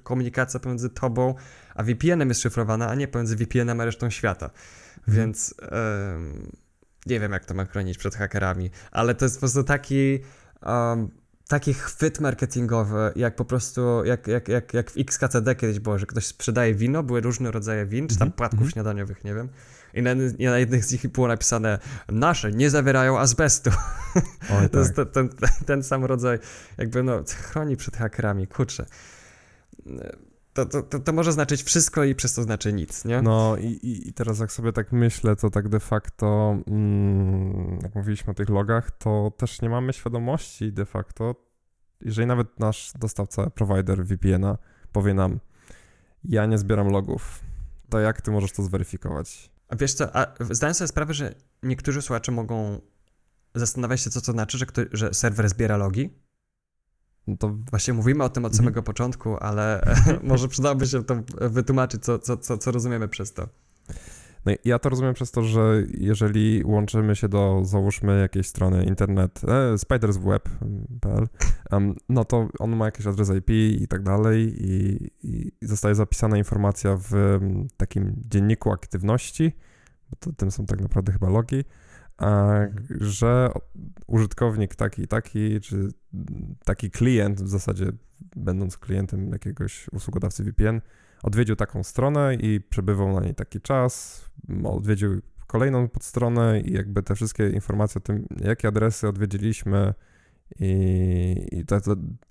komunikacja 0.04 0.60
pomiędzy 0.60 0.90
tobą 0.90 1.36
a 1.76 1.84
VPN-em 1.84 2.30
jest 2.30 2.42
szyfrowana, 2.42 2.90
a 2.90 2.96
nie 2.96 3.08
pomiędzy 3.08 3.36
VPN-em 3.36 3.82
a 3.82 3.86
resztą 3.86 4.10
świata. 4.10 4.50
Mhm. 4.98 5.18
Więc 5.18 5.56
nie 7.06 7.20
wiem, 7.20 7.32
jak 7.32 7.46
to 7.46 7.54
ma 7.54 7.66
chronić 7.66 7.98
przed 7.98 8.16
hakerami, 8.16 8.70
ale 8.92 9.16
to 9.16 9.26
jest 9.26 9.36
po 9.36 9.40
prostu 9.40 9.64
taki 9.64 10.20
um, 10.66 11.12
taki 11.48 11.74
chwyt 11.74 12.20
marketingowy, 12.20 13.12
jak 13.16 13.36
po 13.36 13.46
prostu, 13.46 14.06
jak, 14.06 14.28
jak, 14.28 14.48
jak, 14.48 14.74
jak 14.74 14.92
w 14.92 14.98
XKCD 14.98 15.56
kiedyś 15.56 15.80
było, 15.80 16.00
że 16.00 16.06
ktoś 16.06 16.26
sprzedaje 16.26 16.76
wino, 16.76 17.04
były 17.04 17.22
różne 17.22 17.52
rodzaje 17.52 17.86
win, 17.86 18.08
czy 18.08 18.18
tam 18.18 18.30
-hmm. 18.30 18.34
płatków 18.34 18.60
mm 18.60 18.70
-hmm. 18.70 18.74
śniadaniowych, 18.74 19.24
nie 19.24 19.34
wiem. 19.36 19.50
I 19.94 20.02
na, 20.02 20.12
I 20.38 20.46
na, 20.46 20.60
jednych 20.60 20.86
z 20.86 20.92
nich 20.92 21.08
było 21.08 21.28
napisane, 21.28 21.80
nasze 22.10 22.52
nie 22.52 22.70
zawierają 22.70 23.20
azbestu. 23.20 23.70
Oj, 24.52 24.70
to 24.72 24.80
jest 24.80 24.96
tak. 24.96 25.12
ten, 25.12 25.30
ten, 25.30 25.50
ten, 25.66 25.84
sam 25.84 26.06
rodzaj, 26.06 26.40
jakby 26.78 27.04
no, 27.04 27.24
chroni 27.44 27.78
przed 27.78 27.98
hakerami, 27.98 28.48
kurczę 28.48 28.86
to, 30.54 30.66
to, 30.66 30.84
to, 30.84 31.00
to, 31.00 31.14
może 31.14 31.32
znaczyć 31.32 31.64
wszystko 31.64 32.04
i 32.04 32.16
przez 32.16 32.34
to 32.34 32.44
znaczy 32.44 32.74
nic, 32.74 33.06
nie? 33.06 33.22
No 33.22 33.58
i, 33.58 33.80
i 34.08 34.14
teraz 34.14 34.40
jak 34.40 34.52
sobie 34.52 34.74
tak 34.74 34.92
myślę, 34.92 35.36
to 35.36 35.50
tak 35.50 35.70
de 35.70 35.80
facto, 35.80 36.58
mm, 36.68 37.80
jak 37.84 37.96
mówiliśmy 37.96 38.32
o 38.32 38.34
tych 38.34 38.50
logach, 38.50 38.92
to 38.92 39.32
też 39.38 39.62
nie 39.62 39.70
mamy 39.70 39.94
świadomości 39.94 40.74
de 40.74 40.86
facto, 40.86 41.36
jeżeli 42.02 42.28
nawet 42.28 42.60
nasz 42.60 42.94
dostawca, 43.00 43.50
provider 43.50 44.06
VPN-a 44.06 44.58
powie 44.92 45.14
nam, 45.14 45.40
ja 46.24 46.46
nie 46.46 46.58
zbieram 46.58 46.88
logów, 46.88 47.40
to 47.90 48.00
jak 48.00 48.22
ty 48.22 48.32
możesz 48.32 48.52
to 48.52 48.64
zweryfikować? 48.64 49.52
A 49.68 49.76
wiesz 49.76 49.94
co, 49.94 50.16
a 50.16 50.34
zdaję 50.40 50.74
sobie 50.74 50.88
sprawę, 50.88 51.14
że 51.14 51.36
niektórzy 51.64 52.02
słuchacze 52.02 52.32
mogą 52.32 52.82
zastanawiać 53.56 54.02
się, 54.02 54.10
co 54.10 54.22
to 54.22 54.32
znaczy, 54.32 54.58
że, 54.58 54.66
że 54.92 55.14
serwer 55.14 55.50
zbiera 55.50 55.78
logi. 55.78 56.10
No 57.32 57.38
to 57.38 57.56
Właśnie 57.70 57.94
mówimy 57.94 58.24
o 58.24 58.30
tym 58.30 58.46
od 58.46 58.52
Mhm. 58.52 58.58
samego 58.66 58.84
początku, 58.84 59.38
ale 59.38 59.82
może 60.24 60.48
przydałoby 60.48 60.88
się 60.88 61.04
to 61.04 61.16
wytłumaczyć, 61.42 62.04
co, 62.04 62.20
co, 62.20 62.38
co, 62.38 62.58
co 62.58 62.72
rozumiemy 62.72 63.08
przez 63.08 63.34
to. 63.34 63.48
No 64.46 64.52
ja 64.66 64.80
to 64.80 64.90
rozumiem 64.90 65.14
przez 65.14 65.32
to, 65.32 65.44
że 65.44 65.84
jeżeli 65.98 66.64
łączymy 66.66 67.16
się 67.16 67.30
do, 67.30 67.62
załóżmy, 67.64 68.20
jakiejś 68.20 68.48
strony 68.48 68.86
internet, 68.86 69.42
e, 69.48 69.78
spidersweb.pl, 69.78 71.28
em, 71.72 71.96
no 72.10 72.26
to 72.26 72.48
on 72.60 72.76
ma 72.76 72.86
jakiś 72.86 73.08
adres 73.08 73.30
IP 73.30 73.50
i 73.50 73.88
tak 73.90 74.04
dalej 74.04 74.56
i, 74.58 75.08
i 75.24 75.52
zostaje 75.62 75.96
zapisana 75.96 76.38
informacja 76.38 76.98
w 77.10 77.40
takim 77.78 78.14
dzienniku 78.30 78.72
aktywności, 78.72 79.52
bo 80.10 80.16
to, 80.20 80.34
tym 80.34 80.52
są 80.52 80.66
tak 80.66 80.82
naprawdę 80.82 81.12
chyba 81.12 81.30
logi, 81.30 81.64
że 83.00 83.52
użytkownik 84.08 84.76
taki 84.76 85.08
taki, 85.08 85.62
czy 85.62 85.90
taki 86.66 86.92
klient 86.92 87.42
w 87.42 87.48
zasadzie, 87.48 87.86
będąc 88.36 88.78
klientem 88.78 89.32
jakiegoś 89.32 89.88
usługodawcy 89.92 90.44
VPN, 90.44 90.82
odwiedził 91.24 91.56
taką 91.56 91.84
stronę 91.84 92.36
i 92.36 92.62
przebywał 92.62 93.14
na 93.14 93.22
niej 93.22 93.36
taki 93.36 93.62
czas, 93.62 94.26
odwiedził 94.64 95.22
kolejną 95.48 95.90
podstronę 95.90 96.62
i 96.62 96.74
jakby 96.74 97.04
te 97.04 97.16
wszystkie 97.16 97.50
informacje 97.50 98.00
o 98.00 98.02
tym, 98.02 98.28
jakie 98.42 98.68
adresy 98.68 99.08
odwiedziliśmy 99.08 99.94
i, 100.60 101.48
i 101.52 101.66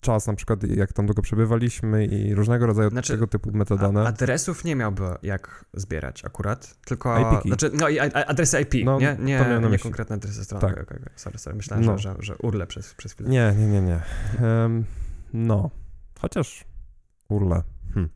czas 0.01 0.27
na 0.27 0.35
przykład, 0.35 0.63
jak 0.63 0.93
tam 0.93 1.07
długo 1.07 1.23
przebywaliśmy 1.23 2.07
i 2.07 2.35
różnego 2.35 2.67
rodzaju 2.67 2.91
Znaczy, 2.91 3.13
tego 3.13 3.27
typu 3.27 3.53
metadane. 3.53 4.01
A, 4.01 4.07
adresów 4.07 4.65
nie 4.65 4.77
miałby 4.77 5.03
jak 5.23 5.65
zbierać 5.75 6.25
akurat, 6.25 6.77
tylko... 6.85 7.19
IP-ki. 7.21 7.49
Znaczy, 7.49 7.71
no 7.75 7.89
i 7.89 7.99
adresy 7.99 8.61
IP, 8.61 8.75
No, 8.85 9.01
nie, 9.01 9.17
nie, 9.21 9.47
nie 9.61 9.69
myśli. 9.69 9.83
konkretne 9.83 10.17
adresy 10.17 10.45
strony. 10.45 10.61
Tak. 10.61 10.73
Okej, 10.73 10.99
okej. 10.99 11.13
Sorry, 11.17 11.39
sorry, 11.39 11.57
myślałem, 11.57 11.85
No. 11.87 11.99
że, 11.99 12.11
że, 12.13 12.17
że 12.23 12.37
urlę 12.37 12.67
przez, 12.67 12.95
przez 12.95 13.13
chwilę. 13.13 13.31
Nie, 13.31 13.55
nie, 13.59 13.67
nie, 13.67 13.81
nie. 13.81 14.01
Em, 14.47 14.85
no, 15.33 15.71
chociaż 16.21 16.65
urle. 17.29 17.63
Hm. 17.95 18.09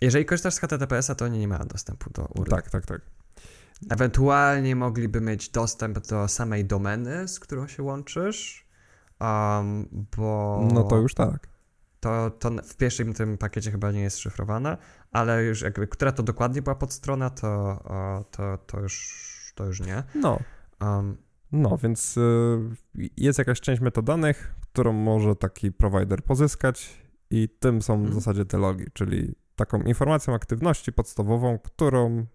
Jeżeli 0.00 0.24
korzystasz 0.24 0.54
z 0.54 0.58
HTTPS-a, 0.58 1.14
to 1.14 1.24
oni 1.24 1.38
nie 1.38 1.48
mają 1.48 1.64
dostępu 1.64 2.10
do 2.10 2.24
URL. 2.24 2.50
Tak, 2.50 2.70
tak, 2.70 2.86
tak. 2.86 3.00
Ewentualnie 3.90 4.76
mogliby 4.76 5.20
mieć 5.20 5.48
dostęp 5.48 5.98
do 5.98 6.28
samej 6.28 6.64
domeny, 6.64 7.28
z 7.28 7.40
którą 7.40 7.66
się 7.66 7.82
łączysz, 7.82 8.68
um, 9.20 9.88
bo... 10.16 10.60
No 10.72 10.82
to 10.84 10.96
już 10.96 11.14
tak. 11.14 11.48
To, 12.00 12.30
to 12.30 12.50
w 12.50 12.76
pierwszym 12.76 13.12
tym 13.12 13.38
pakiecie 13.38 13.70
chyba 13.70 13.92
nie 13.92 14.00
jest 14.00 14.18
szyfrowane, 14.18 14.76
ale 15.12 15.44
już 15.44 15.62
jakby, 15.62 15.86
która 15.86 16.12
to 16.12 16.22
dokładnie 16.22 16.62
była 16.62 16.74
podstrona, 16.76 17.30
to, 17.30 17.82
to, 18.30 18.58
to, 18.58 18.80
już, 18.80 19.52
to 19.54 19.66
już 19.66 19.80
nie. 19.80 20.02
No, 20.14 20.38
Um, 20.80 21.16
no, 21.52 21.78
więc 21.78 22.16
y, 22.16 23.10
jest 23.16 23.38
jakaś 23.38 23.60
część 23.60 23.80
metadanych, 23.80 24.54
którą 24.60 24.92
może 24.92 25.36
taki 25.36 25.72
provider 25.72 26.22
pozyskać 26.22 27.02
i 27.30 27.48
tym 27.48 27.82
są 27.82 27.96
w 27.96 28.00
Mhm. 28.00 28.14
zasadzie 28.14 28.44
te 28.44 28.58
logi, 28.58 28.84
czyli 28.92 29.34
taką 29.56 29.82
informacją 29.82 30.34
aktywności 30.34 30.92
podstawową, 30.92 31.58
którą 31.58 32.26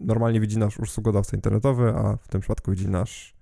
normalnie 0.00 0.40
widzi 0.40 0.58
nasz 0.58 0.78
usługodawca 0.78 1.36
internetowy, 1.36 1.88
a 1.96 2.16
w 2.16 2.28
tym 2.28 2.40
przypadku 2.40 2.70
widzi 2.70 2.88
nasz 2.88 3.34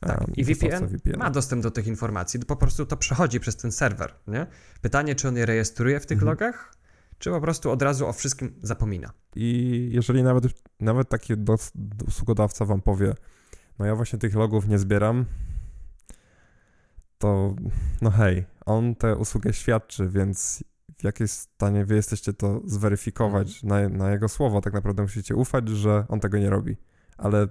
Tak, 0.00 0.24
i 0.36 0.44
VPN 0.44 0.86
VPN. 0.86 1.18
ma 1.18 1.30
dostęp 1.30 1.62
do 1.62 1.70
tych 1.70 1.86
informacji, 1.86 2.40
po 2.40 2.56
prostu 2.56 2.86
to 2.86 2.96
przechodzi 2.96 3.40
przez 3.40 3.56
ten 3.56 3.72
serwer, 3.72 4.14
nie? 4.26 4.46
Pytanie, 4.80 5.14
czy 5.14 5.28
on 5.28 5.36
je 5.36 5.46
rejestruje 5.46 6.00
w 6.00 6.06
tych 6.06 6.16
Mhm. 6.18 6.30
logach, 6.32 6.74
czy 7.18 7.30
po 7.30 7.40
prostu 7.40 7.70
od 7.70 7.82
razu 7.82 8.06
o 8.06 8.12
wszystkim 8.12 8.54
zapomina. 8.62 9.10
I 9.36 9.88
jeżeli 9.92 10.22
nawet, 10.22 10.44
nawet 10.80 11.08
taki 11.08 11.36
dos, 11.36 11.72
usługodawca 12.08 12.64
wam 12.64 12.82
powie, 12.82 13.14
no 13.78 13.86
ja 13.86 13.94
właśnie 13.96 14.18
tych 14.18 14.34
logów 14.34 14.68
nie 14.68 14.78
zbieram, 14.78 15.24
to 17.18 17.54
no 18.02 18.10
hej, 18.10 18.44
on 18.66 18.94
tę 18.94 19.16
usługę 19.16 19.52
świadczy, 19.52 20.08
więc 20.08 20.64
w 20.98 21.04
jakiej 21.04 21.28
stanie 21.28 21.84
wy 21.84 21.94
jesteście 21.94 22.32
to 22.32 22.60
zweryfikować 22.64 23.62
na, 23.62 23.88
na 23.88 24.10
jego 24.10 24.28
słowo, 24.28 24.60
tak 24.60 24.72
naprawdę 24.72 25.02
musicie 25.02 25.36
ufać, 25.36 25.68
że 25.68 26.04
on 26.08 26.20
tego 26.20 26.38
nie 26.38 26.50
robi, 26.50 26.76
ale 27.16 27.48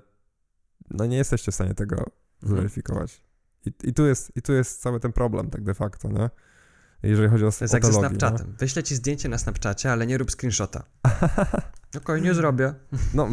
no 0.90 1.06
nie 1.06 1.18
jesteście 1.18 1.52
w 1.52 1.56
stanie 1.56 1.74
tego 1.74 1.96
Mhm. 1.96 2.10
zweryfikować. 2.44 3.22
I, 3.66 3.72
i, 3.84 3.94
tu 3.94 4.06
jest, 4.06 4.32
I 4.38 4.42
tu 4.42 4.54
jest 4.54 4.82
cały 4.82 5.00
ten 5.00 5.14
problem, 5.14 5.50
tak 5.50 5.64
de 5.64 5.74
facto, 5.74 6.10
nie? 6.10 6.30
Jeżeli 7.06 7.30
chodzi 7.30 7.46
o, 7.46 7.52
To 7.52 7.58
jest 7.64 7.74
jak 7.74 7.86
ze 7.86 7.94
Snapchatem. 7.94 8.56
Wyślę 8.60 8.84
ci 8.84 8.96
zdjęcie 8.96 9.30
na 9.30 9.38
Snapchacie, 9.38 9.92
ale 9.92 10.08
nie 10.08 10.18
rób 10.18 10.32
screenshota. 10.32 10.84
Okej, 11.98 12.22
nie 12.22 12.34
zrobię. 12.34 12.74
No, 13.14 13.28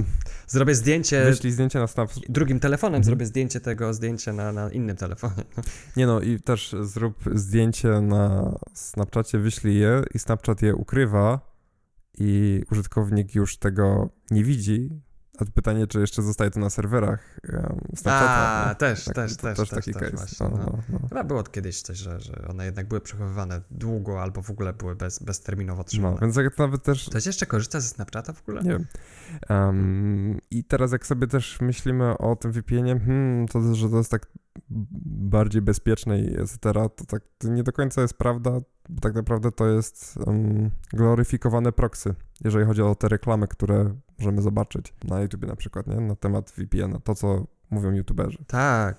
Zrobię 0.46 0.74
zdjęcie 0.74 1.24
wyślij 1.24 1.52
zdjęcie 1.52 1.78
na 1.78 1.86
Snap, 1.86 2.10
drugim 2.28 2.60
telefonem, 2.60 2.94
Mhm. 2.94 3.04
zrobię 3.04 3.26
zdjęcie 3.26 3.60
tego 3.60 3.94
zdjęcia 3.94 4.32
na, 4.32 4.52
na 4.52 4.70
innym 4.70 4.96
telefonie. 4.96 5.44
Nie 5.96 6.06
no 6.06 6.20
i 6.20 6.40
też 6.40 6.74
zrób 6.82 7.24
zdjęcie 7.34 7.88
na 8.00 8.54
Snapchacie, 8.74 9.38
wyślij 9.38 9.78
je 9.78 10.02
i 10.14 10.18
Snapchat 10.18 10.62
je 10.62 10.74
ukrywa 10.74 11.40
i 12.18 12.62
użytkownik 12.70 13.34
już 13.34 13.56
tego 13.58 14.08
nie 14.30 14.44
widzi. 14.44 14.90
A 15.38 15.44
pytanie, 15.54 15.86
czy 15.86 16.00
jeszcze 16.00 16.22
zostaje 16.22 16.50
to 16.50 16.60
na 16.60 16.70
serwerach 16.70 17.40
um, 17.52 17.80
Snapchata. 17.96 18.64
A, 18.64 18.68
nie? 18.68 18.74
też, 18.74 19.04
Tak, 19.04 19.14
też, 19.14 19.36
to 19.36 19.42
też, 19.42 19.56
też 19.56 19.68
też, 19.68 19.84
taki 19.84 19.92
też 19.92 20.10
case. 20.10 20.44
No, 20.44 20.50
no. 20.50 20.56
no, 20.58 20.78
no. 20.88 21.08
Chyba 21.08 21.24
było 21.24 21.42
kiedyś 21.42 21.82
coś, 21.82 21.98
że, 21.98 22.20
że 22.20 22.48
one 22.48 22.64
jednak 22.64 22.88
były 22.88 23.00
przechowywane 23.00 23.60
długo 23.70 24.22
albo 24.22 24.42
w 24.42 24.50
ogóle 24.50 24.72
były 24.72 24.96
bez, 24.96 25.18
bezterminowo 25.18 25.84
trzymane. 25.84 26.14
no, 26.14 26.20
więc 26.20 26.36
jak 26.36 26.58
nawet 26.58 26.82
też 26.82 27.08
Ktoś 27.08 27.26
jeszcze 27.26 27.46
korzysta 27.46 27.80
ze 27.80 27.88
Snapchata 27.88 28.32
w 28.32 28.42
ogóle? 28.42 28.62
Nie 28.62 28.70
wiem. 28.70 28.86
Um, 29.50 30.38
I 30.50 30.64
teraz 30.64 30.92
jak 30.92 31.06
sobie 31.06 31.26
też 31.26 31.60
myślimy 31.60 32.18
o 32.18 32.36
tym 32.36 32.52
VPN-ie, 32.52 33.00
hmm, 33.00 33.48
to, 33.48 33.74
że 33.74 33.88
to 33.88 33.98
jest 33.98 34.10
tak 34.10 34.26
bardziej 34.70 35.62
bezpieczne 35.62 36.20
i 36.20 36.40
etc., 36.40 36.58
to 36.72 37.04
tak 37.06 37.22
nie 37.44 37.62
do 37.62 37.72
końca 37.72 38.02
jest 38.02 38.14
prawda, 38.14 38.50
bo 38.88 39.00
tak 39.00 39.14
naprawdę 39.14 39.52
to 39.52 39.66
jest 39.66 40.16
um, 40.26 40.70
gloryfikowane 40.92 41.72
proxy, 41.72 42.14
jeżeli 42.44 42.66
chodzi 42.66 42.82
o 42.82 42.94
te 42.94 43.08
reklamy, 43.08 43.48
które 43.48 43.94
możemy 44.18 44.42
zobaczyć 44.42 44.94
na 45.04 45.20
YouTube 45.20 45.46
na 45.46 45.56
przykład, 45.56 45.86
nie? 45.86 45.96
Na 46.00 46.16
temat 46.16 46.50
VPN-a, 46.50 46.98
to 46.98 47.14
co 47.14 47.46
mówią 47.70 47.92
YouTuberzy. 47.92 48.38
Tak. 48.46 48.96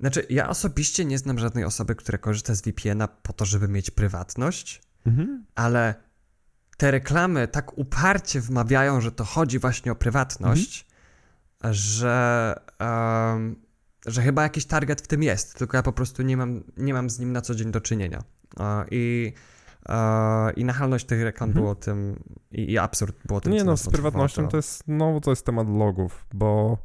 Znaczy, 0.00 0.26
ja 0.30 0.48
osobiście 0.48 1.04
nie 1.04 1.18
znam 1.18 1.38
żadnej 1.38 1.64
osoby, 1.64 1.94
która 1.94 2.18
korzysta 2.18 2.54
z 2.54 2.62
VPN-a 2.62 3.08
po 3.08 3.32
to, 3.32 3.44
żeby 3.44 3.68
mieć 3.68 3.90
prywatność, 3.90 4.82
Mhm. 5.06 5.44
ale 5.54 5.94
te 6.76 6.90
reklamy 6.90 7.48
tak 7.48 7.78
uparcie 7.78 8.40
wmawiają, 8.40 9.00
że 9.00 9.12
to 9.12 9.24
chodzi 9.24 9.58
właśnie 9.58 9.92
o 9.92 9.94
prywatność, 9.94 10.86
że, 11.70 12.54
em, 12.78 13.56
że 14.06 14.22
chyba 14.22 14.42
jakiś 14.42 14.66
target 14.66 15.00
w 15.00 15.06
tym 15.06 15.22
jest, 15.22 15.58
tylko 15.58 15.76
ja 15.76 15.82
po 15.82 15.92
prostu 15.92 16.22
nie 16.22 16.36
mam, 16.36 16.64
nie 16.76 16.94
mam 16.94 17.10
z 17.10 17.18
nim 17.18 17.32
na 17.32 17.40
co 17.40 17.54
dzień 17.54 17.70
do 17.70 17.80
czynienia. 17.80 18.22
E, 18.60 18.84
I, 18.90 19.32
e, 19.88 20.52
i 20.52 20.64
nachalność 20.64 21.06
tych 21.06 21.22
reklam 21.22 21.50
Mhm. 21.50 21.64
było 21.64 21.74
tym, 21.74 22.22
i, 22.50 22.72
i 22.72 22.78
absurd 22.78 23.16
było 23.24 23.40
tym, 23.40 23.52
Nie 23.52 23.64
no, 23.64 23.76
z 23.76 23.88
prywatnością 23.88 24.48
to 24.48 24.56
jest, 24.56 24.82
no 24.86 25.20
to 25.20 25.30
jest 25.30 25.46
temat 25.46 25.68
logów, 25.68 26.26
bo 26.34 26.78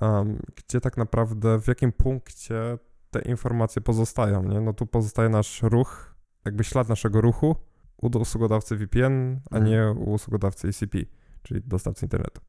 um, 0.00 0.38
gdzie 0.56 0.80
tak 0.80 0.96
naprawdę, 0.96 1.60
w 1.60 1.68
jakim 1.68 1.92
punkcie 1.92 2.78
te 3.10 3.20
informacje 3.20 3.82
pozostają, 3.82 4.42
nie? 4.42 4.60
No 4.60 4.72
tu 4.72 4.86
pozostaje 4.86 5.28
nasz 5.28 5.62
ruch, 5.62 6.14
jakby 6.44 6.64
ślad 6.64 6.88
naszego 6.88 7.20
ruchu 7.20 7.56
u 8.02 8.18
usługodawcy 8.18 8.76
VPN, 8.76 9.40
a 9.50 9.56
Mhm. 9.56 9.64
nie 9.64 9.90
u 10.00 10.12
usługodawcy 10.12 10.68
ECP, 10.68 10.98
czyli 11.42 11.60
dostawcy 11.66 12.06
internetu. 12.06 12.40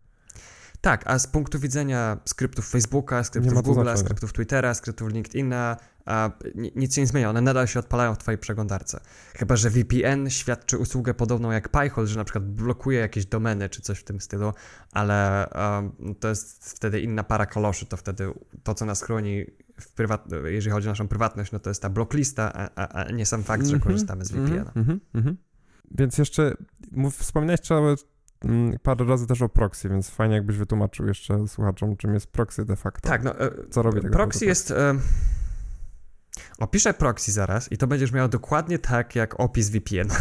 Tak, 0.85 1.07
a 1.07 1.19
z 1.19 1.27
punktu 1.27 1.59
widzenia 1.59 2.17
skryptów 2.25 2.69
Facebooka, 2.69 3.23
skryptów 3.23 3.53
Google'a, 3.53 3.97
skryptów 3.97 4.33
Twittera, 4.33 4.73
skryptów 4.73 5.11
LinkedIna, 5.11 5.77
a, 6.05 6.31
ni- 6.55 6.71
nic 6.75 6.95
się 6.95 7.01
nie 7.01 7.07
zmienia, 7.07 7.29
one 7.29 7.41
nadal 7.41 7.67
się 7.67 7.79
odpalają 7.79 8.15
w 8.15 8.17
twojej 8.17 8.37
przeglądarce. 8.37 8.99
Chyba, 9.35 9.55
że 9.55 9.69
VPN 9.69 10.29
świadczy 10.29 10.77
usługę 10.77 11.13
podobną 11.13 11.51
jak 11.51 11.69
PyHole, 11.69 12.07
że 12.07 12.17
na 12.17 12.23
przykład 12.23 12.45
blokuje 12.45 12.99
jakieś 12.99 13.25
domeny 13.25 13.69
czy 13.69 13.81
coś 13.81 13.99
w 13.99 14.03
tym 14.03 14.21
stylu, 14.21 14.53
ale 14.91 15.49
um, 15.55 16.15
to 16.15 16.27
jest 16.27 16.69
wtedy 16.69 17.01
inna 17.01 17.23
para 17.23 17.45
kaloszy, 17.45 17.85
to 17.85 17.97
wtedy 17.97 18.33
to, 18.63 18.73
co 18.73 18.85
nas 18.85 19.01
chroni 19.03 19.45
jeżeli 20.45 20.73
chodzi 20.73 20.87
o 20.87 20.91
naszą 20.91 21.07
prywatność, 21.07 21.51
no 21.51 21.59
to 21.59 21.69
jest 21.69 21.81
ta 21.81 21.89
blocklista, 21.89 22.53
a, 22.53 22.69
a, 22.75 22.87
a 22.87 23.11
nie 23.11 23.25
sam 23.25 23.43
fakt, 23.43 23.65
że 23.65 23.73
Mhm, 23.73 23.81
korzystamy 23.91 24.25
z 24.25 24.31
VPN-a. 24.31 24.79
mhm, 24.79 24.99
mhm. 25.13 25.37
Więc 25.91 26.17
jeszcze 26.17 26.53
mów, 26.91 27.17
wspominałeś 27.17 27.71
mm, 27.71 27.95
parę 28.83 29.05
razy 29.05 29.27
też 29.27 29.41
o 29.41 29.49
proxy, 29.49 29.89
więc 29.89 30.09
fajnie 30.09 30.35
jakbyś 30.35 30.57
wytłumaczył 30.57 31.07
jeszcze 31.07 31.47
słuchaczom, 31.47 31.97
czym 31.97 32.13
jest 32.13 32.27
proxy 32.27 32.65
de 32.65 32.75
facto. 32.75 33.09
Tak, 33.09 33.23
no. 33.23 33.39
e, 33.39 33.51
Co 33.69 33.81
robi 33.81 34.01
tak 34.01 34.11
Proxy 34.11 34.45
jest. 34.45 34.73
Opiszę 36.59 36.93
proxy 36.93 37.31
zaraz 37.31 37.71
i 37.71 37.77
to 37.77 37.87
będziesz 37.87 38.11
miał 38.11 38.27
dokładnie 38.27 38.79
tak 38.79 39.15
jak 39.15 39.39
opis 39.39 39.69
VPN. 39.69 40.09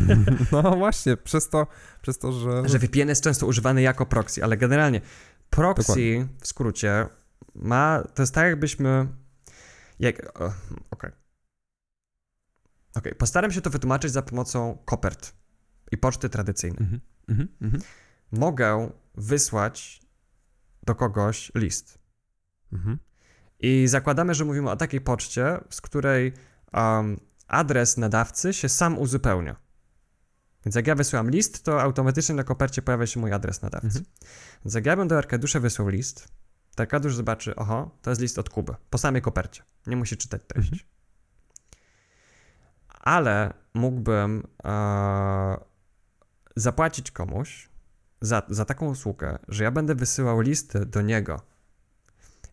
No 0.52 0.62
właśnie, 0.62 1.16
przez 1.16 1.48
to, 1.48 1.66
przez 2.02 2.18
to 2.18 2.32
że... 2.32 2.68
że 2.68 2.78
VPN 2.78 3.08
jest 3.08 3.22
często 3.22 3.46
używany 3.46 3.82
jako 3.82 4.06
proxy, 4.06 4.44
ale 4.44 4.56
generalnie 4.56 5.00
proxy 5.50 5.82
Dokładnie. 5.82 6.26
w 6.40 6.46
skrócie 6.46 7.06
ma. 7.54 8.02
To 8.14 8.22
jest 8.22 8.34
tak, 8.34 8.46
jakbyśmy. 8.46 9.08
Jak. 9.98 10.40
Okej. 10.90 11.10
Okej, 12.94 13.14
postaram 13.14 13.52
się 13.52 13.60
to 13.60 13.70
wytłumaczyć 13.70 14.12
za 14.12 14.22
pomocą 14.22 14.78
kopert 14.84 15.41
i 15.92 15.98
poczty 15.98 16.28
tradycyjnej. 16.28 16.80
Mhm, 16.80 17.00
mhm, 17.28 17.48
mhm. 17.62 17.82
mogę 18.32 18.90
wysłać 19.14 20.02
do 20.82 20.94
kogoś 20.94 21.52
list. 21.54 21.98
Mhm. 22.72 22.98
I 23.60 23.88
zakładamy, 23.88 24.34
że 24.34 24.44
mówimy 24.44 24.70
o 24.70 24.76
takiej 24.76 25.00
poczcie, 25.00 25.60
z 25.70 25.80
której 25.80 26.32
um, 26.72 27.20
adres 27.48 27.96
nadawcy 27.96 28.52
się 28.52 28.68
sam 28.68 28.98
uzupełnia. 28.98 29.56
Więc 30.64 30.76
jak 30.76 30.86
ja 30.86 30.94
wysyłam 30.94 31.30
list, 31.30 31.64
to 31.64 31.82
automatycznie 31.82 32.34
na 32.34 32.44
kopercie 32.44 32.82
pojawia 32.82 33.06
się 33.06 33.20
mój 33.20 33.32
adres 33.32 33.62
nadawcy. 33.62 33.86
Mhm. 33.86 34.04
Więc 34.64 34.74
jak 34.74 34.86
ja 34.86 34.96
bym 34.96 35.08
do 35.08 35.18
Arkadiusza 35.18 35.60
wysłał 35.60 35.88
list, 35.88 36.28
to 36.74 36.82
Arkadiusz 36.82 37.16
zobaczy, 37.16 37.56
oho, 37.56 37.98
to 38.02 38.10
jest 38.10 38.22
list 38.22 38.38
od 38.38 38.50
Kuby, 38.50 38.74
po 38.90 38.98
samej 38.98 39.22
kopercie. 39.22 39.62
Nie 39.86 39.96
musi 39.96 40.16
czytać 40.16 40.42
treści. 40.46 40.72
Mhm. 40.72 40.88
Ale 42.88 43.54
mógłbym 43.74 44.46
e, 44.64 45.71
zapłacić 46.56 47.10
komuś 47.10 47.68
za, 48.20 48.42
za 48.48 48.64
taką 48.64 48.86
usługę, 48.86 49.38
że 49.48 49.64
ja 49.64 49.70
będę 49.70 49.94
wysyłał 49.94 50.40
listy 50.40 50.86
do 50.86 51.02
niego 51.02 51.40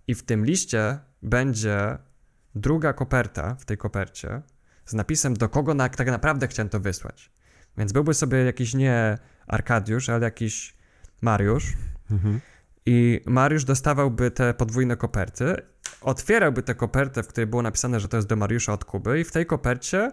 i 0.07 0.15
w 0.15 0.23
tym 0.23 0.45
liście 0.45 0.99
będzie 1.21 1.97
druga 2.55 2.93
koperta 2.93 3.55
w 3.55 3.65
tej 3.65 3.77
kopercie 3.77 4.41
z 4.85 4.93
napisem, 4.93 5.33
do 5.33 5.49
kogo 5.49 5.73
na, 5.73 5.89
tak 5.89 6.07
naprawdę 6.07 6.47
chciałem 6.47 6.69
to 6.69 6.79
wysłać. 6.79 7.31
Więc 7.77 7.93
byłby 7.93 8.13
sobie 8.13 8.37
jakiś 8.37 8.73
nie 8.73 9.17
Arkadiusz, 9.47 10.09
ale 10.09 10.25
jakiś 10.25 10.75
Mariusz. 11.21 11.73
Mhm. 12.11 12.41
I 12.85 13.21
Mariusz 13.25 13.63
dostawałby 13.63 14.31
te 14.31 14.53
podwójne 14.53 14.97
koperty, 14.97 15.55
otwierałby 16.01 16.63
tę 16.63 16.75
kopertę, 16.75 17.23
w 17.23 17.27
której 17.27 17.47
było 17.47 17.61
napisane, 17.61 17.99
że 17.99 18.07
to 18.07 18.17
jest 18.17 18.27
do 18.27 18.35
Mariusza 18.35 18.73
od 18.73 18.85
Kuby, 18.85 19.19
i 19.19 19.23
w 19.23 19.31
tej 19.31 19.45
kopercie 19.45 20.11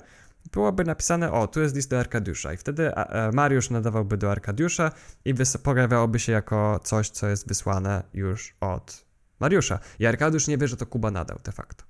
byłoby 0.52 0.84
napisane: 0.84 1.32
O, 1.32 1.46
tu 1.46 1.60
jest 1.60 1.74
list 1.74 1.90
do 1.90 2.00
Arkadiusza. 2.00 2.52
I 2.52 2.56
wtedy 2.56 2.96
a 2.96 3.30
Mariusz 3.32 3.70
nadawałby 3.70 4.16
do 4.16 4.32
Arkadiusza 4.32 4.90
i 5.24 5.34
pojawiałoby 5.62 6.18
się 6.18 6.32
jako 6.32 6.80
coś, 6.84 7.10
co 7.10 7.28
jest 7.28 7.48
wysłane 7.48 8.02
już 8.14 8.56
od 8.60 9.06
Mariusza. 9.40 9.78
I 9.98 10.06
Arkadiusz 10.06 10.46
nie 10.46 10.58
wie, 10.58 10.68
że 10.68 10.76
to 10.76 10.86
Kuba 10.86 11.10
nadał 11.10 11.38
de 11.44 11.52
facto. 11.52 11.84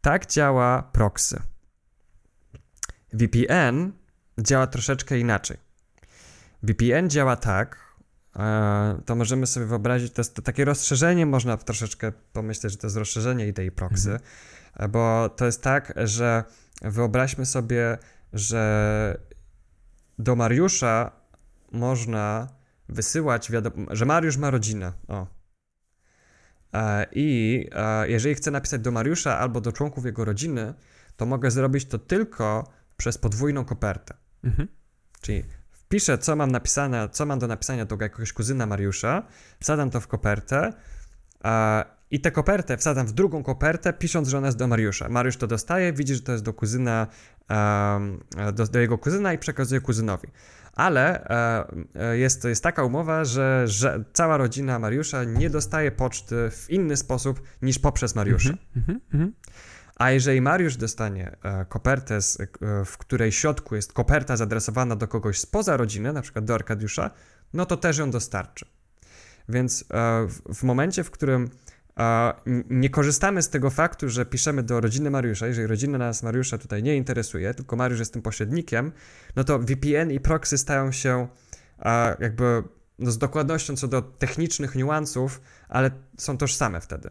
Tak 0.00 0.26
działa 0.26 0.82
proxy. 0.82 1.42
VPN 3.12 3.92
działa 4.38 4.66
troszeczkę 4.66 5.18
inaczej. 5.18 5.56
VPN 6.62 7.10
działa 7.10 7.36
tak, 7.36 7.78
e, 8.36 9.00
to 9.06 9.14
możemy 9.14 9.46
sobie 9.46 9.66
wyobrazić, 9.66 10.12
to 10.12 10.20
jest 10.20 10.34
to 10.34 10.42
takie 10.42 10.64
rozszerzenie, 10.64 11.26
można 11.26 11.56
troszeczkę 11.56 12.12
pomyśleć, 12.32 12.72
że 12.72 12.78
to 12.78 12.86
jest 12.86 12.96
rozszerzenie 12.96 13.48
idei 13.48 13.70
proxy, 13.70 14.10
Mhm. 14.10 14.30
E, 14.76 14.88
bo 14.88 15.28
to 15.28 15.46
jest 15.46 15.62
tak, 15.62 15.92
że 15.96 16.44
wyobraźmy 16.82 17.46
sobie, 17.46 17.98
że 18.32 19.18
do 20.18 20.36
Mariusza 20.36 21.12
można 21.72 22.48
wysyłać 22.88 23.50
wiadomo, 23.50 23.76
że 23.90 24.04
Mariusz 24.04 24.36
ma 24.36 24.50
rodzinę. 24.50 24.92
O. 25.08 25.26
E, 26.72 27.06
I 27.12 27.68
e, 27.72 28.08
jeżeli 28.08 28.34
chcę 28.34 28.50
napisać 28.50 28.80
do 28.80 28.90
Mariusza 28.90 29.38
albo 29.38 29.60
do 29.60 29.72
członków 29.72 30.04
jego 30.04 30.24
rodziny, 30.24 30.74
to 31.16 31.26
mogę 31.26 31.50
zrobić 31.50 31.84
to 31.84 31.98
tylko 31.98 32.72
przez 32.96 33.18
podwójną 33.18 33.64
kopertę. 33.64 34.14
Mhm. 34.44 34.68
Czyli 35.20 35.44
wpiszę, 35.72 36.18
co 36.18 36.36
mam 36.36 36.50
napisane, 36.50 37.08
co 37.08 37.26
mam 37.26 37.38
do 37.38 37.46
napisania 37.46 37.84
do 37.84 37.96
jakiegoś 38.00 38.32
kuzyna 38.32 38.66
Mariusza, 38.66 39.22
wsadzam 39.60 39.90
to 39.90 40.00
w 40.00 40.08
kopertę 40.08 40.72
a, 41.42 41.84
i 42.10 42.20
tę 42.20 42.30
kopertę 42.30 42.76
wsadzam 42.76 43.06
w 43.06 43.12
drugą 43.12 43.42
kopertę, 43.42 43.92
pisząc, 43.92 44.28
że 44.28 44.38
ona 44.38 44.46
jest 44.46 44.58
do 44.58 44.66
Mariusza. 44.66 45.08
Mariusz 45.08 45.36
to 45.36 45.46
dostaje, 45.46 45.92
widzi, 45.92 46.14
że 46.14 46.20
to 46.20 46.32
jest 46.32 46.44
do 46.44 46.52
kuzyna, 46.52 47.06
do, 48.52 48.66
do 48.66 48.78
jego 48.78 48.98
kuzyna 48.98 49.32
i 49.32 49.38
przekazuje 49.38 49.80
kuzynowi. 49.80 50.28
Ale 50.72 51.24
e, 51.24 51.66
e, 51.94 52.18
jest, 52.18 52.44
jest 52.44 52.62
taka 52.62 52.84
umowa, 52.84 53.24
że, 53.24 53.64
że 53.66 54.04
cała 54.12 54.36
rodzina 54.36 54.78
Mariusza 54.78 55.24
nie 55.24 55.50
dostaje 55.50 55.90
poczty 55.90 56.50
w 56.50 56.70
inny 56.70 56.96
sposób 56.96 57.42
niż 57.62 57.78
poprzez 57.78 58.14
Mariusza. 58.14 58.50
Mhm. 58.50 58.66
Mhm. 58.76 59.00
Mhm. 59.12 59.32
A 59.96 60.10
jeżeli 60.10 60.40
Mariusz 60.40 60.76
dostanie 60.76 61.36
e, 61.42 61.64
kopertę, 61.64 62.18
w 62.84 62.98
której 62.98 63.32
środku 63.32 63.76
jest 63.76 63.92
koperta 63.92 64.36
zadresowana 64.36 64.96
do 64.96 65.08
kogoś 65.08 65.40
spoza 65.40 65.76
rodziny, 65.76 66.12
na 66.12 66.22
przykład 66.22 66.44
do 66.44 66.54
Arkadiusza, 66.54 67.10
no 67.52 67.66
to 67.66 67.76
też 67.76 67.98
ją 67.98 68.10
dostarczy. 68.10 68.66
Więc 69.48 69.84
w, 70.54 70.62
momencie, 70.62 71.04
w 71.04 71.10
którym 71.10 71.50
nie 72.70 72.90
korzystamy 72.90 73.42
z 73.42 73.48
tego 73.48 73.70
faktu, 73.70 74.08
że 74.08 74.26
piszemy 74.26 74.62
do 74.62 74.80
rodziny 74.80 75.10
Mariusza, 75.10 75.46
jeżeli 75.46 75.66
rodzina 75.66 75.98
nas 75.98 76.22
Mariusza 76.22 76.58
tutaj 76.58 76.82
nie 76.82 76.96
interesuje, 76.96 77.54
tylko 77.54 77.76
Mariusz 77.76 77.98
jest 77.98 78.12
tym 78.12 78.22
pośrednikiem, 78.22 78.92
no 79.36 79.44
to 79.44 79.58
VPN 79.58 80.10
i 80.10 80.20
proxy 80.20 80.58
stają 80.58 80.92
się 80.92 81.28
jakby 82.20 82.62
no, 82.98 83.10
z 83.10 83.18
dokładnością 83.18 83.76
co 83.76 83.88
do 83.88 84.02
technicznych 84.02 84.74
niuansów, 84.74 85.40
ale 85.68 85.90
są 86.18 86.38
tożsame 86.38 86.80
wtedy. 86.80 87.08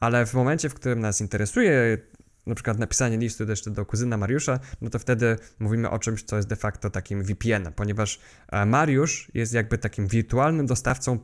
Ale 0.00 0.26
w 0.26 0.34
momencie, 0.34 0.68
w 0.68 0.74
którym 0.74 1.00
nas 1.00 1.20
interesuje 1.20 1.98
na 2.46 2.54
przykład 2.54 2.78
napisanie 2.78 3.18
listu 3.18 3.44
jeszcze 3.44 3.70
do 3.70 3.86
kuzyna 3.86 4.16
Mariusza, 4.16 4.60
no 4.80 4.90
to 4.90 4.98
wtedy 4.98 5.36
mówimy 5.58 5.90
o 5.90 5.98
czymś, 5.98 6.22
co 6.22 6.36
jest 6.36 6.48
de 6.48 6.56
facto 6.56 6.90
takim 6.90 7.22
VPN-em, 7.22 7.72
ponieważ 7.72 8.20
e, 8.48 8.66
Mariusz 8.66 9.30
jest 9.34 9.54
jakby 9.54 9.78
takim 9.78 10.06
wirtualnym 10.06 10.66
dostawcą 10.66 11.18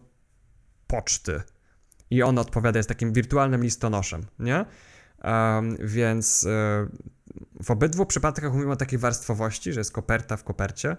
poczty 0.86 1.42
i 2.10 2.22
on 2.22 2.38
odpowiada, 2.38 2.78
jest 2.78 2.88
takim 2.88 3.12
wirtualnym 3.12 3.62
listonoszem, 3.62 4.22
nie? 4.38 4.64
Um, 5.24 5.76
więc 5.80 6.46
e, 6.46 6.86
w 7.62 7.70
obydwu 7.70 8.06
przypadkach 8.06 8.52
mówimy 8.52 8.72
o 8.72 8.76
takiej 8.76 8.98
warstwowości, 8.98 9.72
że 9.72 9.80
jest 9.80 9.92
koperta 9.92 10.36
w 10.36 10.44
kopercie. 10.44 10.96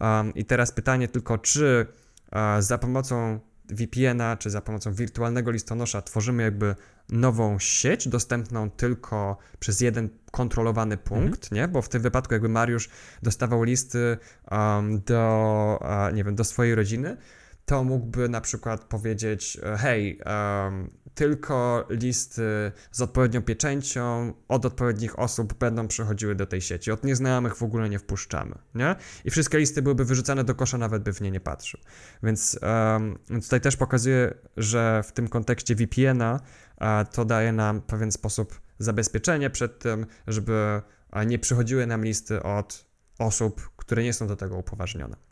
Um, 0.00 0.34
I 0.34 0.44
teraz 0.44 0.72
pytanie 0.72 1.08
tylko, 1.08 1.38
czy 1.38 1.86
e, 2.32 2.62
za 2.62 2.78
pomocą 2.78 3.40
VPN-a, 3.68 4.36
czy 4.36 4.50
za 4.50 4.60
pomocą 4.60 4.92
wirtualnego 4.92 5.50
listonosza 5.50 6.02
tworzymy 6.02 6.42
jakby 6.42 6.76
nową 7.08 7.58
sieć 7.58 8.08
dostępną 8.08 8.70
tylko 8.70 9.36
przez 9.58 9.80
jeden 9.80 10.08
kontrolowany 10.30 10.96
punkt, 10.96 11.52
nie? 11.52 11.68
Bo 11.68 11.82
w 11.82 11.88
tym 11.88 12.02
wypadku 12.02 12.34
jakby 12.34 12.48
Mariusz 12.48 12.88
dostawał 13.22 13.62
listy 13.62 14.18
um, 14.50 15.00
do, 15.00 15.78
uh, 15.80 16.14
nie 16.14 16.24
wiem, 16.24 16.34
do 16.34 16.44
swojej 16.44 16.74
rodziny, 16.74 17.16
to 17.64 17.84
mógłby 17.84 18.28
na 18.28 18.40
przykład 18.40 18.84
powiedzieć, 18.84 19.58
e, 19.62 19.76
hej, 19.76 20.20
um, 20.64 20.90
tylko 21.14 21.86
listy 21.90 22.72
z 22.90 23.00
odpowiednią 23.00 23.42
pieczęcią 23.42 24.34
od 24.48 24.66
odpowiednich 24.66 25.18
osób 25.18 25.54
będą 25.54 25.88
przychodziły 25.88 26.34
do 26.34 26.46
tej 26.46 26.60
sieci. 26.60 26.90
Od 26.90 27.04
nieznajomych 27.04 27.56
w 27.56 27.62
ogóle 27.62 27.88
nie 27.88 27.98
wpuszczamy, 27.98 28.54
nie? 28.74 28.96
I 29.24 29.30
wszystkie 29.30 29.58
listy 29.58 29.82
byłyby 29.82 30.04
wyrzucane 30.04 30.44
do 30.44 30.54
kosza, 30.54 30.78
nawet 30.78 31.02
by 31.02 31.12
w 31.12 31.20
nie 31.20 31.30
nie 31.30 31.40
patrzył. 31.40 31.80
Więc 32.22 32.58
um, 32.62 33.18
tutaj 33.42 33.60
też 33.60 33.76
pokazuje, 33.76 34.34
że 34.56 35.02
w 35.06 35.12
tym 35.12 35.28
kontekście 35.28 35.74
VPN-a 35.74 36.40
a, 36.76 37.04
to 37.12 37.24
daje 37.24 37.52
nam 37.52 37.80
pewien 37.80 38.12
sposób 38.12 38.60
zabezpieczenie 38.78 39.50
przed 39.50 39.78
tym, 39.78 40.06
żeby 40.26 40.82
a, 41.10 41.24
nie 41.24 41.38
przychodziły 41.38 41.86
nam 41.86 42.04
listy 42.04 42.42
od 42.42 42.86
osób, 43.18 43.70
które 43.76 44.02
nie 44.02 44.12
są 44.12 44.26
do 44.26 44.36
tego 44.36 44.56
upoważnione. 44.56 45.31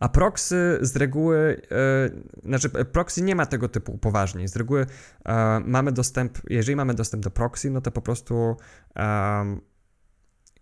A 0.00 0.08
proxy 0.08 0.78
z 0.80 0.96
reguły, 0.96 1.62
e, 1.70 2.48
znaczy 2.48 2.70
e, 2.74 2.84
proxy 2.84 3.22
nie 3.22 3.34
ma 3.34 3.46
tego 3.46 3.68
typu 3.68 3.92
upoważnień. 3.92 4.48
Z 4.48 4.56
reguły 4.56 4.86
e, 5.24 5.60
mamy 5.64 5.92
dostęp, 5.92 6.38
jeżeli 6.50 6.76
mamy 6.76 6.94
dostęp 6.94 7.24
do 7.24 7.30
proxy, 7.30 7.70
no 7.70 7.80
to 7.80 7.90
po 7.90 8.02
prostu 8.02 8.56
e, 8.96 9.56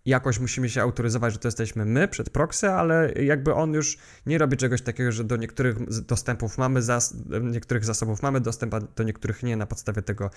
jakoś 0.05 0.39
musimy 0.39 0.69
się 0.69 0.81
autoryzować, 0.81 1.33
że 1.33 1.39
to 1.39 1.47
jesteśmy 1.47 1.85
my 1.85 2.07
przed 2.07 2.29
proxy, 2.29 2.69
ale 2.69 3.13
jakby 3.13 3.53
on 3.53 3.73
już 3.73 3.97
nie 4.25 4.37
robi 4.37 4.57
czegoś 4.57 4.81
takiego, 4.81 5.11
że 5.11 5.23
do 5.23 5.37
niektórych 5.37 6.03
dostępów 6.05 6.57
mamy 6.57 6.81
zas, 6.81 7.15
niektórych 7.41 7.85
zasobów 7.85 8.21
mamy 8.21 8.41
dostęp, 8.41 8.73
a 8.73 8.79
do 8.79 9.03
niektórych 9.03 9.43
nie 9.43 9.57
na 9.57 9.65
podstawie 9.65 10.01
tego, 10.01 10.29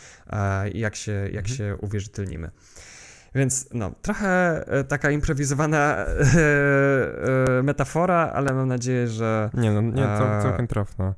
jak 0.74 0.96
się, 0.96 1.12
jak 1.12 1.44
Mhm. 1.48 1.56
się 1.56 1.76
uwierzytelnimy. 1.80 2.50
Więc 3.34 3.68
no, 3.74 3.90
trochę 4.02 4.64
e, 4.66 4.84
taka 4.84 5.10
improwizowana 5.10 5.96
e, 5.96 6.08
e, 7.58 7.62
metafora, 7.62 8.30
ale 8.34 8.52
mam 8.54 8.68
nadzieję, 8.68 9.08
że, 9.08 9.50
Nie, 9.54 9.70
no, 9.72 9.80
nie, 9.80 10.02
cał, 10.02 10.42
całkiem 10.42 10.66
trafna. 10.66 11.14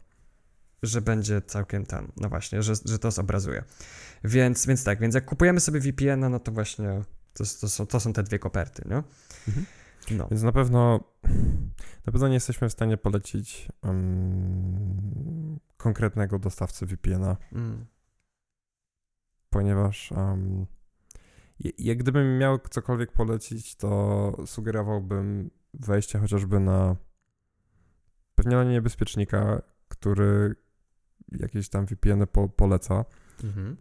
że 0.83 1.01
będzie 1.01 1.43
całkiem 1.43 1.87
tam, 1.87 2.13
no 2.17 2.29
właśnie, 2.29 2.63
że, 2.63 2.73
że 2.85 2.99
to 2.99 3.11
zobrazuje. 3.11 3.65
Więc, 4.25 4.67
więc 4.67 4.85
tak, 4.85 5.01
więc 5.01 5.15
jak 5.15 5.25
kupujemy 5.25 5.61
sobie 5.61 5.81
VPN-a, 5.81 6.29
no 6.29 6.41
to 6.41 6.53
właśnie 6.53 7.03
to, 7.33 7.45
to, 7.61 7.69
są, 7.69 7.87
to 7.87 8.01
są 8.01 8.13
te 8.13 8.23
dwie 8.23 8.39
koperty, 8.39 8.83
nie? 8.89 9.03
Mhm. 9.49 9.67
No. 10.11 10.29
Więc 10.31 10.43
na 10.43 10.53
pewno 10.53 11.01
na 12.07 12.13
pewno 12.13 12.29
nie 12.29 12.35
jesteśmy 12.35 12.69
w 12.69 12.73
stanie 12.73 12.97
polecić 12.97 13.69
um, 13.83 15.59
konkretnego 15.77 16.39
dostawcy 16.39 16.87
VPN-a, 16.87 17.37
Mm. 17.53 17.87
ponieważ 19.51 20.13
um, 20.13 20.67
jak 21.79 21.99
gdybym 21.99 22.39
miał 22.39 22.59
cokolwiek 22.71 23.13
polecić, 23.13 23.77
to 23.77 24.33
sugerowałbym 24.47 25.51
wejście 25.75 26.19
chociażby 26.19 26.61
na 26.61 26.97
pewnie 28.35 28.57
na 28.57 28.65
niebezpiecznika, 28.65 29.63
który 29.89 30.55
jakieś 31.33 31.69
tam 31.69 31.87
VPN-y 31.87 32.27
po, 32.27 32.49
poleca. 32.49 33.05
Mhm. 33.45 33.77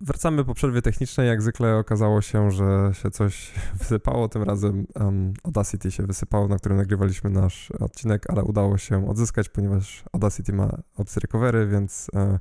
wracamy 0.00 0.44
po 0.44 0.54
przerwie 0.54 0.82
technicznej. 0.82 1.28
Jak 1.28 1.42
zwykle 1.42 1.76
okazało 1.76 2.22
się, 2.22 2.50
że 2.50 2.90
się 2.92 3.10
coś 3.10 3.52
wysypało. 3.78 4.28
Tym 4.28 4.42
razem 4.42 4.86
um, 4.94 5.34
Audacity 5.44 5.90
się 5.90 6.02
wysypało, 6.02 6.48
na 6.48 6.56
którym 6.56 6.78
nagrywaliśmy 6.78 7.30
nasz 7.30 7.70
odcinek, 7.70 8.30
ale 8.30 8.42
udało 8.42 8.78
się 8.78 9.08
odzyskać, 9.08 9.48
ponieważ 9.48 10.04
Audacity 10.12 10.52
ma 10.52 10.78
opcję 10.96 11.20
recovery, 11.20 11.66
więc 11.66 12.06
e, 12.14 12.38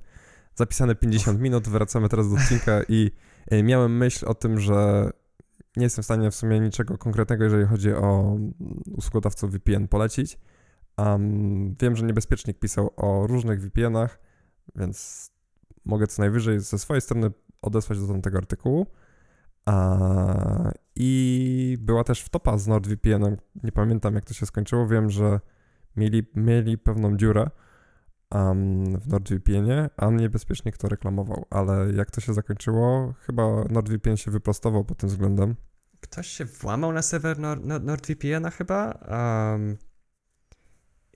zapisane 0.56 0.96
50 0.96 1.40
minut. 1.40 1.68
Wracamy 1.68 2.10
teraz 2.10 2.30
do 2.30 2.36
odcinka 2.36 2.82
i 2.90 3.12
e, 3.48 3.64
miałem 3.64 3.98
myśl 3.98 4.26
o 4.28 4.34
tym, 4.34 4.60
że 4.60 5.10
nie 5.78 5.84
jestem 5.84 6.02
w 6.02 6.06
stanie 6.06 6.32
w 6.32 6.36
sumie 6.36 6.60
niczego 6.60 6.98
konkretnego, 6.98 7.44
jeżeli 7.44 7.66
chodzi 7.66 7.94
o 7.94 8.38
usługodawców 8.92 9.52
VPN 9.52 9.88
polecić. 9.88 10.40
Um, 10.98 11.76
wiem, 11.82 11.96
że 11.96 12.06
Niebezpiecznik 12.06 12.60
pisał 12.60 12.94
o 12.98 13.28
różnych 13.28 13.62
VPN-ach, 13.62 14.20
więc 14.76 15.30
mogę 15.86 16.08
co 16.08 16.22
najwyżej 16.22 16.60
ze 16.60 16.80
swojej 16.80 17.02
strony 17.02 17.32
odesłać 17.62 18.00
do 18.00 18.08
tamtego 18.08 18.38
artykułu. 18.38 18.88
A, 19.66 20.72
I 20.96 21.78
była 21.80 22.04
też 22.04 22.22
wtopa 22.22 22.58
z 22.58 22.68
NordVPN-em. 22.68 23.38
Nie 23.64 23.72
pamiętam, 23.72 24.16
jak 24.16 24.26
to 24.26 24.34
się 24.34 24.46
skończyło. 24.46 24.88
Wiem, 24.88 25.10
że 25.10 25.40
mieli, 25.96 26.24
mieli 26.36 26.78
pewną 26.78 27.18
dziurę 27.18 27.50
um, 28.36 29.00
w 29.00 29.08
NordVPN-ie, 29.08 29.90
a 29.98 30.10
niebezpiecznie 30.10 30.72
kto 30.72 30.88
reklamował. 30.90 31.46
Ale 31.50 31.94
jak 31.94 32.12
to 32.12 32.22
się 32.22 32.34
zakończyło, 32.34 33.14
chyba 33.20 33.44
NordVPN 33.70 34.18
się 34.18 34.32
wyprostował 34.32 34.86
pod 34.86 34.98
tym 34.98 35.10
względem. 35.10 35.56
Ktoś 36.00 36.28
się 36.28 36.46
włamał 36.46 36.94
na 36.94 37.02
serwer 37.02 37.40
Nord, 37.40 37.66
NordVPN-a 37.66 38.50
chyba. 38.50 38.92
Um, 38.92 39.78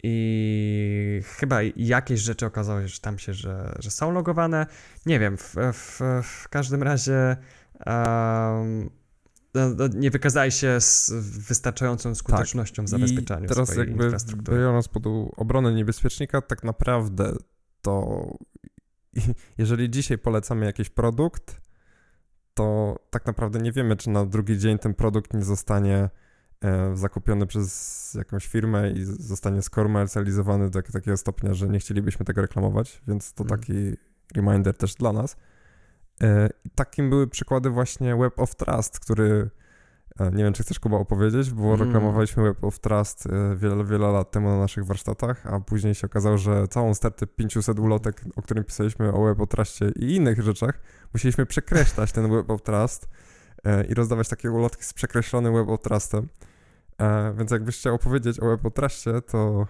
i 0.04 1.22
chyba 1.26 1.60
jakieś 1.76 2.20
rzeczy 2.20 2.46
okazało 2.46 2.82
się, 2.82 2.88
że 2.88 3.00
tam 3.00 3.20
się, 3.20 3.34
że, 3.34 3.76
że 3.80 3.92
są 3.92 4.12
logowane. 4.12 4.66
Nie 5.06 5.20
wiem, 5.20 5.38
w, 5.38 5.56
w, 5.74 6.00
w 6.24 6.50
każdym 6.50 6.84
razie 6.84 7.38
um, 7.86 8.90
nie 9.96 10.12
wykazali 10.12 10.52
się 10.52 10.82
z 10.82 11.12
wystarczającą 11.48 12.16
skutecznością 12.16 12.76
tak. 12.76 12.86
w 12.86 12.90
zabezpieczaniu 12.90 13.46
I 13.46 13.48
teraz 13.48 13.70
swojej 13.70 13.88
jakby 13.90 14.04
infrastruktury. 14.04 14.58
Biorąc 14.58 14.88
pod 14.88 15.04
obronę 15.38 15.74
niebezpiecznika, 15.74 16.42
tak 16.42 16.64
naprawdę 16.64 17.36
to 17.82 18.26
jeżeli 19.58 19.90
dzisiaj 19.90 20.18
polecamy 20.18 20.66
jakiś 20.66 20.90
produkt, 20.90 21.62
to 22.54 22.96
tak 23.10 23.26
naprawdę 23.26 23.60
nie 23.60 23.72
wiemy, 23.72 23.96
czy 23.96 24.10
na 24.10 24.26
drugi 24.26 24.58
dzień 24.58 24.80
ten 24.80 24.94
produkt 24.94 25.34
nie 25.34 25.44
zostanie 25.44 26.10
E, 26.64 26.96
zakupiony 26.96 27.48
przez 27.48 28.14
jakąś 28.14 28.48
firmę 28.48 28.92
i 28.92 29.04
zostanie 29.04 29.62
skomercjalizowany 29.62 30.70
do 30.70 30.82
takiego 30.82 31.18
stopnia, 31.18 31.54
że 31.54 31.68
nie 31.68 31.80
chcielibyśmy 31.80 32.26
tego 32.26 32.42
reklamować, 32.42 33.02
więc 33.08 33.34
to 33.34 33.44
mm. 33.44 33.60
taki 33.60 33.74
reminder 34.36 34.78
też 34.78 34.96
dla 34.96 35.14
nas. 35.14 35.38
E, 36.24 36.50
takim 36.76 37.10
były 37.10 37.28
przykłady 37.28 37.70
właśnie 37.70 38.16
Web 38.16 38.40
of 38.40 38.56
Trust, 38.56 39.00
który 39.00 39.50
e, 40.20 40.32
nie 40.32 40.44
wiem, 40.44 40.54
czy 40.54 40.64
chcesz 40.64 40.80
Kuba 40.80 40.98
opowiedzieć, 40.98 41.52
bo 41.52 41.64
mm. 41.74 41.80
reklamowaliśmy 41.80 42.44
Web 42.44 42.64
of 42.64 42.80
Trust 42.80 43.28
wiele, 43.56 43.86
wiele 43.86 44.08
lat 44.08 44.32
temu 44.32 44.50
na 44.50 44.60
naszych 44.60 44.86
warsztatach, 44.86 45.48
a 45.48 45.60
później 45.60 45.96
się 45.96 46.08
okazało, 46.08 46.38
że 46.38 46.68
całą 46.68 46.94
stertę 46.94 47.28
500 47.28 47.80
ulotek, 47.80 48.22
o 48.36 48.42
którym 48.42 48.64
pisaliśmy 48.64 49.14
o 49.14 49.24
Web 49.24 49.40
of 49.40 49.50
Trustie 49.50 49.92
i 49.96 50.16
innych 50.16 50.42
rzeczach, 50.42 50.82
musieliśmy 51.14 51.46
przekreślać 51.46 52.12
ten 52.12 52.32
Web 52.32 52.50
of 52.50 52.62
Trust 52.62 53.10
i 53.90 53.94
rozdawać 53.94 54.30
takie 54.30 54.52
ulotki 54.52 54.84
z 54.84 54.94
przekreślonym 54.94 55.54
Web 55.54 55.70
of 55.70 55.82
Trustem. 55.82 56.28
E, 57.00 57.34
więc 57.38 57.52
jakbyś 57.52 57.78
chciał 57.78 57.96
opowiedzieć 57.96 58.40
o 58.40 58.46
Web 58.46 58.66
of 58.66 58.74
Trustie, 58.74 59.22
to... 59.22 59.68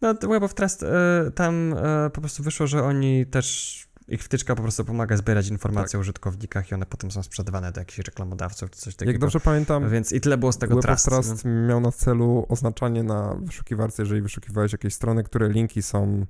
No, 0.00 0.14
Web 0.14 0.42
of 0.42 0.54
Trust, 0.54 0.82
e, 0.82 1.30
tam 1.34 1.74
e, 1.78 2.10
po 2.10 2.20
prostu 2.20 2.42
wyszło, 2.42 2.66
że 2.66 2.84
oni 2.84 3.26
też, 3.26 3.83
ich 4.08 4.22
wtyczka 4.24 4.54
po 4.54 4.62
prostu 4.62 4.84
pomaga 4.84 5.16
zbierać 5.16 5.48
informacje 5.48 5.92
tak. 5.92 5.98
o 5.98 6.00
użytkownikach 6.00 6.70
i 6.70 6.74
one 6.74 6.86
potem 6.86 7.10
są 7.10 7.22
sprzedawane 7.22 7.72
do 7.72 7.80
jakichś 7.80 7.98
reklamodawców 7.98 8.70
czy 8.70 8.80
coś 8.80 8.94
takiego. 8.96 9.12
Jak 9.12 9.20
dobrze 9.20 9.40
pamiętam... 9.40 9.90
Więc 9.90 10.12
i 10.12 10.20
tyle 10.20 10.38
było 10.38 10.52
z 10.52 10.58
tego 10.58 10.74
Web 10.74 10.84
Trust. 10.84 11.04
Trust 11.04 11.44
no. 11.44 11.50
miał 11.68 11.80
na 11.80 11.92
celu 11.92 12.46
oznaczanie 12.48 13.02
na 13.02 13.36
wyszukiwarce, 13.42 14.02
jeżeli 14.02 14.22
wyszukiwałeś 14.22 14.72
jakieś 14.72 14.94
strony, 14.94 15.24
które 15.24 15.48
linki 15.48 15.82
są 15.82 16.26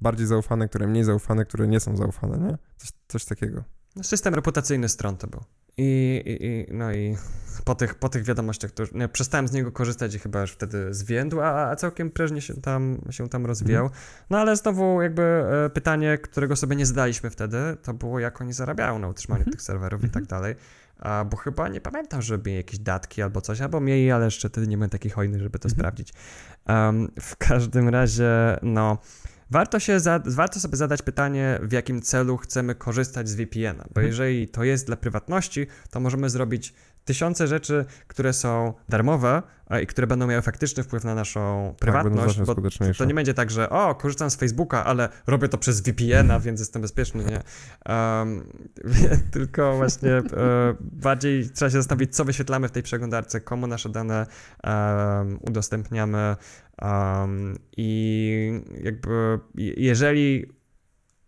bardziej 0.00 0.26
zaufane, 0.26 0.68
które 0.68 0.86
mniej 0.86 1.04
zaufane, 1.04 1.44
które 1.44 1.68
nie 1.68 1.80
są 1.80 1.96
zaufane, 1.96 2.38
nie? 2.38 2.58
Coś, 2.76 2.90
coś 3.08 3.24
takiego. 3.24 3.64
No, 3.96 4.04
system 4.04 4.34
reputacyjny 4.34 4.88
stron 4.88 5.16
to 5.16 5.26
był. 5.26 5.40
I, 5.76 6.22
i, 6.40 6.74
no 6.74 6.92
i 6.92 7.16
po 7.64 7.74
tych, 7.74 7.94
po 7.94 8.08
tych 8.08 8.24
wiadomościach 8.24 8.70
to 8.70 8.82
nie, 8.92 9.08
przestałem 9.08 9.48
z 9.48 9.52
niego 9.52 9.72
korzystać 9.72 10.14
i 10.14 10.18
chyba 10.18 10.40
już 10.40 10.52
wtedy 10.52 10.94
zwiędł, 10.94 11.40
a, 11.40 11.70
a 11.70 11.76
całkiem 11.76 12.10
prężnie 12.10 12.40
się 12.40 12.54
tam, 12.54 12.98
się 13.10 13.28
tam 13.28 13.46
rozwijał. 13.46 13.84
Mhm. 13.84 14.02
No 14.30 14.38
ale 14.38 14.56
znowu 14.56 15.02
jakby 15.02 15.22
e, 15.22 15.70
pytanie, 15.70 16.18
którego 16.18 16.56
sobie 16.56 16.76
nie 16.76 16.86
zadaliśmy 16.86 17.30
wtedy, 17.30 17.58
to 17.82 17.94
było 17.94 18.18
jak 18.18 18.40
oni 18.40 18.52
zarabiają 18.52 18.98
na 18.98 19.08
utrzymaniu 19.08 19.40
mhm. 19.40 19.52
tych 19.52 19.62
serwerów 19.62 20.04
i 20.04 20.10
tak 20.10 20.22
mhm. 20.22 20.26
dalej. 20.26 20.54
A, 20.98 21.24
bo 21.24 21.36
chyba 21.36 21.68
nie 21.68 21.80
pamiętam, 21.80 22.22
żeby 22.22 22.50
jakieś 22.50 22.78
datki 22.78 23.22
albo 23.22 23.40
coś, 23.40 23.60
albo 23.60 23.80
mieli, 23.80 24.10
ale 24.10 24.24
jeszcze 24.24 24.48
wtedy 24.48 24.66
nie 24.66 24.76
byłem 24.76 24.90
taki 24.90 25.10
hojny, 25.10 25.38
żeby 25.38 25.58
to 25.58 25.68
sprawdzić. 25.68 26.12
Um, 26.68 27.08
w 27.20 27.36
każdym 27.36 27.88
razie, 27.88 28.58
no 28.62 28.98
Warto, 29.50 29.80
się 29.80 30.00
za, 30.00 30.20
warto 30.26 30.60
sobie 30.60 30.76
zadać 30.76 31.02
pytanie, 31.02 31.58
w 31.62 31.72
jakim 31.72 32.02
celu 32.02 32.36
chcemy 32.36 32.74
korzystać 32.74 33.28
z 33.28 33.34
VPN-a, 33.34 33.82
bo 33.82 33.88
mhm. 33.88 34.06
jeżeli 34.06 34.48
to 34.48 34.64
jest 34.64 34.86
dla 34.86 34.96
prywatności, 34.96 35.66
to 35.90 36.00
możemy 36.00 36.30
zrobić 36.30 36.74
tysiące 37.04 37.46
rzeczy, 37.46 37.84
które 38.06 38.32
są 38.32 38.74
darmowe 38.88 39.42
i 39.82 39.86
które 39.86 40.06
będą 40.06 40.26
miały 40.26 40.42
faktyczny 40.42 40.82
wpływ 40.82 41.04
na 41.04 41.14
naszą 41.14 41.74
prywatność, 41.78 42.36
tak, 42.36 42.46
bo 42.46 42.54
to 42.98 43.04
nie 43.04 43.14
będzie 43.14 43.34
tak, 43.34 43.50
że 43.50 43.70
o, 43.70 43.94
korzystam 43.94 44.30
z 44.30 44.36
Facebooka, 44.36 44.84
ale 44.84 45.08
robię 45.26 45.48
to 45.48 45.58
przez 45.58 45.80
VPN-a, 45.80 46.40
więc 46.40 46.60
jestem 46.60 46.82
bezpieczny, 46.82 47.24
nie. 47.24 47.42
Um, 47.94 48.44
tylko 49.32 49.76
właśnie 49.76 50.12
e, 50.12 50.22
bardziej 50.80 51.50
trzeba 51.50 51.70
się 51.70 51.76
zastanowić, 51.76 52.16
co 52.16 52.24
wyświetlamy 52.24 52.68
w 52.68 52.70
tej 52.70 52.82
przeglądarce, 52.82 53.40
komu 53.40 53.66
nasze 53.66 53.88
dane 53.88 54.26
um, 54.64 55.38
udostępniamy 55.40 56.36
um, 56.82 57.58
i 57.76 58.62
jakby 58.82 59.38
jeżeli 59.54 60.46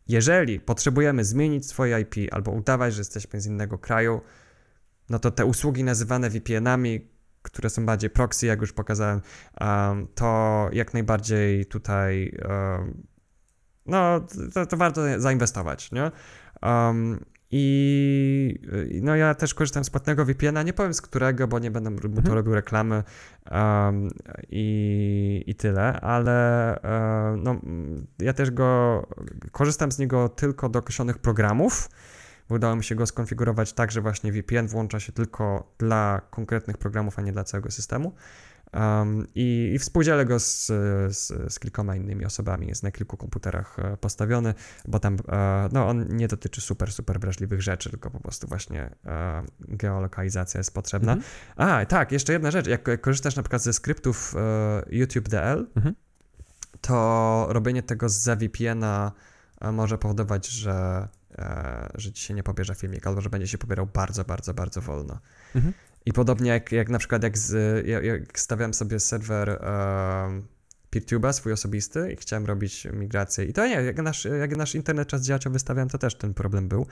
jeżeli 0.08 0.60
potrzebujemy 0.60 1.24
zmienić 1.24 1.66
swoje 1.66 2.00
IP 2.00 2.14
albo 2.34 2.50
udawać, 2.50 2.94
że 2.94 3.00
jesteśmy 3.00 3.40
z 3.40 3.46
innego 3.46 3.78
kraju, 3.78 4.20
no 5.10 5.18
to 5.18 5.30
te 5.30 5.44
usługi 5.44 5.84
nazywane 5.84 6.30
VPN-ami, 6.30 7.08
które 7.42 7.70
są 7.70 7.86
bardziej 7.86 8.10
proxy, 8.10 8.46
jak 8.46 8.60
już 8.60 8.72
pokazałem, 8.72 9.20
to 10.14 10.68
jak 10.72 10.94
najbardziej 10.94 11.66
tutaj 11.66 12.38
no, 13.86 14.20
to, 14.54 14.66
to, 14.66 14.76
warto 14.76 15.20
zainwestować, 15.20 15.92
nie? 15.92 16.10
Um, 16.62 17.24
i 17.54 18.58
no 19.02 19.16
ja 19.16 19.34
też 19.34 19.54
korzystam 19.54 19.84
z 19.84 19.90
płatnego 19.90 20.24
VPN-a, 20.24 20.62
nie 20.62 20.72
powiem 20.72 20.94
z 20.94 21.00
którego, 21.00 21.48
bo 21.48 21.58
nie 21.58 21.70
będę 21.70 21.90
mu 21.90 21.96
mhm. 21.96 22.22
to 22.22 22.34
robił 22.34 22.54
reklamy 22.54 23.02
um, 23.50 24.08
i, 24.48 25.44
i 25.46 25.54
tyle, 25.54 26.00
ale 26.00 26.78
um, 26.82 27.42
no, 27.42 27.60
ja 28.18 28.32
też 28.32 28.50
go 28.50 29.02
korzystam 29.52 29.92
z 29.92 29.98
niego 29.98 30.28
tylko 30.28 30.68
do 30.68 30.78
określonych 30.78 31.18
programów, 31.18 31.88
Udało 32.52 32.76
mi 32.76 32.84
się 32.84 32.94
go 32.94 33.06
skonfigurować 33.06 33.72
tak, 33.72 33.92
że 33.92 34.00
właśnie 34.00 34.32
VPN 34.32 34.66
włącza 34.66 35.00
się 35.00 35.12
tylko 35.12 35.74
dla 35.78 36.20
konkretnych 36.30 36.78
programów, 36.78 37.18
a 37.18 37.22
nie 37.22 37.32
dla 37.32 37.44
całego 37.44 37.70
systemu. 37.70 38.14
Um, 38.74 39.26
i, 39.34 39.72
I 39.74 39.78
współdzielę 39.78 40.24
go 40.24 40.40
z, 40.40 40.66
z, 41.16 41.52
z, 41.52 41.58
kilkoma 41.58 41.96
innymi 41.96 42.24
osobami. 42.24 42.66
Jest 42.68 42.82
na 42.82 42.90
kilku 42.90 43.16
komputerach 43.16 43.78
e, 43.78 43.96
postawiony, 43.96 44.54
bo 44.88 44.98
tam 44.98 45.16
e, 45.28 45.68
no, 45.72 45.88
on 45.88 46.16
nie 46.16 46.28
dotyczy 46.28 46.60
super, 46.60 46.92
super 46.92 47.20
wrażliwych 47.20 47.62
rzeczy, 47.62 47.90
tylko 47.90 48.10
po 48.10 48.20
prostu 48.20 48.46
właśnie 48.48 48.90
e, 49.06 49.42
geolokalizacja 49.60 50.58
jest 50.58 50.74
potrzebna. 50.74 51.12
Mhm. 51.12 51.32
A, 51.56 51.86
tak, 51.86 52.12
jeszcze 52.12 52.32
jedna 52.32 52.50
rzecz. 52.50 52.66
Jak 52.66 53.00
korzystasz 53.00 53.36
na 53.36 53.42
przykład 53.42 53.62
ze 53.62 53.72
skryptów 53.72 54.34
YouTube 54.90 55.28
DL, 55.28 55.66
mhm. 55.76 55.94
to 56.80 57.46
robienie 57.48 57.82
tego 57.82 58.08
z 58.08 58.28
VPN-a 58.38 59.12
może 59.72 59.98
powodować, 59.98 60.48
że 60.48 61.08
że 61.94 62.12
ci 62.12 62.24
się 62.24 62.34
nie 62.34 62.42
pobierze 62.42 62.74
filmik, 62.74 63.06
albo 63.06 63.20
że 63.20 63.30
będzie 63.30 63.48
się 63.48 63.58
pobierał 63.58 63.86
bardzo, 63.86 64.24
bardzo, 64.24 64.54
bardzo 64.54 64.80
wolno. 64.80 65.18
Mhm. 65.54 65.74
I 66.06 66.12
podobnie 66.12 66.50
jak, 66.50 66.72
jak 66.72 66.88
na 66.88 66.98
przykład 66.98 67.22
jak, 67.22 67.38
z, 67.38 67.86
jak 67.86 68.38
stawiałem 68.38 68.74
sobie 68.74 69.00
serwer 69.00 69.50
e, 69.50 70.42
PeerTube'a, 70.90 71.32
swój 71.32 71.52
osobisty 71.52 72.12
i 72.12 72.16
chciałem 72.16 72.46
robić 72.46 72.86
migrację. 72.92 73.44
I 73.44 73.52
to 73.52 73.66
nie, 73.66 73.74
jak 73.74 73.96
nasz, 73.96 74.24
jak 74.24 74.56
nasz 74.56 74.74
internet 74.74 75.08
czas 75.08 75.22
działacza 75.22 75.50
wystawiałem, 75.50 75.88
to 75.88 75.98
też 75.98 76.14
ten 76.14 76.34
problem 76.34 76.68
był. 76.68 76.86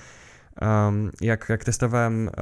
Um, 0.61 1.11
jak, 1.21 1.49
jak 1.49 1.65
testowałem 1.65 2.29
uh, 2.29 2.35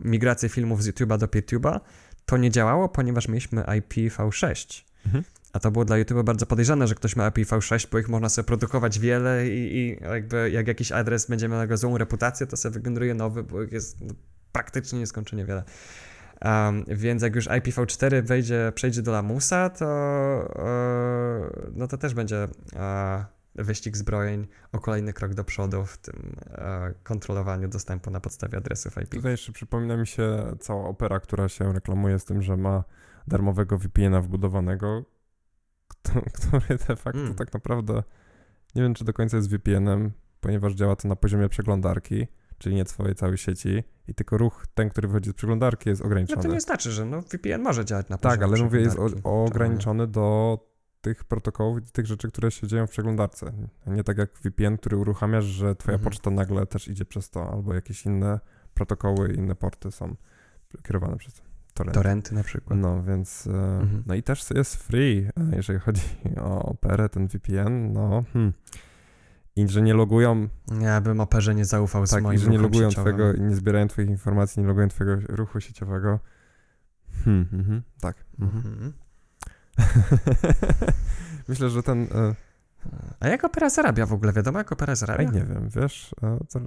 migrację 0.00 0.48
filmów 0.48 0.82
z 0.82 0.88
YouTube'a 0.88 1.18
do 1.18 1.26
PeerTube'a, 1.26 1.80
to 2.26 2.36
nie 2.36 2.50
działało, 2.50 2.88
ponieważ 2.88 3.28
mieliśmy 3.28 3.62
IPv6. 3.62 4.82
Mhm. 5.06 5.24
A 5.54 5.60
to 5.60 5.70
było 5.70 5.84
dla 5.84 5.98
YouTube 5.98 6.22
bardzo 6.22 6.46
podejrzane, 6.46 6.86
że 6.86 6.94
ktoś 6.94 7.16
ma 7.16 7.30
IPv6, 7.30 7.88
bo 7.92 7.98
ich 7.98 8.08
można 8.08 8.28
sobie 8.28 8.46
produkować 8.46 8.98
wiele 8.98 9.48
i, 9.48 9.76
i 9.76 9.98
jakby 10.02 10.50
jak 10.50 10.68
jakiś 10.68 10.92
adres 10.92 11.26
będzie 11.26 11.48
miał 11.48 11.76
złą 11.76 11.98
reputację, 11.98 12.46
to 12.46 12.56
sobie 12.56 12.72
wygeneruje 12.72 13.14
nowy, 13.14 13.42
bo 13.42 13.62
ich 13.62 13.72
jest 13.72 14.00
no, 14.00 14.14
praktycznie 14.52 14.98
nieskończenie 14.98 15.44
wiele. 15.44 15.64
Um, 16.44 16.84
więc 16.88 17.22
jak 17.22 17.34
już 17.34 17.48
IPv4 17.48 18.22
wejdzie, 18.22 18.72
przejdzie 18.74 19.02
do 19.02 19.12
lamusa, 19.12 19.70
to, 19.70 19.86
uh, 20.48 21.70
no 21.72 21.88
to 21.88 21.98
też 21.98 22.14
będzie 22.14 22.48
uh, 22.72 23.24
wyścig 23.54 23.96
zbrojeń 23.96 24.46
o 24.72 24.80
kolejny 24.80 25.12
krok 25.12 25.34
do 25.34 25.44
przodu 25.44 25.84
w 25.84 25.98
tym 25.98 26.36
e, 26.50 26.94
kontrolowaniu 27.02 27.68
dostępu 27.68 28.10
na 28.10 28.20
podstawie 28.20 28.58
adresów 28.58 28.96
IP. 28.96 29.08
Tutaj 29.08 29.30
jeszcze 29.30 29.52
przypomina 29.52 29.96
mi 29.96 30.06
się 30.06 30.56
cała 30.60 30.88
opera, 30.88 31.20
która 31.20 31.48
się 31.48 31.72
reklamuje 31.72 32.18
z 32.18 32.24
tym, 32.24 32.42
że 32.42 32.56
ma 32.56 32.84
darmowego 33.26 33.78
VPN-a 33.78 34.20
wbudowanego, 34.20 35.04
który 36.34 36.78
de 36.88 36.96
facto 36.96 37.20
Mm. 37.20 37.34
tak 37.34 37.54
naprawdę 37.54 38.02
nie 38.74 38.82
wiem, 38.82 38.94
czy 38.94 39.04
do 39.04 39.12
końca 39.12 39.36
jest 39.36 39.50
VPN-em, 39.50 40.12
ponieważ 40.40 40.72
działa 40.74 40.96
to 40.96 41.08
na 41.08 41.16
poziomie 41.16 41.48
przeglądarki, 41.48 42.26
czyli 42.58 42.74
nie 42.76 42.84
twojej 42.84 43.14
całej 43.14 43.38
sieci 43.38 43.82
i 44.08 44.14
tylko 44.14 44.38
ruch, 44.38 44.66
ten, 44.74 44.90
który 44.90 45.08
wychodzi 45.08 45.30
z 45.30 45.34
przeglądarki 45.34 45.88
jest 45.88 46.02
No 46.02 46.06
ograniczony. 46.06 46.42
to 46.42 46.48
nie 46.48 46.60
znaczy, 46.60 46.90
że 46.90 47.04
no, 47.04 47.22
VPN 47.22 47.62
może 47.62 47.84
działać 47.84 48.08
na 48.08 48.18
tak, 48.18 48.40
poziomie 48.40 48.54
ale 48.56 48.64
mówię, 48.64 48.80
jest 48.80 48.98
o, 48.98 49.30
o 49.30 49.44
ograniczony 49.44 50.06
do 50.06 50.58
tych 51.00 51.24
protokołów 51.24 51.78
i 51.78 51.82
tych 51.92 52.06
rzeczy, 52.06 52.28
które 52.28 52.50
się 52.50 52.66
dzieją 52.66 52.86
w 52.86 52.90
przeglądarce. 52.90 53.52
A 53.86 53.90
Nie 53.90 54.04
tak 54.04 54.18
jak 54.18 54.38
VPN, 54.38 54.76
który 54.76 54.96
uruchamiasz, 54.96 55.44
że 55.44 55.76
twoja 55.76 55.94
Mhm. 55.94 56.10
poczta 56.12 56.30
nagle 56.30 56.66
też 56.66 56.88
idzie 56.88 57.04
przez 57.04 57.30
to, 57.30 57.50
albo 57.52 57.74
jakieś 57.74 58.06
inne 58.06 58.40
protokoły, 58.74 59.34
inne 59.34 59.54
porty 59.54 59.90
są 59.90 60.16
kierowane 60.82 61.16
przez 61.16 61.42
torrent. 61.74 61.94
Torenty 61.94 62.34
na 62.34 62.42
przykład. 62.42 62.78
No, 62.78 63.02
więc. 63.02 63.46
e, 63.46 63.50
Mhm. 63.80 64.02
No 64.06 64.14
i 64.14 64.22
też 64.22 64.50
jest 64.50 64.76
free, 64.76 65.18
e, 65.52 65.56
jeżeli 65.56 65.78
chodzi 65.78 66.02
o 66.40 66.62
operę, 66.62 67.08
ten 67.08 67.28
VPN. 67.28 67.92
No, 67.92 68.24
hmm. 68.32 68.52
I 69.56 69.68
że 69.68 69.82
nie 69.82 69.94
logują, 69.94 70.48
Ja 70.80 71.00
bym 71.00 71.20
operze 71.20 71.54
nie 71.54 71.64
zaufał 71.64 72.06
z 72.06 72.10
tak, 72.10 72.22
moim 72.22 72.36
i 72.38 72.42
że 72.42 72.50
nie 72.50 72.58
logują 72.58 72.90
sieciowym. 72.90 73.14
twojego, 73.16 73.42
nie 73.44 73.56
zbierają 73.56 73.88
twoich 73.88 74.08
informacji, 74.08 74.62
nie 74.62 74.68
logują 74.68 74.88
twojego 74.88 75.26
ruchu 75.28 75.60
sieciowego. 75.60 76.20
Hmm, 77.24 77.46
mhm, 77.52 77.82
tak. 78.00 78.16
Mhm. 78.40 78.62
Mhm. 78.66 78.92
Myślę, 81.48 81.70
że 81.70 81.82
ten. 81.82 82.02
E, 82.02 82.34
A 83.20 83.28
jak 83.28 83.44
opera 83.44 83.70
zarabia 83.70 84.06
w 84.06 84.12
ogóle? 84.12 84.32
Wiadomo, 84.32 84.58
jak 84.58 84.72
opera 84.72 84.94
zarabia? 84.94 85.24
Ej, 85.28 85.34
nie 85.34 85.44
wiem, 85.44 85.68
wiesz. 85.76 86.14
To, 86.52 86.60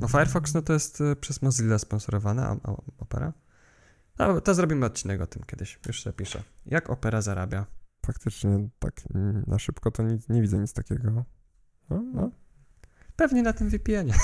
No 0.00 0.08
Firefox 0.08 0.54
no 0.54 0.62
to 0.62 0.72
jest 0.72 1.00
y, 1.00 1.16
przez 1.16 1.42
Mozilla 1.42 1.78
sponsorowana 1.78 2.48
a, 2.48 2.70
a 2.70 2.76
opera. 2.98 3.32
No, 4.18 4.40
to 4.40 4.54
zrobimy 4.54 4.86
odcinek 4.86 5.20
o 5.20 5.26
tym 5.26 5.42
kiedyś. 5.46 5.78
Już 5.86 6.02
sobie 6.02 6.16
piszę. 6.16 6.42
Jak 6.66 6.90
opera 6.90 7.22
zarabia? 7.22 7.66
Faktycznie 8.06 8.68
tak 8.78 9.02
na 9.46 9.58
szybko 9.58 9.90
to 9.90 10.02
nic, 10.02 10.28
nie 10.28 10.42
widzę 10.42 10.58
nic 10.58 10.72
takiego. 10.72 11.24
No, 11.90 12.02
no, 12.14 12.30
Pewnie 13.16 13.42
na 13.42 13.52
tym 13.52 13.68
VPN-ie. 13.70 14.14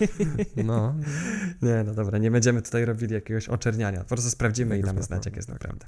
no. 0.64 0.94
Nie, 1.62 1.84
no 1.84 1.94
dobra, 1.94 2.18
nie 2.18 2.30
będziemy 2.30 2.62
tutaj 2.62 2.84
robili 2.84 3.14
jakiegoś 3.14 3.48
oczerniania. 3.48 4.00
Po 4.00 4.08
prostu 4.08 4.30
sprawdzimy 4.30 4.78
i 4.78 4.82
damy 4.82 5.02
znać, 5.02 5.26
jak 5.26 5.36
jest 5.36 5.48
tak. 5.48 5.60
naprawdę. 5.60 5.86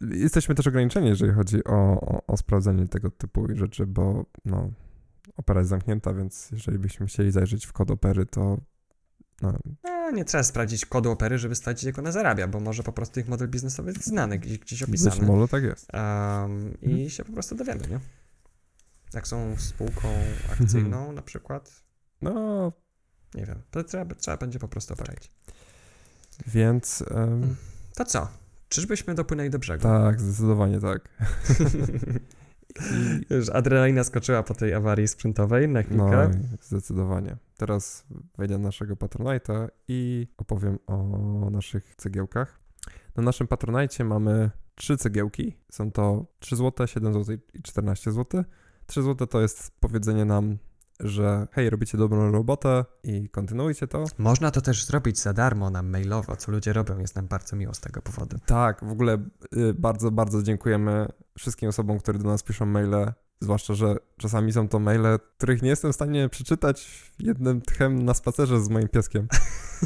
Jesteśmy 0.00 0.54
też 0.54 0.66
ograniczeni, 0.66 1.08
jeżeli 1.08 1.32
chodzi 1.32 1.64
o, 1.64 2.00
o, 2.00 2.26
o 2.26 2.36
sprawdzenie 2.36 2.88
tego 2.88 3.10
typu 3.10 3.46
rzeczy, 3.54 3.86
bo 3.86 4.26
no, 4.44 4.70
opera 5.36 5.60
jest 5.60 5.70
zamknięta, 5.70 6.14
więc 6.14 6.50
jeżeli 6.50 6.78
byśmy 6.78 7.06
chcieli 7.06 7.30
zajrzeć 7.32 7.66
w 7.66 7.72
kod 7.72 7.90
opery, 7.90 8.26
to 8.26 8.58
no, 9.42 9.52
No, 9.84 10.10
nie 10.10 10.24
trzeba 10.24 10.42
sprawdzić 10.42 10.86
kodu 10.86 11.10
opery, 11.10 11.38
żeby 11.38 11.54
sprawdzić, 11.54 11.84
jak 11.84 11.98
ona 11.98 12.12
zarabia, 12.12 12.48
bo 12.48 12.60
może 12.60 12.82
po 12.82 12.92
prostu 12.92 13.20
ich 13.20 13.28
model 13.28 13.48
biznesowy 13.48 13.90
jest 13.90 14.06
znany, 14.06 14.38
gdzieś, 14.38 14.58
gdzieś 14.58 14.80
być 14.80 14.88
opisany. 15.02 15.26
może 15.26 15.48
tak 15.48 15.62
jest. 15.62 15.86
Um, 15.94 16.80
I 16.82 16.90
Mhm. 16.90 17.10
się 17.10 17.24
po 17.24 17.32
prostu 17.32 17.54
dowiemy, 17.54 17.80
nie? 17.90 18.00
Jak 19.14 19.28
są 19.28 19.56
spółką 19.58 20.08
akcyjną 20.52 20.96
Mhm. 20.98 21.14
na 21.14 21.22
przykład, 21.22 21.82
No, 22.22 22.72
nie 23.34 23.46
wiem, 23.46 23.62
to 23.70 23.84
trzeba, 23.84 24.14
trzeba 24.14 24.36
będzie 24.36 24.58
po 24.58 24.68
prostu 24.68 24.94
obczaić. 24.94 25.30
więc 26.46 27.04
em, 27.10 27.56
To 27.94 28.04
co? 28.04 28.28
Czyżbyśmy 28.68 29.14
dopłynęli 29.14 29.50
do 29.50 29.58
brzegu? 29.58 29.82
tak, 29.82 30.20
zdecydowanie 30.20 30.80
tak. 30.80 31.08
Już 33.30 33.48
adrenalina 33.48 34.04
skoczyła 34.04 34.42
po 34.42 34.54
tej 34.54 34.74
awarii 34.74 35.08
sprzętowej 35.08 35.68
na 35.68 35.80
No, 35.80 35.84
chwilkę. 35.86 36.30
zdecydowanie. 36.60 37.36
Teraz 37.56 38.06
wejdę 38.38 38.58
na 38.58 38.64
naszego 38.64 38.94
Patronite'a 38.94 39.68
i 39.88 40.28
opowiem 40.36 40.78
o 40.86 41.48
naszych 41.50 41.96
cegiełkach. 41.96 42.60
Na 43.16 43.22
naszym 43.22 43.46
Patronite 43.46 44.04
mamy 44.04 44.50
trzy 44.74 44.96
cegiełki. 44.96 45.56
Są 45.70 45.92
to 45.92 46.26
3 46.38 46.56
zł, 46.56 46.86
7 46.86 47.12
zł 47.14 47.36
i 47.54 47.62
14 47.62 48.12
zł. 48.12 48.44
3 48.86 49.02
zł 49.02 49.26
to 49.26 49.40
jest 49.40 49.70
powiedzenie 49.80 50.24
nam, 50.24 50.58
że 51.02 51.46
hej, 51.52 51.70
robicie 51.70 51.98
dobrą 51.98 52.32
robotę 52.32 52.84
i 53.02 53.28
kontynuujcie 53.28 53.86
to. 53.86 54.04
Można 54.18 54.50
to 54.50 54.60
też 54.60 54.84
zrobić 54.84 55.18
za 55.18 55.32
darmo 55.32 55.70
nam 55.70 55.90
mailowo, 55.90 56.36
co 56.36 56.52
ludzie 56.52 56.72
robią, 56.72 56.98
jest 56.98 57.16
nam 57.16 57.26
bardzo 57.26 57.56
miło 57.56 57.74
z 57.74 57.80
tego 57.80 58.02
powodu. 58.02 58.36
Tak, 58.46 58.84
w 58.84 58.92
ogóle 58.92 59.18
y, 59.56 59.74
bardzo, 59.74 60.10
bardzo 60.10 60.42
dziękujemy 60.42 61.08
wszystkim 61.38 61.68
osobom, 61.68 61.98
które 61.98 62.18
do 62.18 62.28
nas 62.28 62.42
piszą 62.42 62.66
maile. 62.66 63.12
Zwłaszcza, 63.40 63.74
że 63.74 63.96
czasami 64.16 64.52
są 64.52 64.68
to 64.68 64.78
maile, 64.78 65.18
których 65.36 65.62
nie 65.62 65.68
jestem 65.68 65.92
w 65.92 65.94
stanie 65.94 66.28
przeczytać 66.28 67.10
jednym 67.18 67.60
tchem 67.60 68.04
na 68.04 68.14
spacerze 68.14 68.60
z 68.60 68.68
moim 68.68 68.88
pieskiem. 68.88 69.28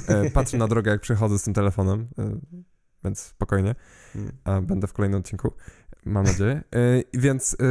E, 0.09 0.31
Patrzę 0.31 0.57
na 0.57 0.69
drogę, 0.69 0.91
jak 0.91 1.01
przychodzę 1.01 1.39
z 1.39 1.43
tym 1.43 1.55
telefonem, 1.55 2.09
e, 2.19 2.39
więc 3.07 3.21
spokojnie. 3.21 3.75
A 4.45 4.61
będę 4.61 4.87
w 4.87 4.93
kolejnym 4.93 5.21
odcinku, 5.21 5.53
mam 6.05 6.25
nadzieję. 6.25 6.63
E, 6.75 7.03
Więc 7.15 7.55
e, 7.55 7.67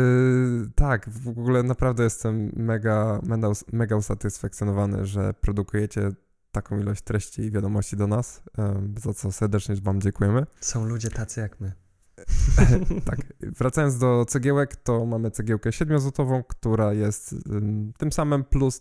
tak, 0.75 1.09
w 1.09 1.27
ogóle 1.27 1.63
naprawdę 1.63 2.03
jestem 2.03 2.51
mega, 2.55 3.19
mega, 3.23 3.51
mega 3.73 3.95
usatysfakcjonowany, 3.95 5.05
że 5.05 5.33
produkujecie 5.33 6.11
taką 6.51 6.79
ilość 6.79 7.01
treści 7.01 7.41
i 7.41 7.51
wiadomości 7.51 7.97
do 7.97 8.07
nas, 8.07 8.41
e, 8.57 8.81
za 8.97 9.13
co 9.13 9.31
serdecznie 9.31 9.75
Wam 9.75 10.01
dziękujemy. 10.01 10.45
Są 10.61 10.85
ludzie 10.85 11.09
tacy 11.09 11.39
jak 11.39 11.59
my. 11.59 11.84
tak, 13.09 13.19
wracając 13.41 13.97
do 13.97 14.25
cegiełek, 14.25 14.75
to 14.75 15.05
mamy 15.05 15.31
cegiełkę 15.31 15.69
7-złotową, 15.69 16.43
która 16.47 16.93
jest 16.93 17.35
ym, 17.51 17.93
tym 17.97 18.11
samym 18.11 18.43
plus 18.43 18.79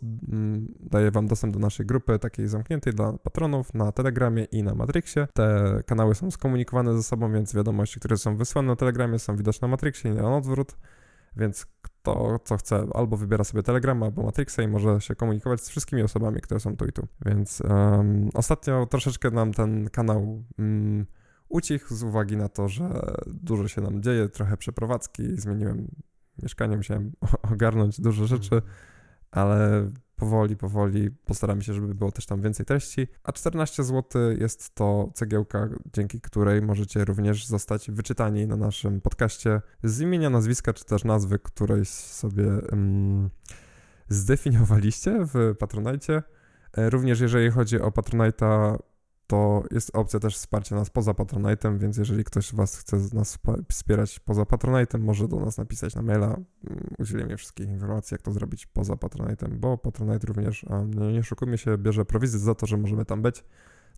daje 0.81 1.11
wam 1.11 1.27
dostęp 1.27 1.55
do 1.55 1.61
naszej 1.61 1.87
grupy 1.87 2.19
takiej 2.19 2.49
zamkniętej 2.49 2.93
dla 2.93 3.13
patronów 3.13 3.75
na 3.75 3.93
Telegramie 3.93 4.45
i 4.45 4.63
na 4.63 4.75
Matrixie. 4.75 5.29
Te 5.35 5.81
kanały 5.87 6.15
są 6.15 6.31
skomunikowane 6.31 6.97
ze 6.97 7.03
sobą, 7.03 7.33
więc 7.33 7.55
wiadomości, 7.55 8.01
które 8.01 8.17
są 8.17 8.37
wysłane 8.37 8.69
na 8.69 8.77
Telegramie 8.77 9.19
są 9.19 9.37
widoczne 9.37 9.69
na 9.69 9.71
Matrixie 9.71 10.11
i 10.11 10.15
na 10.15 10.37
odwrót, 10.37 10.77
więc 11.37 11.67
kto 11.83 12.39
co 12.45 12.57
chce 12.57 12.87
albo 12.95 13.17
wybiera 13.17 13.45
sobie 13.45 13.63
Telegrama 13.63 14.07
albo 14.07 14.23
Matrixa 14.23 14.63
i 14.63 14.69
może 14.69 15.01
się 15.01 15.15
komunikować 15.15 15.61
z 15.61 15.69
wszystkimi 15.69 16.03
osobami, 16.03 16.41
które 16.41 16.61
są 16.61 16.77
tu 16.77 16.87
i 16.87 16.93
tu. 16.93 17.07
Więc 17.27 17.61
ym, 17.61 18.31
ostatnio 18.35 18.87
troszeczkę 18.87 19.31
nam 19.31 19.53
ten 19.53 19.91
kanał 19.91 20.45
ym, 20.59 21.07
ucichł 21.55 21.95
z 21.95 22.03
uwagi 22.03 22.37
na 22.37 22.49
to, 22.49 22.69
że 22.69 23.15
dużo 23.27 23.69
się 23.69 23.81
nam 23.81 24.03
dzieje, 24.03 24.29
trochę 24.29 24.57
przeprowadzki, 24.57 25.37
zmieniłem 25.37 25.89
mieszkanie, 26.43 26.77
musiałem 26.77 27.13
ogarnąć 27.53 28.01
dużo 28.01 28.27
rzeczy, 28.27 28.63
ale 29.31 29.91
powoli, 30.17 30.57
powoli 30.57 31.11
postaramy 31.11 31.63
się, 31.63 31.75
żeby 31.75 31.95
było 31.95 32.13
też 32.13 32.27
tam 32.27 32.43
więcej 32.43 32.67
treści. 32.67 33.07
A 33.23 33.33
14 33.33 33.85
zł 33.85 34.23
jest 34.39 34.75
to 34.75 35.11
cegiełka, 35.15 35.69
dzięki 35.93 36.21
której 36.21 36.63
możecie 36.63 37.05
również 37.05 37.47
zostać 37.47 37.91
wyczytani 37.91 38.47
na 38.47 38.57
naszym 38.57 39.01
podcaście 39.01 39.61
z 39.85 40.01
imienia, 40.01 40.31
nazwiska, 40.31 40.73
czy 40.73 40.85
też 40.85 41.05
nazwy, 41.05 41.39
której 41.39 41.85
sobie 41.87 42.47
um, 42.47 43.31
zdefiniowaliście 44.09 45.27
w 45.35 45.55
Patronite. 45.59 46.23
E, 46.77 46.91
Również 46.91 47.21
jeżeli 47.21 47.51
chodzi 47.51 47.81
o 47.81 47.89
Patronite'a, 47.89 48.79
to 49.27 49.63
jest 49.71 49.97
opcja 49.97 50.21
też 50.21 50.37
wsparcia 50.37 50.77
nas 50.77 50.91
poza 50.91 51.13
Patronite'em, 51.13 51.79
więc 51.79 51.97
jeżeli 51.97 52.25
ktoś 52.25 52.49
z 52.49 52.55
Was 52.55 52.77
chce 52.77 52.97
nas 53.13 53.39
wspierać 53.71 54.19
poza 54.21 54.43
Patronite'em, 54.43 54.99
może 54.99 55.29
do 55.29 55.41
nas 55.41 55.59
napisać 55.59 55.95
na 55.95 56.03
maila. 56.03 56.27
Mm, 56.27 56.45
Udzielimy 56.99 57.37
wszystkich 57.37 57.69
informacji, 57.69 58.15
jak 58.15 58.23
to 58.23 58.33
zrobić 58.33 58.67
poza 58.67 58.95
Patronite'em, 58.95 59.49
bo 59.49 59.79
Patronite 59.79 60.27
również, 60.27 60.65
a 60.71 60.83
nie, 60.83 61.13
nie 61.13 61.23
szukujmy 61.23 61.59
się, 61.59 61.79
bierze 61.79 62.05
prowizję 62.05 62.39
za 62.39 62.55
to, 62.55 62.67
że 62.67 62.77
możemy 62.77 63.05
tam 63.05 63.23
być, 63.23 63.45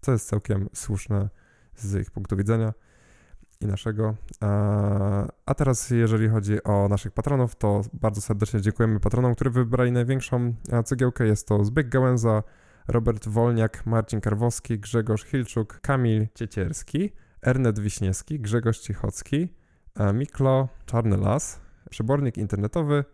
co 0.01 0.13
jest 0.13 0.29
całkiem 0.29 0.69
słuszne 0.75 1.29
z 1.77 1.95
ich 1.95 2.11
punktu 2.11 2.37
widzenia 2.37 2.73
i 3.61 3.67
naszego. 3.67 4.15
A, 5.47 5.55
teraz, 5.57 5.91
jeżeli 5.91 6.29
chodzi 6.29 6.63
o 6.65 6.89
naszych 6.89 7.13
patronów, 7.13 7.57
to 7.57 7.83
bardzo 7.93 8.21
serdecznie 8.21 8.61
dziękujemy 8.61 9.01
patronom, 9.01 9.35
którzy 9.35 9.51
wybrali 9.51 9.93
największą 9.93 10.55
cegiełkę. 10.85 11.27
Jest 11.27 11.49
to 11.49 11.65
Zbyk 11.65 11.89
Gałęza, 11.89 12.43
Robert 12.89 13.29
Wolniak, 13.29 13.87
Marcin 13.87 14.21
Karwowski, 14.21 14.79
Grzegorz 14.79 15.25
Hilczuk, 15.25 15.81
Kamil 15.81 16.29
Ciecierski, 16.35 17.13
Ernest 17.43 17.79
Wiśniewski, 17.79 18.41
Grzegorz 18.41 18.79
Cichocki, 18.79 19.49
Miklo, 20.15 20.69
Czarny 20.87 21.17
Las, 21.17 21.61
Przebornik 21.91 22.37
Internetowy 22.37 23.05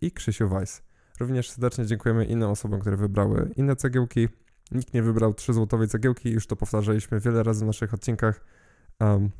i 0.00 0.12
Krzysiu 0.12 0.48
Weiss. 0.48 0.82
Również 1.20 1.50
serdecznie 1.50 1.86
dziękujemy 1.86 2.24
innym 2.24 2.50
osobom, 2.50 2.80
które 2.80 2.96
wybrały 2.96 3.50
inne 3.56 3.76
cegiełki. 3.76 4.28
Nikt 4.70 4.94
nie 4.94 5.02
wybrał 5.02 5.34
3 5.34 5.52
złotowej 5.52 5.88
cegiełki, 5.88 6.30
już 6.30 6.46
to 6.46 6.56
powtarzaliśmy 6.56 7.20
wiele 7.20 7.42
razy 7.42 7.64
w 7.64 7.66
naszych 7.66 7.94
odcinkach. 7.94 8.44
Um, 9.00 9.30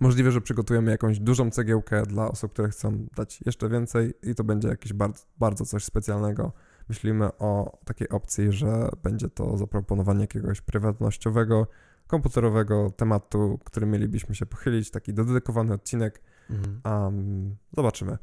możliwe, 0.00 0.30
że 0.30 0.40
przygotujemy 0.40 0.90
jakąś 0.90 1.18
dużą 1.18 1.50
cegiełkę 1.50 2.02
dla 2.02 2.28
osób, 2.28 2.52
które 2.52 2.68
chcą 2.68 3.06
dać 3.16 3.40
jeszcze 3.46 3.68
więcej 3.68 4.14
i 4.22 4.34
to 4.34 4.44
będzie 4.44 4.68
jakieś 4.68 4.92
bardzo, 4.92 5.24
bardzo 5.38 5.64
coś 5.64 5.84
specjalnego 5.84 6.52
myślimy 6.88 7.38
o 7.38 7.78
takiej 7.84 8.08
opcji, 8.08 8.52
że 8.52 8.88
będzie 9.02 9.28
to 9.28 9.56
zaproponowanie 9.56 10.20
jakiegoś 10.20 10.60
prywatnościowego, 10.60 11.66
komputerowego 12.06 12.90
tematu, 12.90 13.58
który 13.64 13.86
mielibyśmy 13.86 14.34
się 14.34 14.46
pochylić, 14.46 14.90
taki 14.90 15.14
dedykowany 15.14 15.74
odcinek. 15.74 16.22
Mhm. 16.50 16.80
Um, 16.84 17.56
zobaczymy. 17.76 18.18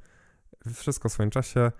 Wszystko 0.74 1.10
w 1.10 1.14
swoim 1.14 1.30
czasie. 1.30 1.72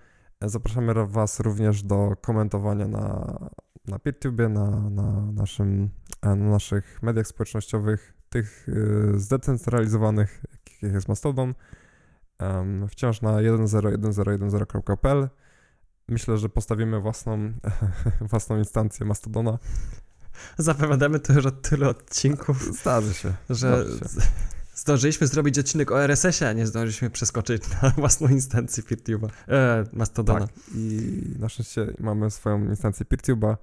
Zapraszamy 0.42 1.06
Was 1.06 1.40
również 1.40 1.82
do 1.82 2.16
komentowania 2.20 2.88
na, 2.88 3.38
na 3.86 3.98
PeerTube, 3.98 4.48
na, 4.48 4.90
na, 4.90 5.32
naszym, 5.32 5.90
na 6.22 6.34
naszych 6.34 7.02
mediach 7.02 7.26
społecznościowych, 7.26 8.16
tych 8.30 8.68
y, 8.68 9.18
zdecentralizowanych, 9.18 10.42
jakich 10.52 10.82
jest 10.82 11.08
Mastodon. 11.08 11.54
Um, 12.40 12.88
wciąż 12.88 13.22
na 13.22 13.42
101010.pl. 13.42 15.28
Myślę, 16.08 16.38
że 16.38 16.48
postawimy 16.48 17.00
własną, 17.00 17.52
własną 18.30 18.58
instancję 18.58 19.06
Mastodona. 19.06 19.58
Zapowiadamy 20.58 21.20
to 21.20 21.32
już 21.32 21.46
od 21.46 21.62
tylu 21.62 21.88
odcinków. 21.88 22.62
Zdarzy 22.80 23.14
się. 23.14 23.34
Że 23.50 23.84
Zdarzy 23.84 23.98
się. 23.98 24.26
zdążyliśmy 24.74 25.26
zrobić 25.26 25.58
odcinek 25.58 25.92
o 25.92 26.04
RSS-ie, 26.04 26.50
a 26.50 26.52
nie 26.52 26.66
zdążyliśmy 26.66 27.10
przeskoczyć 27.10 27.62
na 27.82 27.90
własną 27.96 28.28
instancję 28.28 28.82
PeerTube'a, 28.82 29.28
e, 29.48 29.84
Mastodona. 29.92 30.40
Tak. 30.40 30.50
I 30.74 31.00
na 31.38 31.48
szczęście 31.48 31.86
mamy 32.00 32.30
swoją 32.30 32.64
instancję 32.64 33.06
PeerTube'a, 33.06 33.56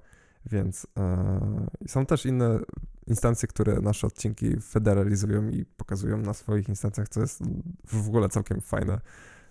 więc 0.46 0.86
e, 0.98 1.66
są 1.88 2.06
też 2.06 2.26
inne 2.26 2.58
instancje, 3.06 3.48
które 3.48 3.80
nasze 3.80 4.06
odcinki 4.06 4.60
federalizują 4.60 5.48
i 5.48 5.64
pokazują 5.64 6.18
na 6.18 6.34
swoich 6.34 6.68
instancjach, 6.68 7.08
co 7.08 7.20
jest 7.20 7.42
w 7.84 8.08
ogóle 8.08 8.28
całkiem 8.28 8.60
fajne. 8.60 9.00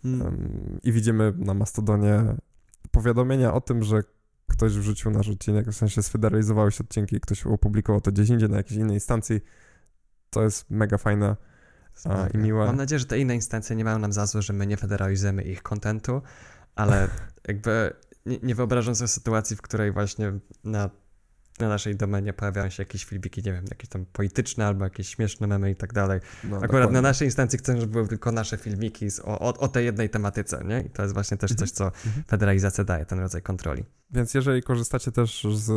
Mm. 0.05 0.79
I 0.83 0.91
widzimy 0.91 1.33
na 1.37 1.53
Mastodonie 1.53 2.35
powiadomienia 2.93 3.53
o 3.53 3.61
tym, 3.61 3.83
że 3.83 4.03
ktoś 4.47 4.73
wrzucił 4.73 5.11
nasz 5.11 5.29
odcinek, 5.29 5.67
w 5.67 5.73
sensie 5.73 6.03
sfederalizowały 6.03 6.71
się 6.71 6.83
odcinki, 6.83 7.19
ktoś 7.19 7.45
opublikował 7.45 8.01
to 8.01 8.11
gdzieś 8.11 8.29
indziej 8.29 8.49
na 8.49 8.57
jakiejś 8.57 8.79
innej 8.79 8.95
instancji. 8.95 9.41
To 10.29 10.43
jest 10.43 10.71
mega 10.71 10.97
fajne 10.97 11.35
a, 12.05 12.27
i 12.27 12.37
miłe. 12.37 12.65
Mam 12.65 12.75
nadzieję, 12.75 12.99
że 12.99 13.05
te 13.05 13.19
inne 13.19 13.35
instancje 13.35 13.75
nie 13.75 13.83
mają 13.83 13.99
nam 13.99 14.13
za 14.13 14.25
złe, 14.25 14.41
że 14.41 14.53
my 14.53 14.67
nie 14.67 14.77
federalizujemy 14.77 15.43
ich 15.43 15.63
kontentu, 15.63 16.21
ale 16.75 17.09
jakby 17.47 17.93
nie, 18.25 18.39
nie 18.43 18.55
wyobrażam 18.55 18.95
sobie 18.95 19.07
sytuacji, 19.07 19.55
w 19.55 19.61
której 19.61 19.91
właśnie 19.91 20.33
na 20.63 20.89
na 21.59 21.69
naszej 21.69 21.95
domenie 21.95 22.33
pojawiają 22.33 22.69
się 22.69 22.83
jakieś 22.83 23.05
filmiki, 23.05 23.41
nie 23.45 23.53
wiem, 23.53 23.65
jakieś 23.69 23.89
tam 23.89 24.05
polityczne 24.05 24.67
albo 24.67 24.83
jakieś 24.83 25.07
śmieszne 25.07 25.47
memy 25.47 25.71
i 25.71 25.75
tak 25.75 25.93
dalej. 25.93 26.19
No, 26.43 26.49
Akurat 26.49 26.71
dokładnie. 26.71 26.93
na 26.93 27.01
naszej 27.01 27.27
instancji 27.27 27.59
chcę, 27.59 27.81
żeby 27.81 27.93
były 27.93 28.07
tylko 28.07 28.31
nasze 28.31 28.57
filmiki 28.57 29.11
z, 29.11 29.19
o, 29.19 29.39
o, 29.39 29.57
o, 29.57 29.67
tej 29.67 29.85
jednej 29.85 30.09
tematyce, 30.09 30.63
nie? 30.65 30.81
I 30.81 30.89
to 30.89 31.01
jest 31.01 31.13
właśnie 31.13 31.37
też 31.37 31.51
mhm. 31.51 31.67
coś, 31.67 31.71
co 31.71 31.85
mhm. 31.85 32.23
federalizacja 32.27 32.83
daje, 32.83 33.05
ten 33.05 33.19
rodzaj 33.19 33.41
kontroli. 33.41 33.83
Więc 34.11 34.33
jeżeli 34.33 34.63
korzystacie 34.63 35.11
też 35.11 35.47
z 35.53 35.71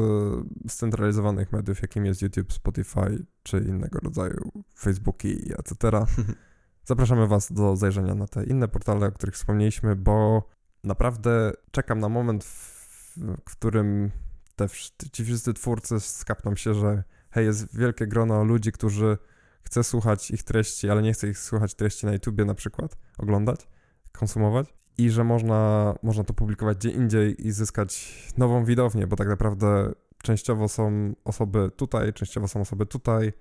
scentralizowanych 0.69 1.53
mediów, 1.53 1.83
jakim 1.83 2.07
jest 2.07 2.23
YouTube, 2.23 2.53
Spotify, 2.53 3.25
czy 3.43 3.59
innego 3.59 3.99
rodzaju 3.99 4.53
Facebooki, 4.79 5.53
etc., 5.59 5.91
zapraszamy 6.85 7.27
Was 7.27 7.53
do 7.53 7.77
zajrzenia 7.77 8.15
na 8.15 8.27
te 8.27 8.45
inne 8.45 8.69
portale, 8.69 9.07
o 9.07 9.13
których 9.13 9.35
wspomnieliśmy, 9.35 9.97
bo 9.97 10.49
naprawdę 10.85 11.53
czekam 11.71 12.01
na 12.01 12.09
moment, 12.09 12.45
w, 12.45 13.19
w 13.49 13.57
którym 13.57 14.11
te, 14.57 14.67
ci 15.13 15.25
wszyscy 15.25 15.55
twórcy 15.55 16.01
skapną 16.01 16.57
się, 16.57 16.75
że 16.75 17.03
hej, 17.31 17.47
jest 17.47 17.79
wielkie 17.79 18.07
grono 18.07 18.45
ludzi, 18.45 18.73
którzy 18.73 19.19
chce 19.63 19.85
słuchać 19.85 20.31
ich 20.31 20.43
treści, 20.43 20.91
ale 20.91 21.03
nie 21.03 21.13
chce 21.13 21.29
ich 21.29 21.39
słuchać 21.39 21.75
treści 21.75 22.07
na 22.07 22.13
YouTubie 22.13 22.45
na 22.45 22.55
przykład, 22.55 22.97
oglądać, 23.19 23.69
konsumować. 24.13 24.75
I 24.99 25.11
że 25.11 25.25
można, 25.25 25.95
można 26.03 26.25
to 26.25 26.35
publikować 26.35 26.79
gdzie 26.79 26.91
indziej 26.91 27.47
i 27.47 27.53
zyskać 27.53 28.13
nową 28.37 28.65
widownię, 28.65 29.07
bo 29.07 29.17
tak 29.17 29.29
naprawdę 29.29 29.93
częściowo 30.23 30.69
są 30.69 31.15
osoby 31.25 31.71
tutaj, 31.77 32.13
częściowo 32.13 32.49
są 32.49 32.61
osoby 32.61 32.87
tutaj, 32.87 33.33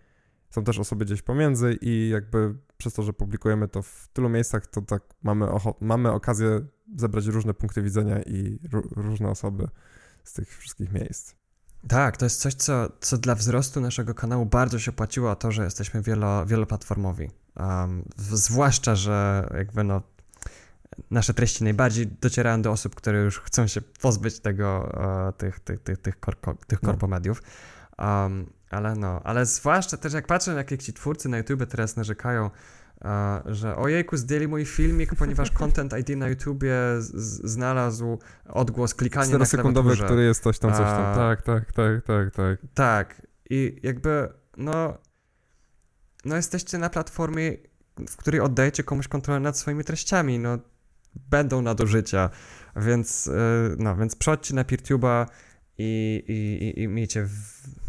są 0.49 0.63
też 0.63 0.79
osoby 0.79 1.05
gdzieś 1.05 1.21
pomiędzy 1.21 1.77
i 1.81 2.09
jakby 2.09 2.55
przez 2.77 2.93
to, 2.93 3.03
że 3.03 3.13
publikujemy 3.13 3.67
to 3.67 3.81
w 3.81 4.07
tylu 4.13 4.29
miejscach, 4.29 4.67
to 4.67 4.81
tak 4.81 5.03
mamy, 5.23 5.47
mamy 5.81 6.11
okazję 6.11 6.61
zebrać 6.95 7.25
różne 7.25 7.53
punkty 7.53 7.81
widzenia 7.81 8.21
i 8.21 8.59
różne 8.95 9.29
osoby 9.29 9.67
z 10.25 10.33
tych 10.33 10.57
wszystkich 10.57 10.91
miejsc. 10.91 11.33
Tak, 11.87 12.17
to 12.17 12.25
jest 12.25 12.41
coś, 12.41 12.53
co, 12.53 12.89
co 12.99 13.17
dla 13.17 13.35
wzrostu 13.35 13.81
naszego 13.81 14.13
kanału 14.13 14.45
bardzo 14.45 14.79
się 14.79 14.91
opłaciło, 14.91 15.35
to, 15.35 15.51
że 15.51 15.63
jesteśmy 15.63 16.01
wielo, 16.01 16.45
wieloplatformowi. 16.45 17.29
Um, 17.57 18.05
zwłaszcza, 18.17 18.95
że 18.95 19.47
jakby 19.57 19.83
no, 19.83 20.01
nasze 21.11 21.33
treści 21.33 21.63
najbardziej 21.63 22.07
docierają 22.07 22.61
do 22.61 22.71
osób, 22.71 22.95
które 22.95 23.19
już 23.19 23.39
chcą 23.39 23.67
się 23.67 23.81
pozbyć 23.81 24.39
tego, 24.39 24.93
uh, 24.93 25.37
tych, 25.37 25.59
tych, 25.59 25.79
tych, 25.79 25.97
tych, 25.97 26.19
korko, 26.19 26.55
tych 26.67 26.83
no. 26.83 26.89
korpomediów. 26.89 27.41
Um, 27.97 28.49
ale 28.69 28.95
no, 28.95 29.21
ale 29.23 29.45
zwłaszcza 29.45 29.97
też 29.97 30.13
jak 30.13 30.27
patrzę, 30.27 30.53
jak 30.53 30.81
ci 30.81 30.93
twórcy 30.93 31.29
na 31.29 31.37
YouTube 31.37 31.65
teraz 31.69 31.95
narzekają, 31.95 32.49
że 33.45 33.75
ojejku, 33.75 34.17
zdjęli 34.17 34.47
mój 34.47 34.65
filmik, 34.65 35.15
ponieważ 35.15 35.51
Content 35.51 35.93
ID 35.99 36.09
na 36.17 36.27
YouTubie 36.27 36.75
znalazł 37.43 38.19
odgłos 38.45 38.95
klikania 38.95 39.37
na 39.37 39.45
sekundowy, 39.45 39.97
który 39.97 40.23
jest 40.23 40.43
coś 40.43 40.59
tam, 40.59 40.71
coś 40.71 40.79
tam. 40.79 41.15
Tak, 41.15 41.41
tak, 41.41 41.73
tak, 41.73 42.03
tak, 42.05 42.35
tak. 42.35 42.59
Tak. 42.73 43.21
I 43.49 43.79
jakby, 43.83 44.29
no, 44.57 44.97
no 46.25 46.35
jesteście 46.35 46.77
na 46.77 46.89
platformie, 46.89 47.57
w 48.09 48.17
której 48.17 48.41
oddajecie 48.41 48.83
komuś 48.83 49.07
kontrolę 49.07 49.39
nad 49.39 49.57
swoimi 49.57 49.83
treściami, 49.83 50.39
no 50.39 50.57
będą 51.29 51.61
nadużycia, 51.61 52.29
więc, 52.75 53.27
y, 53.27 53.31
no, 53.77 53.95
więc 53.95 54.15
przechodźcie 54.15 54.55
na 54.55 54.63
PeerTube'a 54.63 55.25
i, 55.77 56.23
i, 56.27 56.63
i, 56.65 56.83
i 56.83 56.87
miejcie 56.87 57.27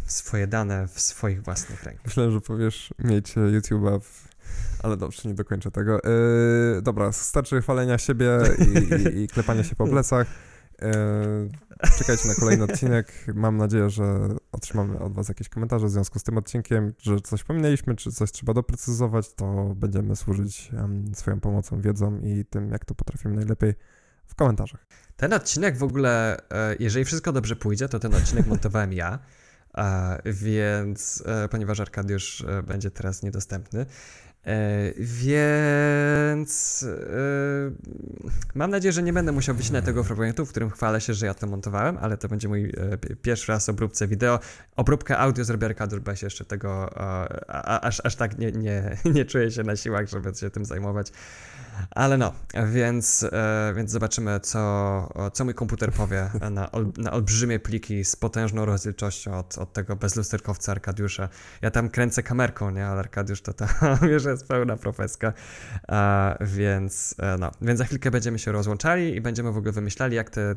swoje 0.07 0.47
dane 0.47 0.89
w 0.89 1.01
swoich 1.01 1.43
własnych 1.43 1.85
rękach. 1.85 2.07
Myślę, 2.07 2.31
że 2.31 2.41
powiesz, 2.41 2.95
miejcie 2.99 3.41
YouTube'a 3.41 4.01
w 4.01 4.26
ale 4.83 4.97
dobrze, 4.97 5.29
nie 5.29 5.35
dokończę 5.35 5.71
tego. 5.71 6.01
Yy, 6.75 6.83
dobra, 6.83 7.13
starczy 7.13 7.63
chwalenia 7.63 7.99
siebie 7.99 8.31
i, 8.59 8.95
i, 8.95 9.23
i 9.23 9.29
klepania 9.29 9.65
się 9.65 9.77
po 9.77 9.87
plecach. 9.95 10.27
Yy, 10.83 11.51
czekajcie 11.99 12.29
na 12.29 12.35
kolejny 12.35 12.65
odcinek. 12.65 13.13
Mam 13.35 13.57
nadzieję, 13.57 13.91
że 13.91 14.29
otrzymamy 14.53 14.99
od 14.99 15.13
Was 15.15 15.29
jakieś 15.29 15.49
komentarze 15.49 15.87
w 15.87 15.91
związku 15.91 16.19
z 16.19 16.23
tym 16.23 16.39
odcinkiem, 16.39 16.93
że 16.99 17.21
coś 17.21 17.45
pominęliśmy, 17.45 17.97
czy 17.97 18.13
coś 18.13 18.33
trzeba 18.33 18.55
doprecyzować, 18.55 19.35
to 19.35 19.75
będziemy 19.77 20.17
służyć 20.17 20.71
um, 20.73 21.15
swoją 21.15 21.41
pomocą, 21.41 21.81
wiedzą 21.81 22.21
i 22.21 22.45
tym, 22.45 22.71
jak 22.71 22.85
to 22.85 22.95
potrafimy 22.95 23.35
najlepiej 23.35 23.75
w 24.27 24.35
komentarzach. 24.35 24.87
Ten 25.17 25.33
odcinek 25.33 25.77
w 25.77 25.83
ogóle, 25.83 26.37
e, 26.51 26.77
jeżeli 26.81 27.05
wszystko 27.05 27.33
dobrze 27.33 27.57
pójdzie, 27.57 27.89
to 27.89 27.99
ten 27.99 28.15
odcinek 28.15 28.47
montowałem 28.47 28.93
ja. 28.93 29.19
więc 30.25 31.23
e, 31.27 31.49
ponieważ 31.49 31.81
Arkadiusz 31.81 32.45
e, 32.49 32.63
będzie 32.63 32.91
teraz 32.91 33.23
niedostępny, 33.23 33.87
E, 34.26 34.26
więc 34.99 36.83
e, 36.83 37.71
mam 38.55 38.71
nadzieję, 38.71 38.93
że 38.93 39.03
nie 39.03 39.13
będę 39.13 39.33
musiał 39.33 39.55
wycinać 39.55 39.85
tego 39.85 40.05
fragmentu, 40.05 40.47
w 40.47 40.51
którym 40.51 40.71
chwalę 40.71 41.01
się, 41.01 41.15
że 41.15 41.27
ja 41.27 41.35
to 41.35 41.47
montowałem, 41.47 41.99
ale 42.01 42.19
to 42.19 42.29
będzie 42.29 42.49
mój 42.49 42.65
e, 42.65 43.17
pierwszy 43.23 43.53
raz 43.53 43.69
obróbce 43.69 44.07
wideo. 44.09 44.39
Obróbkę 44.77 45.19
audio 45.19 45.45
zrobię 45.45 45.67
ja 45.67 46.17
się 46.17 46.27
jeszcze 46.27 46.45
tego 46.45 46.99
aż, 47.83 48.01
aż 48.05 48.17
tak 48.17 48.39
nie, 48.39 48.53
nie, 48.53 48.97
nie 49.15 49.25
czuję 49.25 49.51
się 49.51 49.63
na 49.63 49.77
siłach, 49.77 50.09
żeby 50.09 50.35
się 50.35 50.51
tym 50.51 50.65
zajmować. 50.65 51.13
Ale 51.91 52.19
no, 52.19 52.33
więc, 52.67 53.27
e, 53.33 53.73
więc 53.77 53.91
zobaczymy, 53.91 54.41
co, 54.41 55.31
co 55.33 55.45
mój 55.45 55.55
komputer 55.55 55.93
powie 55.93 56.31
na, 56.51 56.73
ol, 56.73 56.87
na 56.97 57.13
olbrzymie 57.13 57.59
pliki 57.59 58.05
z 58.05 58.17
potężną 58.17 58.65
rozdzielczością 58.65 59.39
od, 59.39 59.59
od 59.59 59.73
tego 59.73 59.97
bezlusterkowca 59.97 60.73
Arkadiusza. 60.73 61.29
Ja 61.63 61.71
tam 61.71 61.89
kręcę 61.89 62.23
kamerką, 62.23 62.71
nie? 62.71 62.87
Ale 62.87 63.01
Arkadiusz 63.01 63.43
to 63.43 63.53
tam, 63.53 63.69
wiesz, 64.11 64.25
jest 64.25 64.49
pełna 64.49 64.77
profeska. 64.77 65.33
E, 65.89 66.37
więc, 66.41 67.15
e, 67.19 67.37
no, 67.39 67.51
więc 67.63 67.79
za 67.79 67.85
chwilkę 67.85 68.11
będziemy 68.11 68.39
się 68.39 68.53
rozłączali 68.53 69.17
i 69.17 69.21
będziemy 69.21 69.53
w 69.53 69.57
ogóle 69.57 69.73
wymyślali, 69.73 70.17
jak 70.17 70.31
te, 70.31 70.55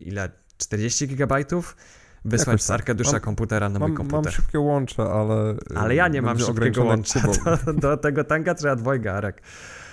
ile, 0.00 0.28
40 0.58 1.08
gigabajtów 1.08 1.76
wysłać 2.24 2.62
z 2.62 2.66
tak. 2.66 2.74
Arkadiusza 2.74 3.12
mam, 3.12 3.20
komputera 3.20 3.68
na 3.68 3.78
mam, 3.78 3.88
mój 3.88 3.96
komputer. 3.96 4.24
Mam 4.24 4.32
szybkie 4.32 4.60
łącze, 4.60 5.02
ale... 5.02 5.54
Ale 5.74 5.94
ja 5.94 6.08
nie 6.08 6.22
mam 6.22 6.38
szybkiego 6.38 6.84
łącza. 6.84 7.20
Do, 7.66 7.72
do, 7.72 7.96
tego 7.96 8.24
tanka 8.24 8.54
trzeba 8.54 8.76
dwojga, 8.76 9.12
Arek. 9.12 9.42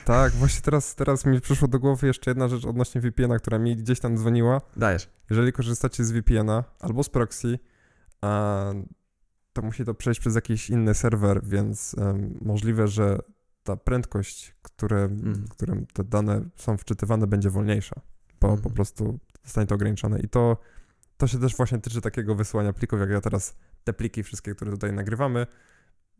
Tak, 0.06 0.34
właśnie 0.34 0.62
teraz, 0.62 0.96
teraz 0.96 1.26
mi 1.26 1.42
przyszło 1.42 1.68
do 1.68 1.80
głowy 1.80 2.08
jeszcze 2.08 2.32
jedna 2.32 2.48
rzecz 2.48 2.66
odnośnie 2.66 3.02
VPN-a, 3.02 3.40
która 3.40 3.60
mi 3.60 3.76
gdzieś 3.76 4.00
tam 4.00 4.18
dzwoniła. 4.18 4.62
Dajesz. 4.78 5.10
Jeżeli 5.30 5.54
korzystacie 5.54 6.06
z 6.06 6.12
VPN-a 6.12 6.64
albo 6.80 7.04
z 7.04 7.10
proxy, 7.10 7.60
to 9.54 9.62
musi 9.62 9.86
to 9.86 9.94
przejść 9.94 10.20
przez 10.20 10.36
jakiś 10.36 10.70
inny 10.70 10.94
serwer, 10.94 11.42
więc 11.44 11.96
um, 11.98 12.38
możliwe, 12.42 12.88
że 12.88 13.18
ta 13.64 13.76
prędkość, 13.76 14.56
które, 14.62 14.98
mm. 15.04 15.46
którym 15.50 15.86
te 15.94 16.04
dane 16.04 16.42
są 16.56 16.78
wczytywane, 16.78 17.28
będzie 17.28 17.50
wolniejsza, 17.50 18.02
bo 18.42 18.48
mm. 18.48 18.62
po 18.62 18.70
prostu 18.70 19.20
zostanie 19.44 19.68
to 19.68 19.76
ograniczone. 19.76 20.20
I 20.20 20.30
to, 20.30 20.58
to 21.18 21.28
się 21.28 21.40
też 21.40 21.56
właśnie 21.56 21.80
tyczy 21.80 22.02
takiego 22.02 22.36
wysyłania 22.36 22.74
plików, 22.74 23.00
jak 23.00 23.10
ja 23.10 23.22
teraz 23.22 23.56
te 23.84 23.94
pliki 23.94 24.24
wszystkie, 24.24 24.56
które 24.56 24.72
tutaj 24.72 24.94
nagrywamy, 24.94 25.48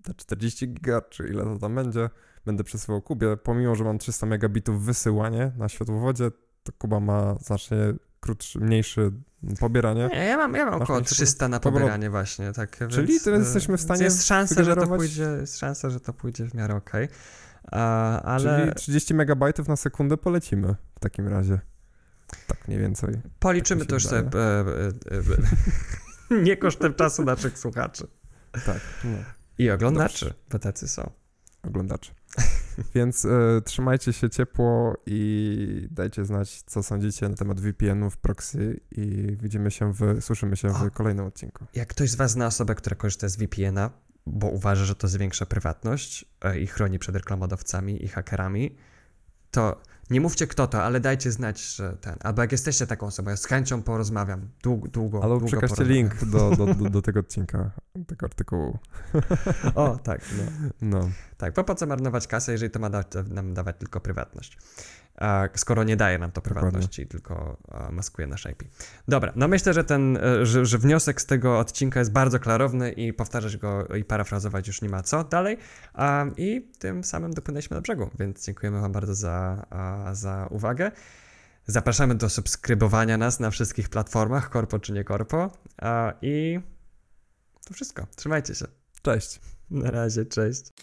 te 0.04 0.14
40 0.14 0.74
giga, 0.74 1.02
czy 1.02 1.28
ile 1.28 1.44
to 1.44 1.58
tam 1.60 1.76
będzie, 1.76 2.10
będę 2.46 2.64
przesyłał 2.64 3.02
Kubie. 3.02 3.38
Pomimo, 3.38 3.76
że 3.76 3.84
mam 3.84 3.98
300 3.98 4.26
megabitów 4.26 4.86
wysyłanie 4.86 5.52
na 5.58 5.70
światłowodzie, 5.70 6.32
to 6.64 6.72
Kuba 6.78 7.00
ma 7.00 7.36
znacznie 7.36 7.78
krótszy, 8.20 8.60
mniejszy 8.60 9.12
pobieranie. 9.60 10.10
Nie, 10.14 10.26
ja 10.26 10.38
mam, 10.38 10.54
ja 10.54 10.66
mam 10.66 10.82
około 10.82 11.02
300 11.02 11.48
na 11.48 11.60
pobieranie 11.60 12.10
właśnie, 12.10 12.52
tak. 12.52 12.78
Czyli 12.90 13.08
więc, 13.08 13.26
jesteśmy 13.26 13.78
w 13.78 13.82
stanie 13.82 14.04
Jest 14.04 14.28
szansa, 14.28 14.64
że 14.64 14.76
to 14.76 14.88
pójdzie, 14.88 15.38
jest 15.42 15.60
szansa, 15.60 15.90
że 15.90 16.00
to 16.00 16.14
pójdzie 16.14 16.46
w 16.46 16.54
miarę 16.54 16.76
ok. 16.76 16.92
A, 17.72 18.22
ale 18.22 18.62
Czyli 18.62 18.76
30 18.76 19.14
megabajtów 19.14 19.68
na 19.68 19.76
sekundę 19.76 20.18
polecimy 20.18 20.76
w 20.96 21.00
takim 21.00 21.28
razie. 21.28 21.60
Tak 22.48 22.68
mniej 22.68 22.80
więcej. 22.80 23.22
policzymy 23.40 23.82
tak 23.82 23.90
to 23.90 23.96
już 23.96 24.06
sobie. 24.06 24.40
E, 24.40 24.60
e, 26.32 26.36
e, 26.36 26.42
nie 26.44 26.58
kosztem 26.58 26.94
czasu 26.94 27.24
naszych 27.24 27.60
słuchaczy. 27.60 28.08
Tak, 28.66 28.80
no, 29.04 29.18
I 29.58 29.70
oglądaczy, 29.70 30.34
bo 30.52 30.60
tacy 30.60 30.88
są. 30.88 31.12
oglądacze. 31.64 32.12
Więc 32.96 33.26
e, 33.26 33.62
trzymajcie 33.66 34.14
się 34.14 34.30
ciepło 34.30 34.98
i 35.06 35.88
dajcie 35.92 36.26
znać, 36.26 36.62
co 36.62 36.84
sądzicie 36.84 37.30
na 37.30 37.36
temat 37.36 37.60
VPN-ów, 37.60 38.18
proxy 38.18 38.80
i 38.92 39.38
widzimy 39.42 39.72
się 39.72 39.94
w, 39.94 40.22
słyszymy 40.22 40.58
się 40.58 40.70
w 40.70 40.82
O. 40.82 40.92
kolejnym 40.92 41.26
odcinku. 41.26 41.66
Jak 41.74 41.88
ktoś 41.88 42.10
z 42.10 42.16
Was 42.16 42.32
zna 42.32 42.48
osobę, 42.48 42.76
która 42.76 42.96
korzysta 42.96 43.30
z 43.30 43.38
VPN-a, 43.38 43.90
bo 44.26 44.48
uważa, 44.48 44.86
że 44.86 44.96
to 44.96 45.08
zwiększa 45.08 45.46
prywatność 45.46 46.26
e, 46.42 46.60
i 46.60 46.68
chroni 46.68 47.00
przed 47.00 47.16
reklamodawcami 47.16 48.04
i 48.06 48.08
hakerami, 48.08 48.76
to 49.52 49.82
nie 50.10 50.22
mówcie 50.22 50.48
kto 50.48 50.68
to, 50.68 50.84
ale 50.84 51.00
dajcie 51.00 51.32
znać, 51.32 51.76
że 51.76 51.98
ten. 52.02 52.16
Albo 52.24 52.42
jak 52.42 52.52
jesteście 52.52 52.88
taką 52.88 53.06
osobą, 53.06 53.30
ja 53.30 53.38
z 53.38 53.46
chęcią 53.46 53.84
porozmawiam. 53.84 54.48
Długo, 54.64 54.88
długo. 54.88 55.24
Albo 55.24 55.38
długo 55.38 55.48
przekażcie 55.48 55.76
porozmawiam. 55.76 56.04
link 56.04 56.26
do, 56.26 56.56
do, 56.56 56.74
do, 56.74 56.90
do 56.90 57.02
tego 57.08 57.20
odcinka, 57.20 57.72
tego 58.08 58.26
artykułu. 58.26 58.78
O, 59.76 59.98
tak, 59.98 60.22
no. 60.38 60.44
No, 60.82 61.10
Tak, 61.38 61.54
bo 61.54 61.64
po 61.64 61.76
co 61.76 61.86
marnować 61.86 62.28
kasę, 62.28 62.52
jeżeli 62.52 62.72
to 62.72 62.80
ma 62.80 62.90
da, 62.90 63.04
nam 63.30 63.54
dawać 63.54 63.76
tylko 63.80 64.00
prywatność? 64.00 64.58
Skoro 65.56 65.84
nie 65.84 65.98
daje 65.98 66.18
nam 66.18 66.32
to 66.32 66.42
Dokładnie. 66.42 66.62
prywatności, 66.62 67.08
tylko 67.08 67.58
a, 67.72 67.92
maskuje 67.92 68.28
nasz 68.28 68.46
IP. 68.46 68.64
Dobra, 69.08 69.34
no 69.36 69.48
myślę, 69.48 69.74
że 69.74 69.84
ten, 69.84 70.18
e, 70.18 70.46
że, 70.46 70.66
że 70.66 70.78
wniosek 70.78 71.22
z 71.22 71.26
tego 71.26 71.60
odcinka 71.60 72.00
jest 72.00 72.12
bardzo 72.12 72.40
klarowny 72.40 72.92
i 72.92 73.14
powtarzać 73.14 73.58
go 73.58 73.86
i 73.86 74.04
parafrazować 74.04 74.68
już 74.68 74.82
nie 74.82 74.90
ma 74.90 75.04
co 75.04 75.24
dalej. 75.24 75.58
I 76.38 76.72
tym 76.80 77.04
samym 77.04 77.34
dopłynęliśmy 77.34 77.76
do 77.76 77.82
brzegu, 77.82 78.10
więc 78.20 78.46
dziękujemy 78.46 78.82
Wam 78.82 78.92
bardzo 78.92 79.16
za, 79.16 79.66
za 80.14 80.48
uwagę. 80.50 80.92
Zapraszamy 81.68 82.16
do 82.16 82.30
subskrybowania 82.30 83.18
nas 83.18 83.40
na 83.40 83.52
wszystkich 83.52 83.90
platformach, 83.90 84.50
korpo 84.50 84.80
czy 84.80 84.94
nie 84.94 85.04
korpo. 85.04 85.52
I 86.22 86.60
to 87.66 87.74
wszystko. 87.74 88.08
Trzymajcie 88.16 88.56
się. 88.56 88.66
cześć. 89.02 89.40
Na 89.72 89.92
razie, 89.92 90.26
cześć. 90.26 90.74